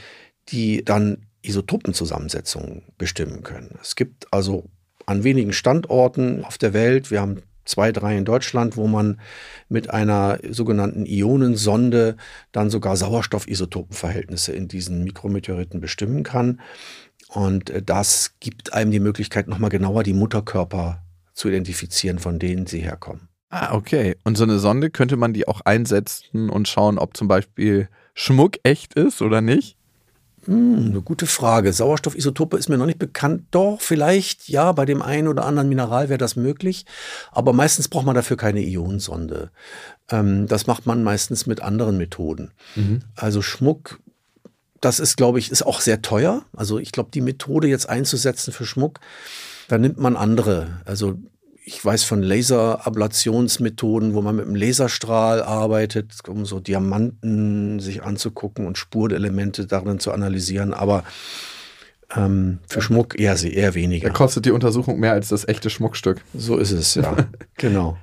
die 0.48 0.84
dann 0.84 1.26
Isotopenzusammensetzungen 1.42 2.82
bestimmen 2.98 3.42
können. 3.42 3.80
Es 3.82 3.96
gibt 3.96 4.32
also 4.32 4.66
an 5.04 5.24
wenigen 5.24 5.52
Standorten 5.52 6.44
auf 6.44 6.56
der 6.56 6.72
Welt, 6.72 7.10
wir 7.10 7.20
haben 7.20 7.42
zwei, 7.64 7.92
drei 7.92 8.16
in 8.16 8.24
Deutschland, 8.24 8.76
wo 8.76 8.86
man 8.86 9.20
mit 9.68 9.90
einer 9.90 10.38
sogenannten 10.50 11.06
Ionensonde 11.06 12.16
dann 12.52 12.70
sogar 12.70 12.96
Sauerstoffisotopenverhältnisse 12.96 14.52
in 14.52 14.68
diesen 14.68 15.04
Mikrometeoriten 15.04 15.80
bestimmen 15.80 16.22
kann. 16.22 16.60
Und 17.34 17.70
äh, 17.70 17.82
das 17.82 18.34
gibt 18.40 18.72
einem 18.72 18.90
die 18.90 19.00
Möglichkeit, 19.00 19.48
nochmal 19.48 19.70
genauer 19.70 20.04
die 20.04 20.14
Mutterkörper 20.14 21.02
zu 21.34 21.48
identifizieren, 21.48 22.18
von 22.18 22.38
denen 22.38 22.66
sie 22.66 22.80
herkommen. 22.80 23.28
Ah, 23.50 23.74
okay. 23.74 24.16
Und 24.24 24.36
so 24.36 24.44
eine 24.44 24.58
Sonde 24.58 24.90
könnte 24.90 25.16
man 25.16 25.32
die 25.32 25.46
auch 25.46 25.60
einsetzen 25.60 26.48
und 26.50 26.68
schauen, 26.68 26.98
ob 26.98 27.16
zum 27.16 27.28
Beispiel 27.28 27.88
Schmuck 28.14 28.58
echt 28.62 28.94
ist 28.94 29.20
oder 29.20 29.40
nicht? 29.40 29.76
Hm, 30.46 30.90
eine 30.90 31.02
gute 31.02 31.26
Frage. 31.26 31.72
Sauerstoffisotope 31.72 32.56
ist 32.56 32.68
mir 32.68 32.78
noch 32.78 32.86
nicht 32.86 32.98
bekannt. 32.98 33.44
Doch, 33.50 33.80
vielleicht, 33.80 34.48
ja, 34.48 34.72
bei 34.72 34.84
dem 34.84 35.02
einen 35.02 35.28
oder 35.28 35.44
anderen 35.44 35.68
Mineral 35.68 36.08
wäre 36.08 36.18
das 36.18 36.36
möglich. 36.36 36.84
Aber 37.32 37.52
meistens 37.52 37.88
braucht 37.88 38.06
man 38.06 38.14
dafür 38.14 38.36
keine 38.36 38.60
Ionensonde. 38.60 39.50
Ähm, 40.10 40.46
das 40.46 40.66
macht 40.66 40.86
man 40.86 41.02
meistens 41.02 41.46
mit 41.46 41.60
anderen 41.62 41.96
Methoden. 41.96 42.52
Mhm. 42.74 43.02
Also 43.16 43.42
Schmuck 43.42 44.00
das 44.84 45.00
ist, 45.00 45.16
glaube 45.16 45.38
ich, 45.38 45.50
ist 45.50 45.64
auch 45.64 45.80
sehr 45.80 46.02
teuer. 46.02 46.44
Also 46.54 46.78
ich 46.78 46.92
glaube, 46.92 47.10
die 47.12 47.20
Methode 47.20 47.68
jetzt 47.68 47.88
einzusetzen 47.88 48.52
für 48.52 48.66
Schmuck, 48.66 49.00
da 49.68 49.78
nimmt 49.78 49.98
man 49.98 50.16
andere. 50.16 50.80
Also 50.84 51.18
ich 51.64 51.82
weiß 51.82 52.04
von 52.04 52.22
Laserablationsmethoden, 52.22 54.14
wo 54.14 54.20
man 54.20 54.36
mit 54.36 54.46
einem 54.46 54.54
Laserstrahl 54.54 55.42
arbeitet, 55.42 56.12
um 56.28 56.44
so 56.44 56.60
Diamanten 56.60 57.80
sich 57.80 58.02
anzugucken 58.02 58.66
und 58.66 58.76
Spurenelemente 58.76 59.66
darin 59.66 59.98
zu 59.98 60.12
analysieren. 60.12 60.74
Aber 60.74 61.04
ähm, 62.14 62.58
für 62.68 62.82
Schmuck 62.82 63.18
eher, 63.18 63.42
eher 63.42 63.74
weniger. 63.74 64.08
Da 64.08 64.14
kostet 64.14 64.44
die 64.44 64.50
Untersuchung 64.50 65.00
mehr 65.00 65.12
als 65.12 65.30
das 65.30 65.48
echte 65.48 65.70
Schmuckstück. 65.70 66.20
So 66.34 66.58
ist 66.58 66.72
es, 66.72 66.94
ja. 66.96 67.16
genau. 67.56 67.96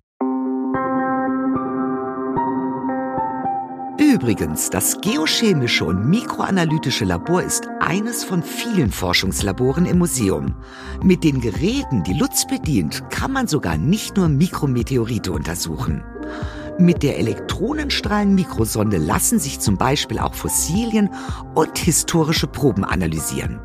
Übrigens, 4.11 4.69
das 4.69 4.99
geochemische 4.99 5.85
und 5.85 6.09
mikroanalytische 6.09 7.05
Labor 7.05 7.43
ist 7.43 7.69
eines 7.79 8.25
von 8.25 8.43
vielen 8.43 8.91
Forschungslaboren 8.91 9.85
im 9.85 9.99
Museum. 9.99 10.55
Mit 11.01 11.23
den 11.23 11.39
Geräten, 11.39 12.03
die 12.03 12.13
Lutz 12.13 12.45
bedient, 12.45 13.09
kann 13.09 13.31
man 13.31 13.47
sogar 13.47 13.77
nicht 13.77 14.17
nur 14.17 14.27
Mikrometeorite 14.27 15.31
untersuchen. 15.31 16.03
Mit 16.77 17.03
der 17.03 17.19
Elektronenstrahlenmikrosonde 17.19 18.97
lassen 18.97 19.39
sich 19.39 19.61
zum 19.61 19.77
Beispiel 19.77 20.19
auch 20.19 20.33
Fossilien 20.33 21.09
und 21.55 21.77
historische 21.77 22.47
Proben 22.47 22.83
analysieren 22.83 23.61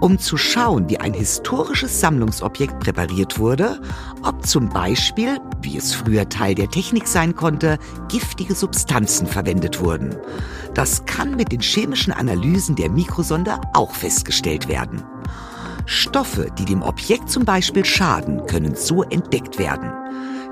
um 0.00 0.18
zu 0.18 0.36
schauen, 0.36 0.88
wie 0.88 0.98
ein 0.98 1.14
historisches 1.14 2.00
Sammlungsobjekt 2.00 2.80
präpariert 2.80 3.38
wurde, 3.38 3.80
ob 4.22 4.46
zum 4.46 4.68
Beispiel, 4.68 5.38
wie 5.62 5.76
es 5.76 5.94
früher 5.94 6.28
Teil 6.28 6.54
der 6.54 6.70
Technik 6.70 7.06
sein 7.06 7.36
konnte, 7.36 7.78
giftige 8.08 8.54
Substanzen 8.54 9.26
verwendet 9.26 9.80
wurden. 9.80 10.16
Das 10.74 11.04
kann 11.04 11.36
mit 11.36 11.52
den 11.52 11.60
chemischen 11.60 12.12
Analysen 12.12 12.76
der 12.76 12.90
Mikrosonde 12.90 13.60
auch 13.74 13.94
festgestellt 13.94 14.68
werden. 14.68 15.02
Stoffe, 15.86 16.48
die 16.58 16.64
dem 16.64 16.82
Objekt 16.82 17.30
zum 17.30 17.44
Beispiel 17.44 17.84
schaden, 17.84 18.46
können 18.46 18.74
so 18.76 19.02
entdeckt 19.02 19.58
werden. 19.58 19.90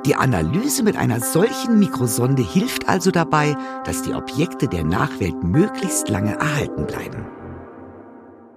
Die 0.05 0.15
Analyse 0.15 0.83
mit 0.83 0.97
einer 0.97 1.21
solchen 1.21 1.79
Mikrosonde 1.79 2.43
hilft 2.43 2.89
also 2.89 3.11
dabei, 3.11 3.57
dass 3.85 4.03
die 4.03 4.15
Objekte 4.15 4.69
der 4.69 4.85
Nachwelt 4.85 5.43
möglichst 5.43 6.09
lange 6.09 6.35
erhalten 6.39 6.87
bleiben. 6.87 7.38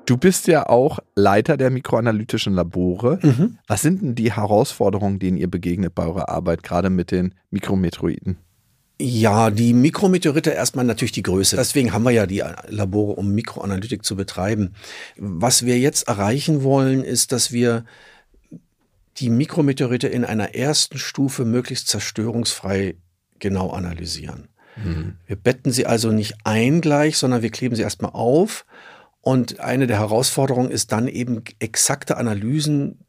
Du 0.06 0.18
bist 0.18 0.48
ja 0.48 0.68
auch 0.68 1.00
Leiter 1.16 1.58
der 1.58 1.70
mikroanalytischen 1.70 2.54
Labore. 2.54 3.20
Mhm. 3.22 3.58
Was 3.68 3.82
sind 3.82 4.02
denn 4.02 4.16
die 4.16 4.34
Herausforderungen, 4.34 5.20
denen 5.20 5.38
ihr 5.38 5.50
begegnet 5.50 5.96
bei 5.96 6.06
eurer 6.06 6.30
Arbeit, 6.30 6.64
gerade 6.64 6.90
mit 6.90 7.12
den 7.12 7.36
Mikrometeoriten? 7.50 8.38
Ja, 9.00 9.50
die 9.50 9.74
Mikrometeorite 9.74 10.52
erstmal 10.52 10.86
natürlich 10.86 11.12
die 11.12 11.24
Größe. 11.24 11.56
Deswegen 11.56 11.92
haben 11.92 12.04
wir 12.04 12.12
ja 12.12 12.28
die 12.28 12.44
Labore, 12.68 13.14
um 13.14 13.34
Mikroanalytik 13.34 14.06
zu 14.06 14.16
betreiben. 14.16 14.76
Was 15.18 15.66
wir 15.66 15.80
jetzt 15.80 16.08
erreichen 16.08 16.64
wollen, 16.64 17.04
ist, 17.04 17.32
dass 17.32 17.52
wir 17.52 17.86
die 19.18 19.30
Mikrometeorite 19.30 20.08
in 20.08 20.24
einer 20.24 20.56
ersten 20.56 20.98
Stufe 21.00 21.46
möglichst 21.46 21.88
zerstörungsfrei 21.88 22.96
genau 23.40 23.72
analysieren. 23.72 24.50
Mhm. 24.76 25.16
Wir 25.26 25.36
betten 25.36 25.72
sie 25.72 25.86
also 25.86 26.12
nicht 26.12 26.36
ein 26.44 26.80
gleich, 26.82 27.18
sondern 27.18 27.42
wir 27.42 27.50
kleben 27.50 27.76
sie 27.76 27.82
erstmal 27.82 28.12
auf 28.12 28.66
und 29.22 29.60
eine 29.60 29.88
der 29.88 30.00
Herausforderungen 30.00 30.72
ist 30.72 30.92
dann 30.92 31.08
eben 31.08 31.44
exakte 31.60 32.18
Analysen 32.18 33.00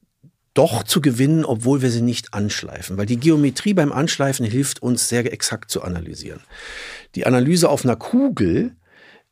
doch 0.55 0.83
zu 0.83 1.01
gewinnen, 1.01 1.47
obwohl 1.47 1.81
wir 1.81 1.91
sie 1.91 2.03
nicht 2.03 2.35
anschleifen. 2.35 2.99
Weil 2.99 3.07
die 3.07 3.17
Geometrie 3.17 3.73
beim 3.73 3.91
Anschleifen 3.91 4.45
hilft 4.45 4.83
uns 4.83 5.09
sehr 5.09 5.33
exakt 5.33 5.71
zu 5.71 5.83
analysieren. 5.83 6.41
Die 7.15 7.27
Analyse 7.27 7.71
auf 7.71 7.85
einer 7.85 7.97
Kugel 7.97 8.77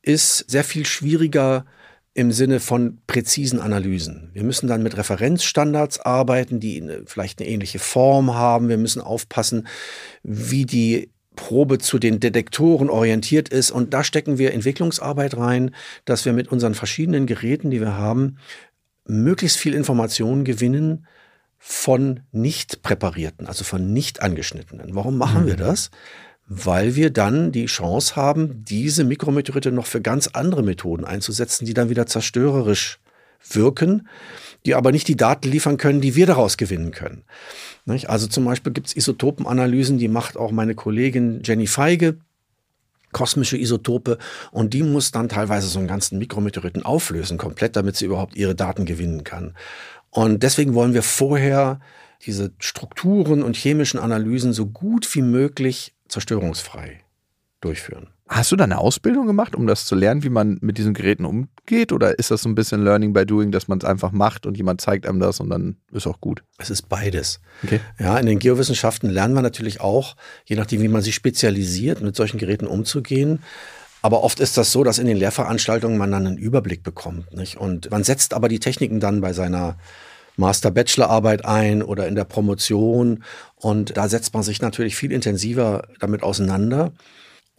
ist 0.01 0.51
sehr 0.51 0.65
viel 0.65 0.87
schwieriger 0.87 1.67
im 2.15 2.33
Sinne 2.33 2.59
von 2.59 2.99
präzisen 3.07 3.61
Analysen. 3.61 4.31
Wir 4.33 4.43
müssen 4.43 4.67
dann 4.67 4.83
mit 4.83 4.97
Referenzstandards 4.97 6.01
arbeiten, 6.01 6.59
die 6.59 6.83
vielleicht 7.05 7.41
eine 7.41 7.49
ähnliche 7.49 7.79
Form 7.79 8.35
haben. 8.35 8.69
Wir 8.69 8.79
müssen 8.79 9.03
aufpassen, 9.03 9.69
wie 10.23 10.65
die 10.65 11.11
Probe 11.37 11.79
zu 11.79 11.99
den 11.99 12.21
Detektoren 12.21 12.91
orientiert 12.91 13.49
ist. 13.49 13.71
Und 13.71 13.95
da 13.95 14.05
stecken 14.05 14.39
wir 14.39 14.53
Entwicklungsarbeit 14.53 15.37
rein, 15.37 15.75
dass 16.05 16.25
wir 16.25 16.33
mit 16.33 16.49
unseren 16.49 16.75
verschiedenen 16.75 17.27
Geräten, 17.27 17.71
die 17.71 17.81
wir 17.81 17.97
haben, 17.97 18.37
möglichst 19.07 19.59
viel 19.59 19.75
Informationen 19.75 20.45
gewinnen 20.45 21.07
von 21.59 22.21
nicht 22.33 22.83
präparierten, 22.83 23.47
also 23.47 23.65
von 23.65 23.93
nicht 23.93 24.23
angeschnittenen. 24.23 24.95
Warum 24.95 25.19
machen 25.19 25.43
mhm. 25.43 25.47
wir 25.49 25.57
das? 25.57 25.91
Weil 26.47 26.97
wir 26.97 27.11
dann 27.11 27.53
die 27.53 27.67
Chance 27.67 28.17
haben, 28.17 28.65
diese 28.65 29.05
Mikrometeorite 29.05 29.71
noch 29.71 29.87
für 29.87 30.01
ganz 30.01 30.29
andere 30.29 30.63
Methoden 30.63 31.05
einzusetzen, 31.05 31.67
die 31.67 31.75
dann 31.75 31.91
wieder 31.91 32.07
zerstörerisch 32.07 32.99
wirken, 33.49 34.09
die 34.67 34.75
aber 34.75 34.93
nicht 34.93 35.09
die 35.09 35.17
Daten 35.17 35.49
liefern 35.49 35.77
können, 35.77 36.01
die 36.01 36.15
wir 36.15 36.27
daraus 36.27 36.57
gewinnen 36.57 36.93
können. 36.93 37.25
Also 38.07 38.27
zum 38.27 38.45
Beispiel 38.45 38.73
gibt 38.73 38.89
es 38.89 38.97
Isotopenanalysen, 38.97 39.99
die 39.99 40.09
macht 40.09 40.37
auch 40.37 40.53
meine 40.53 40.75
Kollegin 40.75 41.43
Jenny 41.43 41.67
Feige, 41.67 42.19
kosmische 43.13 43.57
Isotope 43.57 44.19
und 44.53 44.75
die 44.75 44.83
muss 44.83 45.11
dann 45.11 45.29
teilweise 45.29 45.67
so 45.67 45.79
einen 45.79 45.89
ganzen 45.89 46.19
Mikrometeoriten 46.19 46.85
auflösen, 46.85 47.39
komplett, 47.39 47.75
damit 47.75 47.97
sie 47.97 48.05
überhaupt 48.05 48.37
ihre 48.37 48.55
Daten 48.55 48.85
gewinnen 48.85 49.25
kann. 49.25 49.57
Und 50.11 50.43
deswegen 50.43 50.75
wollen 50.75 50.95
wir 50.95 51.03
vorher 51.03 51.81
diese 52.27 52.53
Strukturen 52.59 53.43
und 53.43 53.57
chemischen 53.57 53.99
Analysen 53.99 54.53
so 54.53 54.67
gut 54.67 55.13
wie 55.15 55.23
möglich 55.23 55.95
zerstörungsfrei 56.09 57.01
durchführen. 57.61 58.09
Hast 58.33 58.53
du 58.53 58.57
da 58.57 58.63
eine 58.63 58.79
Ausbildung 58.79 59.27
gemacht, 59.27 59.57
um 59.57 59.67
das 59.67 59.87
zu 59.87 59.97
lernen, 59.97 60.23
wie 60.23 60.29
man 60.29 60.57
mit 60.61 60.79
diesen 60.79 60.95
Geräten 60.95 61.25
umgeht? 61.25 61.91
Oder 61.91 62.17
ist 62.17 62.31
das 62.31 62.43
so 62.43 62.49
ein 62.49 62.55
bisschen 62.55 62.85
Learning 62.85 63.13
by 63.13 63.27
Doing, 63.27 63.51
dass 63.51 63.67
man 63.67 63.79
es 63.79 63.85
einfach 63.85 64.13
macht 64.13 64.47
und 64.47 64.57
jemand 64.57 64.81
zeigt 64.81 65.05
einem 65.05 65.19
das 65.19 65.41
und 65.41 65.51
dann 65.51 65.79
ist 65.91 66.07
auch 66.07 66.21
gut? 66.21 66.45
Es 66.57 66.71
ist 66.71 66.89
beides. 66.89 67.41
Okay. 67.65 67.81
Ja, 67.99 68.17
in 68.19 68.27
den 68.27 68.39
Geowissenschaften 68.39 69.11
lernen 69.11 69.35
wir 69.35 69.43
natürlich 69.43 69.81
auch, 69.81 70.15
je 70.45 70.55
nachdem, 70.55 70.81
wie 70.81 70.87
man 70.87 71.03
sich 71.03 71.17
spezialisiert, 71.17 72.03
mit 72.03 72.15
solchen 72.15 72.39
Geräten 72.39 72.69
umzugehen. 72.69 73.41
Aber 74.01 74.23
oft 74.23 74.39
ist 74.39 74.57
das 74.57 74.71
so, 74.71 74.85
dass 74.85 75.01
in 75.01 75.09
den 75.09 75.17
Lehrveranstaltungen 75.17 75.99
man 75.99 76.13
dann 76.13 76.25
einen 76.25 76.39
Überblick 76.39 76.85
bekommt. 76.85 77.35
Nicht? 77.37 77.57
Und 77.57 77.91
man 77.91 78.05
setzt 78.05 78.33
aber 78.33 78.49
die 78.49 78.61
Techniken 78.61 79.01
dann 79.01 79.21
bei 79.21 79.33
seiner 79.33 79.77
Master-Bachelor-Arbeit 80.37 81.45
ein 81.45 81.83
oder 81.83 82.07
in 82.07 82.15
der 82.15 82.25
Promotion. 82.25 83.25
Und 83.57 83.97
da 83.97 84.09
setzt 84.09 84.35
man 84.35 84.45
sich 84.45 84.63
natürlich 84.63 84.95
viel 84.95 85.11
intensiver 85.11 85.83
damit 85.99 86.23
auseinander. 86.23 86.93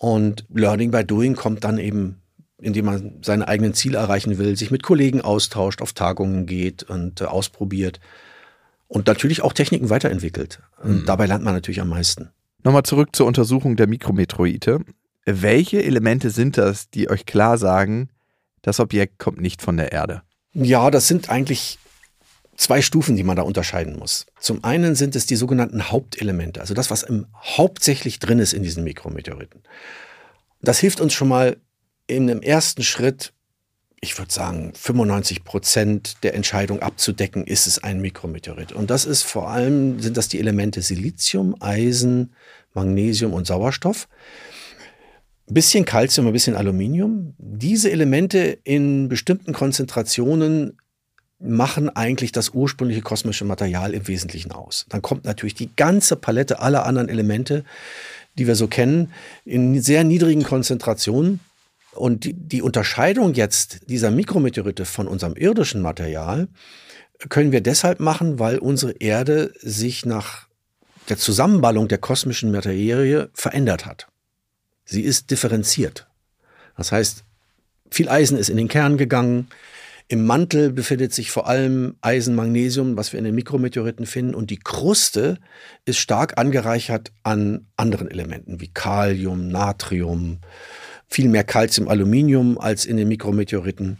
Und 0.01 0.45
Learning 0.51 0.89
by 0.89 1.05
Doing 1.05 1.35
kommt 1.35 1.63
dann 1.63 1.77
eben, 1.77 2.23
indem 2.59 2.85
man 2.85 3.19
seine 3.21 3.47
eigenen 3.47 3.75
Ziele 3.75 3.99
erreichen 3.99 4.39
will, 4.39 4.57
sich 4.57 4.71
mit 4.71 4.81
Kollegen 4.81 5.21
austauscht, 5.21 5.79
auf 5.79 5.93
Tagungen 5.93 6.47
geht 6.47 6.81
und 6.81 7.21
äh, 7.21 7.25
ausprobiert 7.25 7.99
und 8.87 9.05
natürlich 9.05 9.43
auch 9.43 9.53
Techniken 9.53 9.91
weiterentwickelt. 9.91 10.59
Mhm. 10.83 11.03
dabei 11.05 11.27
lernt 11.27 11.43
man 11.43 11.53
natürlich 11.53 11.81
am 11.81 11.89
meisten. 11.89 12.31
Nochmal 12.63 12.81
zurück 12.81 13.15
zur 13.15 13.27
Untersuchung 13.27 13.75
der 13.75 13.85
Mikrometroide. 13.85 14.79
Welche 15.25 15.83
Elemente 15.83 16.31
sind 16.31 16.57
das, 16.57 16.89
die 16.89 17.07
euch 17.07 17.27
klar 17.27 17.59
sagen, 17.59 18.09
das 18.63 18.79
Objekt 18.79 19.19
kommt 19.19 19.39
nicht 19.39 19.61
von 19.61 19.77
der 19.77 19.91
Erde? 19.91 20.23
Ja, 20.53 20.89
das 20.89 21.07
sind 21.07 21.29
eigentlich 21.29 21.77
zwei 22.61 22.81
Stufen, 22.83 23.15
die 23.15 23.23
man 23.23 23.35
da 23.35 23.41
unterscheiden 23.41 23.97
muss. 23.97 24.27
Zum 24.39 24.63
einen 24.63 24.93
sind 24.93 25.15
es 25.15 25.25
die 25.25 25.35
sogenannten 25.35 25.89
Hauptelemente, 25.89 26.61
also 26.61 26.75
das, 26.75 26.91
was 26.91 27.01
im, 27.01 27.25
hauptsächlich 27.35 28.19
drin 28.19 28.37
ist 28.37 28.53
in 28.53 28.61
diesen 28.61 28.83
Mikrometeoriten. 28.83 29.63
Das 30.61 30.77
hilft 30.79 31.01
uns 31.01 31.13
schon 31.13 31.27
mal 31.27 31.57
in 32.05 32.29
einem 32.29 32.43
ersten 32.43 32.83
Schritt, 32.83 33.33
ich 33.99 34.17
würde 34.17 34.31
sagen, 34.31 34.73
95 34.75 35.43
Prozent 35.43 36.23
der 36.23 36.35
Entscheidung 36.35 36.83
abzudecken, 36.83 37.45
ist 37.45 37.65
es 37.65 37.83
ein 37.83 37.99
Mikrometeorit. 37.99 38.73
Und 38.73 38.91
das 38.91 39.05
ist 39.05 39.23
vor 39.23 39.49
allem, 39.49 39.99
sind 39.99 40.15
das 40.15 40.27
die 40.27 40.39
Elemente 40.39 40.83
Silizium, 40.83 41.55
Eisen, 41.59 42.33
Magnesium 42.75 43.33
und 43.33 43.47
Sauerstoff. 43.47 44.07
Bisschen 45.47 45.83
Calcium, 45.83 46.27
ein 46.27 46.33
bisschen 46.33 46.55
Aluminium. 46.55 47.33
Diese 47.39 47.91
Elemente 47.91 48.59
in 48.63 49.09
bestimmten 49.09 49.51
Konzentrationen 49.51 50.77
machen 51.41 51.89
eigentlich 51.89 52.31
das 52.31 52.49
ursprüngliche 52.49 53.01
kosmische 53.01 53.45
Material 53.45 53.93
im 53.93 54.07
Wesentlichen 54.07 54.51
aus. 54.51 54.85
Dann 54.89 55.01
kommt 55.01 55.25
natürlich 55.25 55.55
die 55.55 55.75
ganze 55.75 56.15
Palette 56.15 56.59
aller 56.59 56.85
anderen 56.85 57.09
Elemente, 57.09 57.63
die 58.37 58.47
wir 58.47 58.55
so 58.55 58.67
kennen, 58.67 59.11
in 59.45 59.81
sehr 59.81 60.03
niedrigen 60.03 60.43
Konzentrationen. 60.43 61.39
Und 61.93 62.23
die, 62.23 62.33
die 62.33 62.61
Unterscheidung 62.61 63.33
jetzt 63.33 63.89
dieser 63.89 64.11
Mikrometeorite 64.11 64.85
von 64.85 65.07
unserem 65.07 65.35
irdischen 65.35 65.81
Material 65.81 66.47
können 67.29 67.51
wir 67.51 67.61
deshalb 67.61 67.99
machen, 67.99 68.39
weil 68.39 68.57
unsere 68.57 68.93
Erde 68.93 69.53
sich 69.61 70.05
nach 70.05 70.47
der 71.09 71.17
Zusammenballung 71.17 71.87
der 71.87 71.97
kosmischen 71.97 72.51
Materie 72.51 73.29
verändert 73.33 73.85
hat. 73.85 74.07
Sie 74.85 75.01
ist 75.01 75.31
differenziert. 75.31 76.07
Das 76.77 76.91
heißt, 76.91 77.23
viel 77.89 78.09
Eisen 78.09 78.37
ist 78.37 78.49
in 78.49 78.57
den 78.57 78.67
Kern 78.67 78.97
gegangen, 78.97 79.47
im 80.11 80.25
Mantel 80.25 80.73
befindet 80.73 81.13
sich 81.13 81.31
vor 81.31 81.47
allem 81.47 81.95
Eisen, 82.01 82.35
Magnesium, 82.35 82.97
was 82.97 83.13
wir 83.13 83.17
in 83.17 83.23
den 83.23 83.33
Mikrometeoriten 83.33 84.05
finden. 84.05 84.35
Und 84.35 84.49
die 84.49 84.59
Kruste 84.59 85.37
ist 85.85 85.99
stark 85.99 86.37
angereichert 86.37 87.13
an 87.23 87.67
anderen 87.77 88.11
Elementen 88.11 88.59
wie 88.59 88.67
Kalium, 88.67 89.47
Natrium, 89.47 90.39
viel 91.07 91.29
mehr 91.29 91.45
Calcium, 91.45 91.87
Aluminium 91.87 92.57
als 92.57 92.83
in 92.83 92.97
den 92.97 93.07
Mikrometeoriten. 93.07 93.99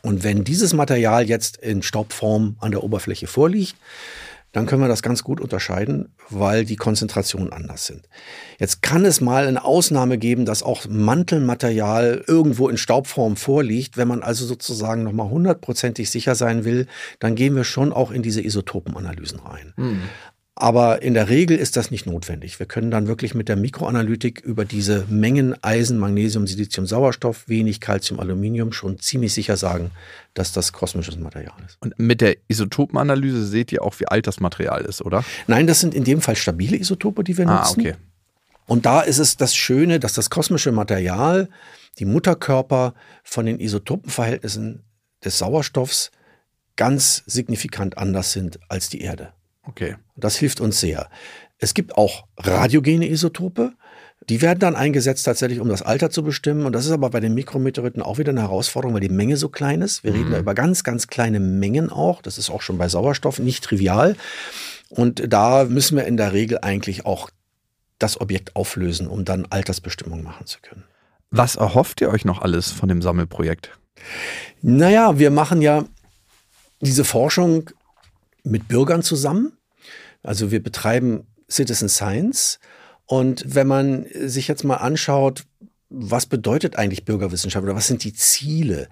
Und 0.00 0.24
wenn 0.24 0.44
dieses 0.44 0.72
Material 0.72 1.28
jetzt 1.28 1.58
in 1.58 1.82
Staubform 1.82 2.56
an 2.60 2.70
der 2.70 2.82
Oberfläche 2.82 3.26
vorliegt, 3.26 3.76
dann 4.58 4.66
können 4.66 4.82
wir 4.82 4.88
das 4.88 5.02
ganz 5.02 5.22
gut 5.22 5.40
unterscheiden, 5.40 6.08
weil 6.30 6.64
die 6.64 6.74
Konzentrationen 6.74 7.52
anders 7.52 7.86
sind. 7.86 8.08
Jetzt 8.58 8.82
kann 8.82 9.04
es 9.04 9.20
mal 9.20 9.46
eine 9.46 9.64
Ausnahme 9.64 10.18
geben, 10.18 10.46
dass 10.46 10.64
auch 10.64 10.88
Mantelmaterial 10.88 12.24
irgendwo 12.26 12.68
in 12.68 12.76
Staubform 12.76 13.36
vorliegt. 13.36 13.96
Wenn 13.96 14.08
man 14.08 14.20
also 14.20 14.44
sozusagen 14.44 15.04
nochmal 15.04 15.30
hundertprozentig 15.30 16.10
sicher 16.10 16.34
sein 16.34 16.64
will, 16.64 16.88
dann 17.20 17.36
gehen 17.36 17.54
wir 17.54 17.62
schon 17.62 17.92
auch 17.92 18.10
in 18.10 18.22
diese 18.22 18.44
Isotopenanalysen 18.44 19.38
rein. 19.38 19.74
Mhm. 19.76 20.02
Aber 20.60 21.02
in 21.02 21.14
der 21.14 21.28
Regel 21.28 21.56
ist 21.56 21.76
das 21.76 21.92
nicht 21.92 22.04
notwendig. 22.04 22.58
Wir 22.58 22.66
können 22.66 22.90
dann 22.90 23.06
wirklich 23.06 23.32
mit 23.32 23.48
der 23.48 23.54
Mikroanalytik 23.54 24.40
über 24.40 24.64
diese 24.64 25.04
Mengen 25.08 25.54
Eisen, 25.62 25.98
Magnesium, 26.00 26.48
Silizium, 26.48 26.84
Sauerstoff, 26.84 27.48
wenig 27.48 27.80
Calcium, 27.80 28.18
Aluminium 28.18 28.72
schon 28.72 28.98
ziemlich 28.98 29.32
sicher 29.32 29.56
sagen, 29.56 29.92
dass 30.34 30.50
das 30.50 30.72
kosmisches 30.72 31.16
Material 31.16 31.54
ist. 31.64 31.76
Und 31.78 31.96
mit 32.00 32.20
der 32.20 32.38
Isotopenanalyse 32.48 33.46
seht 33.46 33.70
ihr 33.70 33.84
auch, 33.84 34.00
wie 34.00 34.08
alt 34.08 34.26
das 34.26 34.40
Material 34.40 34.84
ist, 34.84 35.00
oder? 35.00 35.24
Nein, 35.46 35.68
das 35.68 35.78
sind 35.78 35.94
in 35.94 36.02
dem 36.02 36.20
Fall 36.20 36.34
stabile 36.34 36.76
Isotope, 36.76 37.22
die 37.22 37.38
wir 37.38 37.46
ah, 37.46 37.58
nutzen. 37.58 37.80
Okay. 37.80 37.94
Und 38.66 38.84
da 38.84 39.02
ist 39.02 39.18
es 39.18 39.36
das 39.36 39.54
Schöne, 39.54 40.00
dass 40.00 40.14
das 40.14 40.28
kosmische 40.28 40.72
Material, 40.72 41.48
die 42.00 42.04
Mutterkörper 42.04 42.94
von 43.22 43.46
den 43.46 43.60
Isotopenverhältnissen 43.60 44.82
des 45.24 45.38
Sauerstoffs 45.38 46.10
ganz 46.74 47.22
signifikant 47.26 47.96
anders 47.96 48.32
sind 48.32 48.58
als 48.68 48.88
die 48.88 49.02
Erde. 49.02 49.32
Okay. 49.68 49.96
Das 50.16 50.36
hilft 50.36 50.60
uns 50.60 50.80
sehr. 50.80 51.08
Es 51.58 51.74
gibt 51.74 51.96
auch 51.96 52.26
radiogene 52.36 53.08
Isotope. 53.08 53.72
Die 54.28 54.42
werden 54.42 54.58
dann 54.58 54.74
eingesetzt 54.74 55.24
tatsächlich, 55.24 55.60
um 55.60 55.68
das 55.68 55.82
Alter 55.82 56.10
zu 56.10 56.22
bestimmen. 56.22 56.66
Und 56.66 56.72
das 56.72 56.86
ist 56.86 56.92
aber 56.92 57.10
bei 57.10 57.20
den 57.20 57.34
Mikrometeoriten 57.34 58.02
auch 58.02 58.18
wieder 58.18 58.30
eine 58.30 58.42
Herausforderung, 58.42 58.94
weil 58.94 59.00
die 59.00 59.08
Menge 59.08 59.36
so 59.36 59.48
klein 59.48 59.80
ist. 59.82 60.04
Wir 60.04 60.12
mhm. 60.12 60.18
reden 60.18 60.30
da 60.32 60.38
über 60.38 60.54
ganz, 60.54 60.84
ganz 60.84 61.06
kleine 61.06 61.40
Mengen 61.40 61.90
auch. 61.90 62.22
Das 62.22 62.38
ist 62.38 62.50
auch 62.50 62.62
schon 62.62 62.78
bei 62.78 62.88
Sauerstoff 62.88 63.38
nicht 63.38 63.64
trivial. 63.64 64.16
Und 64.88 65.32
da 65.32 65.64
müssen 65.64 65.96
wir 65.96 66.04
in 66.04 66.16
der 66.16 66.32
Regel 66.32 66.58
eigentlich 66.62 67.06
auch 67.06 67.30
das 67.98 68.20
Objekt 68.20 68.56
auflösen, 68.56 69.06
um 69.06 69.24
dann 69.24 69.46
Altersbestimmung 69.50 70.22
machen 70.22 70.46
zu 70.46 70.60
können. 70.60 70.84
Was 71.30 71.56
erhofft 71.56 72.00
ihr 72.00 72.08
euch 72.08 72.24
noch 72.24 72.40
alles 72.40 72.70
von 72.70 72.88
dem 72.88 73.02
Sammelprojekt? 73.02 73.78
Naja, 74.62 75.18
wir 75.18 75.30
machen 75.30 75.60
ja 75.60 75.84
diese 76.80 77.04
Forschung 77.04 77.70
mit 78.44 78.68
Bürgern 78.68 79.02
zusammen. 79.02 79.57
Also 80.22 80.50
wir 80.50 80.62
betreiben 80.62 81.26
Citizen 81.50 81.88
Science. 81.88 82.58
Und 83.06 83.44
wenn 83.46 83.66
man 83.66 84.06
sich 84.12 84.48
jetzt 84.48 84.64
mal 84.64 84.76
anschaut, 84.76 85.44
was 85.90 86.26
bedeutet 86.26 86.76
eigentlich 86.76 87.04
Bürgerwissenschaft 87.04 87.64
oder 87.64 87.74
was 87.74 87.86
sind 87.86 88.04
die 88.04 88.12
Ziele, 88.12 88.88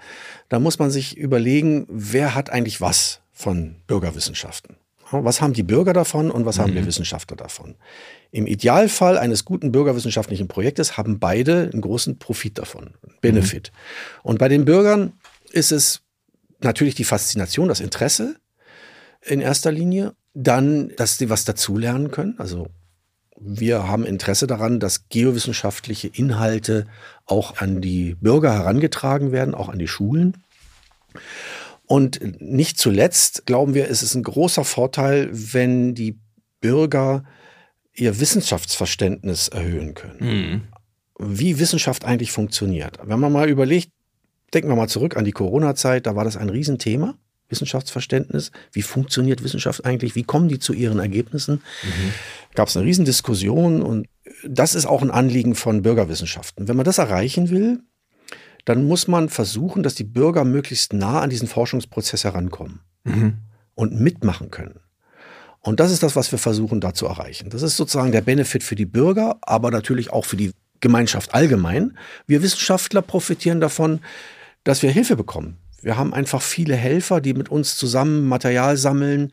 da 0.48 0.58
muss 0.58 0.78
man 0.78 0.90
sich 0.90 1.16
überlegen, 1.16 1.86
wer 1.90 2.34
hat 2.34 2.50
eigentlich 2.50 2.80
was 2.80 3.20
von 3.32 3.76
Bürgerwissenschaften? 3.86 4.76
Was 5.10 5.40
haben 5.40 5.52
die 5.52 5.62
Bürger 5.62 5.92
davon 5.92 6.30
und 6.30 6.46
was 6.46 6.58
mhm. 6.58 6.62
haben 6.62 6.74
wir 6.74 6.86
Wissenschaftler 6.86 7.36
davon? 7.36 7.76
Im 8.32 8.46
Idealfall 8.46 9.18
eines 9.18 9.44
guten 9.44 9.70
bürgerwissenschaftlichen 9.70 10.48
Projektes 10.48 10.96
haben 10.96 11.20
beide 11.20 11.70
einen 11.72 11.80
großen 11.80 12.18
Profit 12.18 12.58
davon, 12.58 12.94
Benefit. 13.20 13.70
Mhm. 13.72 14.20
Und 14.30 14.38
bei 14.38 14.48
den 14.48 14.64
Bürgern 14.64 15.12
ist 15.52 15.70
es 15.70 16.02
natürlich 16.60 16.94
die 16.96 17.04
Faszination, 17.04 17.68
das 17.68 17.80
Interesse 17.80 18.36
in 19.22 19.40
erster 19.40 19.70
Linie 19.70 20.14
dann, 20.36 20.92
dass 20.96 21.16
sie 21.16 21.30
was 21.30 21.46
dazulernen 21.46 22.10
können. 22.10 22.34
Also 22.38 22.68
wir 23.38 23.88
haben 23.88 24.04
Interesse 24.04 24.46
daran, 24.46 24.80
dass 24.80 25.08
geowissenschaftliche 25.08 26.08
Inhalte 26.08 26.86
auch 27.24 27.56
an 27.58 27.80
die 27.80 28.14
Bürger 28.14 28.52
herangetragen 28.52 29.32
werden, 29.32 29.54
auch 29.54 29.70
an 29.70 29.78
die 29.78 29.88
Schulen. 29.88 30.44
Und 31.86 32.20
nicht 32.40 32.78
zuletzt 32.78 33.46
glauben 33.46 33.72
wir, 33.72 33.88
es 33.90 34.02
ist 34.02 34.14
ein 34.14 34.22
großer 34.22 34.64
Vorteil, 34.64 35.30
wenn 35.32 35.94
die 35.94 36.18
Bürger 36.60 37.24
ihr 37.94 38.20
Wissenschaftsverständnis 38.20 39.48
erhöhen 39.48 39.94
können. 39.94 40.18
Mhm. 40.20 40.62
Wie 41.18 41.58
Wissenschaft 41.58 42.04
eigentlich 42.04 42.32
funktioniert. 42.32 42.98
Wenn 43.02 43.20
man 43.20 43.32
mal 43.32 43.48
überlegt, 43.48 43.90
denken 44.52 44.68
wir 44.68 44.76
mal 44.76 44.88
zurück 44.88 45.16
an 45.16 45.24
die 45.24 45.32
Corona-Zeit, 45.32 46.06
da 46.06 46.14
war 46.14 46.24
das 46.24 46.36
ein 46.36 46.50
Riesenthema. 46.50 47.16
Wissenschaftsverständnis. 47.48 48.50
Wie 48.72 48.82
funktioniert 48.82 49.42
Wissenschaft 49.42 49.84
eigentlich? 49.84 50.14
Wie 50.14 50.24
kommen 50.24 50.48
die 50.48 50.58
zu 50.58 50.72
ihren 50.72 50.98
Ergebnissen? 50.98 51.62
Mhm. 51.82 52.12
Gab 52.54 52.68
es 52.68 52.76
eine 52.76 52.86
Riesendiskussion 52.86 53.82
und 53.82 54.08
das 54.46 54.74
ist 54.74 54.86
auch 54.86 55.02
ein 55.02 55.10
Anliegen 55.10 55.54
von 55.54 55.82
Bürgerwissenschaften. 55.82 56.68
Wenn 56.68 56.76
man 56.76 56.84
das 56.84 56.98
erreichen 56.98 57.50
will, 57.50 57.80
dann 58.64 58.84
muss 58.86 59.06
man 59.08 59.28
versuchen, 59.28 59.82
dass 59.82 59.94
die 59.94 60.04
Bürger 60.04 60.44
möglichst 60.44 60.92
nah 60.92 61.20
an 61.20 61.30
diesen 61.30 61.48
Forschungsprozess 61.48 62.24
herankommen 62.24 62.80
mhm. 63.04 63.38
und 63.74 64.00
mitmachen 64.00 64.50
können. 64.50 64.80
Und 65.60 65.80
das 65.80 65.90
ist 65.90 66.02
das, 66.02 66.14
was 66.14 66.30
wir 66.30 66.38
versuchen 66.38 66.80
da 66.80 66.94
zu 66.94 67.06
erreichen. 67.06 67.50
Das 67.50 67.62
ist 67.62 67.76
sozusagen 67.76 68.12
der 68.12 68.20
Benefit 68.20 68.62
für 68.62 68.76
die 68.76 68.86
Bürger, 68.86 69.36
aber 69.42 69.70
natürlich 69.70 70.12
auch 70.12 70.24
für 70.24 70.36
die 70.36 70.52
Gemeinschaft 70.80 71.34
allgemein. 71.34 71.96
Wir 72.26 72.42
Wissenschaftler 72.42 73.02
profitieren 73.02 73.60
davon, 73.60 74.00
dass 74.64 74.82
wir 74.82 74.90
Hilfe 74.90 75.16
bekommen. 75.16 75.58
Wir 75.82 75.96
haben 75.96 76.14
einfach 76.14 76.42
viele 76.42 76.74
Helfer, 76.74 77.20
die 77.20 77.34
mit 77.34 77.48
uns 77.48 77.76
zusammen 77.76 78.26
Material 78.26 78.76
sammeln. 78.76 79.32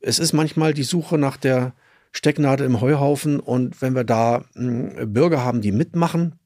Es 0.00 0.18
ist 0.18 0.32
manchmal 0.32 0.74
die 0.74 0.82
Suche 0.82 1.18
nach 1.18 1.36
der 1.36 1.74
Stecknadel 2.12 2.66
im 2.66 2.80
Heuhaufen 2.80 3.40
und 3.40 3.82
wenn 3.82 3.94
wir 3.94 4.04
da 4.04 4.44
hm, 4.54 5.12
Bürger 5.12 5.44
haben, 5.44 5.60
die 5.60 5.72
mitmachen, 5.72 6.38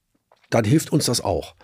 dann 0.51 0.65
hilft 0.65 0.91
uns 0.93 1.07
das 1.07 1.21
auch. 1.21 1.55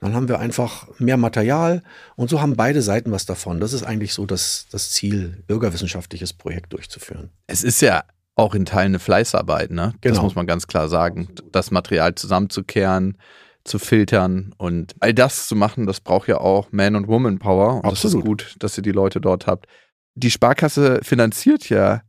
Dann 0.00 0.14
haben 0.14 0.28
wir 0.28 0.38
einfach 0.38 0.86
mehr 0.98 1.16
Material 1.16 1.82
und 2.14 2.28
so 2.28 2.42
haben 2.42 2.56
beide 2.56 2.82
Seiten 2.82 3.10
was 3.10 3.24
davon. 3.24 3.58
Das 3.58 3.72
ist 3.72 3.84
eigentlich 3.84 4.12
so 4.12 4.26
das, 4.26 4.66
das 4.70 4.90
Ziel, 4.90 5.42
bürgerwissenschaftliches 5.46 6.34
Projekt 6.34 6.74
durchzuführen. 6.74 7.30
Es 7.46 7.64
ist 7.64 7.80
ja 7.80 8.04
auch 8.34 8.54
in 8.54 8.66
Teilen 8.66 8.88
eine 8.88 8.98
Fleißarbeit, 8.98 9.70
ne? 9.70 9.94
Genau. 10.02 10.14
Das 10.14 10.22
muss 10.22 10.34
man 10.34 10.46
ganz 10.46 10.66
klar 10.66 10.88
sagen. 10.88 11.28
Das 11.52 11.70
Material 11.70 12.14
zusammenzukehren, 12.16 13.16
zu 13.64 13.78
filtern 13.78 14.54
und 14.58 14.94
all 15.00 15.14
das 15.14 15.48
zu 15.48 15.56
machen, 15.56 15.86
das 15.86 16.00
braucht 16.00 16.28
ja 16.28 16.38
auch 16.38 16.70
Man- 16.70 16.96
und 16.96 17.08
Woman-Power. 17.08 17.76
Und 17.76 17.86
das 17.86 18.00
ist 18.00 18.14
Absolut. 18.14 18.24
gut, 18.24 18.56
dass 18.58 18.76
ihr 18.76 18.82
die 18.82 18.92
Leute 18.92 19.20
dort 19.20 19.46
habt. 19.46 19.66
Die 20.14 20.30
Sparkasse 20.30 21.00
finanziert 21.02 21.68
ja 21.70 22.02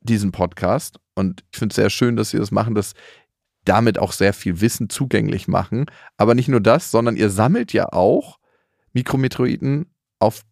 diesen 0.00 0.32
Podcast 0.32 0.98
und 1.14 1.44
ich 1.52 1.58
finde 1.58 1.72
es 1.72 1.76
sehr 1.76 1.90
schön, 1.90 2.16
dass 2.16 2.30
sie 2.30 2.38
das 2.38 2.50
machen, 2.50 2.74
dass 2.74 2.92
damit 3.64 3.98
auch 3.98 4.12
sehr 4.12 4.32
viel 4.32 4.60
Wissen 4.60 4.90
zugänglich 4.90 5.48
machen. 5.48 5.86
Aber 6.16 6.34
nicht 6.34 6.48
nur 6.48 6.60
das, 6.60 6.90
sondern 6.90 7.16
ihr 7.16 7.30
sammelt 7.30 7.72
ja 7.72 7.92
auch 7.92 8.38
Mikrometeoriten 8.92 9.86
auf 10.18 10.42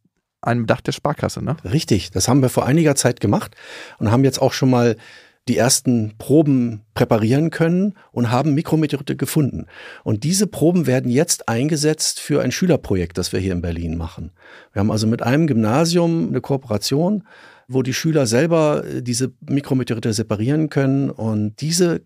einem 0.43 0.67
Dach 0.67 0.81
der 0.81 0.93
Sparkasse, 0.93 1.45
ne? 1.45 1.57
Richtig, 1.65 2.13
das 2.13 2.29
haben 2.29 2.41
wir 2.41 2.49
vor 2.49 2.65
einiger 2.65 2.95
Zeit 2.95 3.21
gemacht 3.21 3.55
und 3.99 4.11
haben 4.11 4.25
jetzt 4.25 4.41
auch 4.41 4.53
schon 4.53 4.71
mal 4.71 4.97
die 5.49 5.57
ersten 5.57 6.15
Proben 6.19 6.83
präparieren 6.95 7.51
können 7.51 7.95
und 8.13 8.31
haben 8.31 8.55
Mikrometeorite 8.55 9.17
gefunden. 9.17 9.67
Und 10.05 10.23
diese 10.25 10.47
Proben 10.47 10.87
werden 10.87 11.11
jetzt 11.11 11.49
eingesetzt 11.49 12.21
für 12.21 12.43
ein 12.43 12.53
Schülerprojekt, 12.53 13.19
das 13.19 13.33
wir 13.33 13.41
hier 13.41 13.53
in 13.53 13.63
Berlin 13.63 13.97
machen. 13.97 14.33
Wir 14.73 14.81
haben 14.81 14.91
also 14.91 15.07
mit 15.07 15.23
einem 15.23 15.47
Gymnasium 15.47 16.29
eine 16.29 16.41
Kooperation, 16.41 17.25
wo 17.69 17.83
die 17.83 17.95
Schüler 17.95 18.27
selber 18.27 18.85
äh, 18.85 19.03
diese 19.03 19.33
Mikrometeorite 19.49 20.13
separieren 20.13 20.69
können 20.69 21.11
und 21.11 21.61
diese 21.61 22.03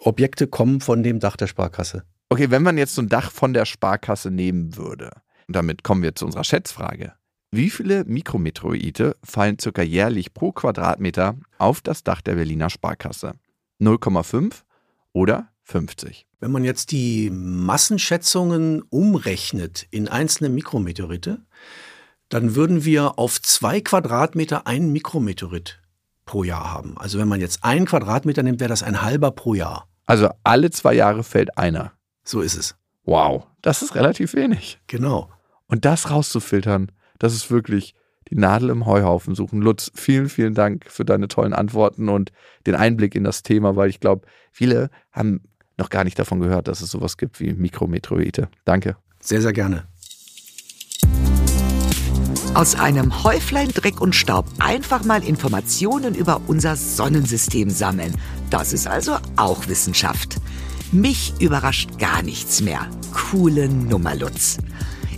Objekte 0.00 0.46
kommen 0.46 0.80
von 0.80 1.02
dem 1.02 1.20
Dach 1.20 1.36
der 1.36 1.46
Sparkasse. 1.46 2.02
Okay, 2.30 2.50
wenn 2.50 2.62
man 2.62 2.78
jetzt 2.78 2.94
so 2.94 3.02
ein 3.02 3.08
Dach 3.08 3.30
von 3.30 3.52
der 3.52 3.66
Sparkasse 3.66 4.30
nehmen 4.30 4.76
würde, 4.76 5.10
und 5.46 5.56
damit 5.56 5.82
kommen 5.82 6.02
wir 6.02 6.14
zu 6.14 6.24
unserer 6.24 6.44
Schätzfrage. 6.44 7.12
Wie 7.54 7.68
viele 7.68 8.04
Mikrometeorite 8.06 9.14
fallen 9.22 9.58
circa 9.58 9.82
jährlich 9.82 10.32
pro 10.32 10.52
Quadratmeter 10.52 11.36
auf 11.58 11.82
das 11.82 12.02
Dach 12.02 12.22
der 12.22 12.36
Berliner 12.36 12.70
Sparkasse? 12.70 13.34
0,5 13.78 14.62
oder 15.12 15.48
50? 15.64 16.26
Wenn 16.40 16.50
man 16.50 16.64
jetzt 16.64 16.92
die 16.92 17.28
Massenschätzungen 17.28 18.80
umrechnet 18.88 19.86
in 19.90 20.08
einzelne 20.08 20.48
Mikrometeorite, 20.48 21.42
dann 22.30 22.54
würden 22.54 22.86
wir 22.86 23.18
auf 23.18 23.38
zwei 23.42 23.82
Quadratmeter 23.82 24.66
einen 24.66 24.90
Mikrometeorit 24.90 25.78
pro 26.24 26.44
Jahr 26.44 26.72
haben. 26.72 26.96
Also 26.96 27.18
wenn 27.18 27.28
man 27.28 27.42
jetzt 27.42 27.64
einen 27.64 27.84
Quadratmeter 27.84 28.42
nimmt, 28.42 28.60
wäre 28.60 28.70
das 28.70 28.82
ein 28.82 29.02
halber 29.02 29.30
pro 29.30 29.52
Jahr. 29.52 29.88
Also 30.06 30.30
alle 30.42 30.70
zwei 30.70 30.94
Jahre 30.94 31.22
fällt 31.22 31.58
einer. 31.58 31.92
So 32.24 32.40
ist 32.40 32.56
es. 32.56 32.76
Wow, 33.04 33.46
das 33.60 33.82
ist 33.82 33.94
relativ 33.94 34.32
wenig. 34.32 34.80
Genau. 34.86 35.28
Und 35.66 35.84
das 35.84 36.10
rauszufiltern, 36.10 36.90
das 37.18 37.34
ist 37.34 37.50
wirklich 37.50 37.94
die 38.30 38.36
Nadel 38.36 38.70
im 38.70 38.86
Heuhaufen 38.86 39.34
suchen. 39.34 39.60
Lutz, 39.60 39.90
vielen, 39.94 40.28
vielen 40.28 40.54
Dank 40.54 40.86
für 40.88 41.04
deine 41.04 41.28
tollen 41.28 41.52
Antworten 41.52 42.08
und 42.08 42.32
den 42.66 42.74
Einblick 42.74 43.14
in 43.14 43.24
das 43.24 43.42
Thema, 43.42 43.76
weil 43.76 43.90
ich 43.90 44.00
glaube, 44.00 44.26
viele 44.50 44.90
haben 45.10 45.42
noch 45.76 45.90
gar 45.90 46.04
nicht 46.04 46.18
davon 46.18 46.40
gehört, 46.40 46.68
dass 46.68 46.80
es 46.80 46.90
sowas 46.90 47.16
gibt 47.16 47.40
wie 47.40 47.52
Mikrometeorite. 47.52 48.48
Danke. 48.64 48.96
Sehr, 49.20 49.42
sehr 49.42 49.52
gerne. 49.52 49.84
Aus 52.54 52.74
einem 52.74 53.24
Häuflein 53.24 53.68
Dreck 53.68 54.00
und 54.00 54.14
Staub 54.14 54.46
einfach 54.58 55.04
mal 55.04 55.24
Informationen 55.24 56.14
über 56.14 56.42
unser 56.48 56.76
Sonnensystem 56.76 57.70
sammeln. 57.70 58.14
Das 58.50 58.74
ist 58.74 58.86
also 58.86 59.16
auch 59.36 59.68
Wissenschaft. 59.68 60.36
Mich 60.92 61.32
überrascht 61.40 61.98
gar 61.98 62.22
nichts 62.22 62.60
mehr. 62.60 62.86
Coole 63.14 63.68
Nummer, 63.68 64.14
Lutz. 64.14 64.58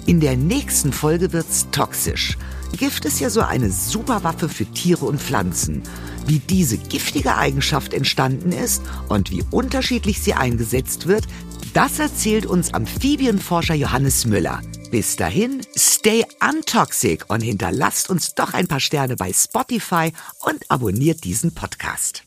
In 0.06 0.20
der 0.20 0.36
nächsten 0.36 0.92
Folge 0.92 1.32
wird's 1.32 1.66
toxisch. 1.70 2.36
Gift 2.76 3.06
ist 3.06 3.20
ja 3.20 3.30
so 3.30 3.40
eine 3.40 3.70
Superwaffe 3.70 4.50
für 4.50 4.66
Tiere 4.66 5.06
und 5.06 5.20
Pflanzen. 5.20 5.82
Wie 6.26 6.40
diese 6.40 6.76
giftige 6.76 7.36
Eigenschaft 7.36 7.94
entstanden 7.94 8.52
ist 8.52 8.82
und 9.08 9.30
wie 9.30 9.44
unterschiedlich 9.50 10.20
sie 10.20 10.34
eingesetzt 10.34 11.06
wird, 11.06 11.26
das 11.72 11.98
erzählt 11.98 12.44
uns 12.44 12.74
Amphibienforscher 12.74 13.74
Johannes 13.74 14.26
Müller. 14.26 14.60
Bis 14.90 15.16
dahin, 15.16 15.62
stay 15.74 16.24
untoxic 16.40 17.24
und 17.28 17.40
hinterlasst 17.40 18.10
uns 18.10 18.34
doch 18.34 18.52
ein 18.52 18.68
paar 18.68 18.80
Sterne 18.80 19.16
bei 19.16 19.32
Spotify 19.32 20.12
und 20.40 20.70
abonniert 20.70 21.24
diesen 21.24 21.54
Podcast. 21.54 22.23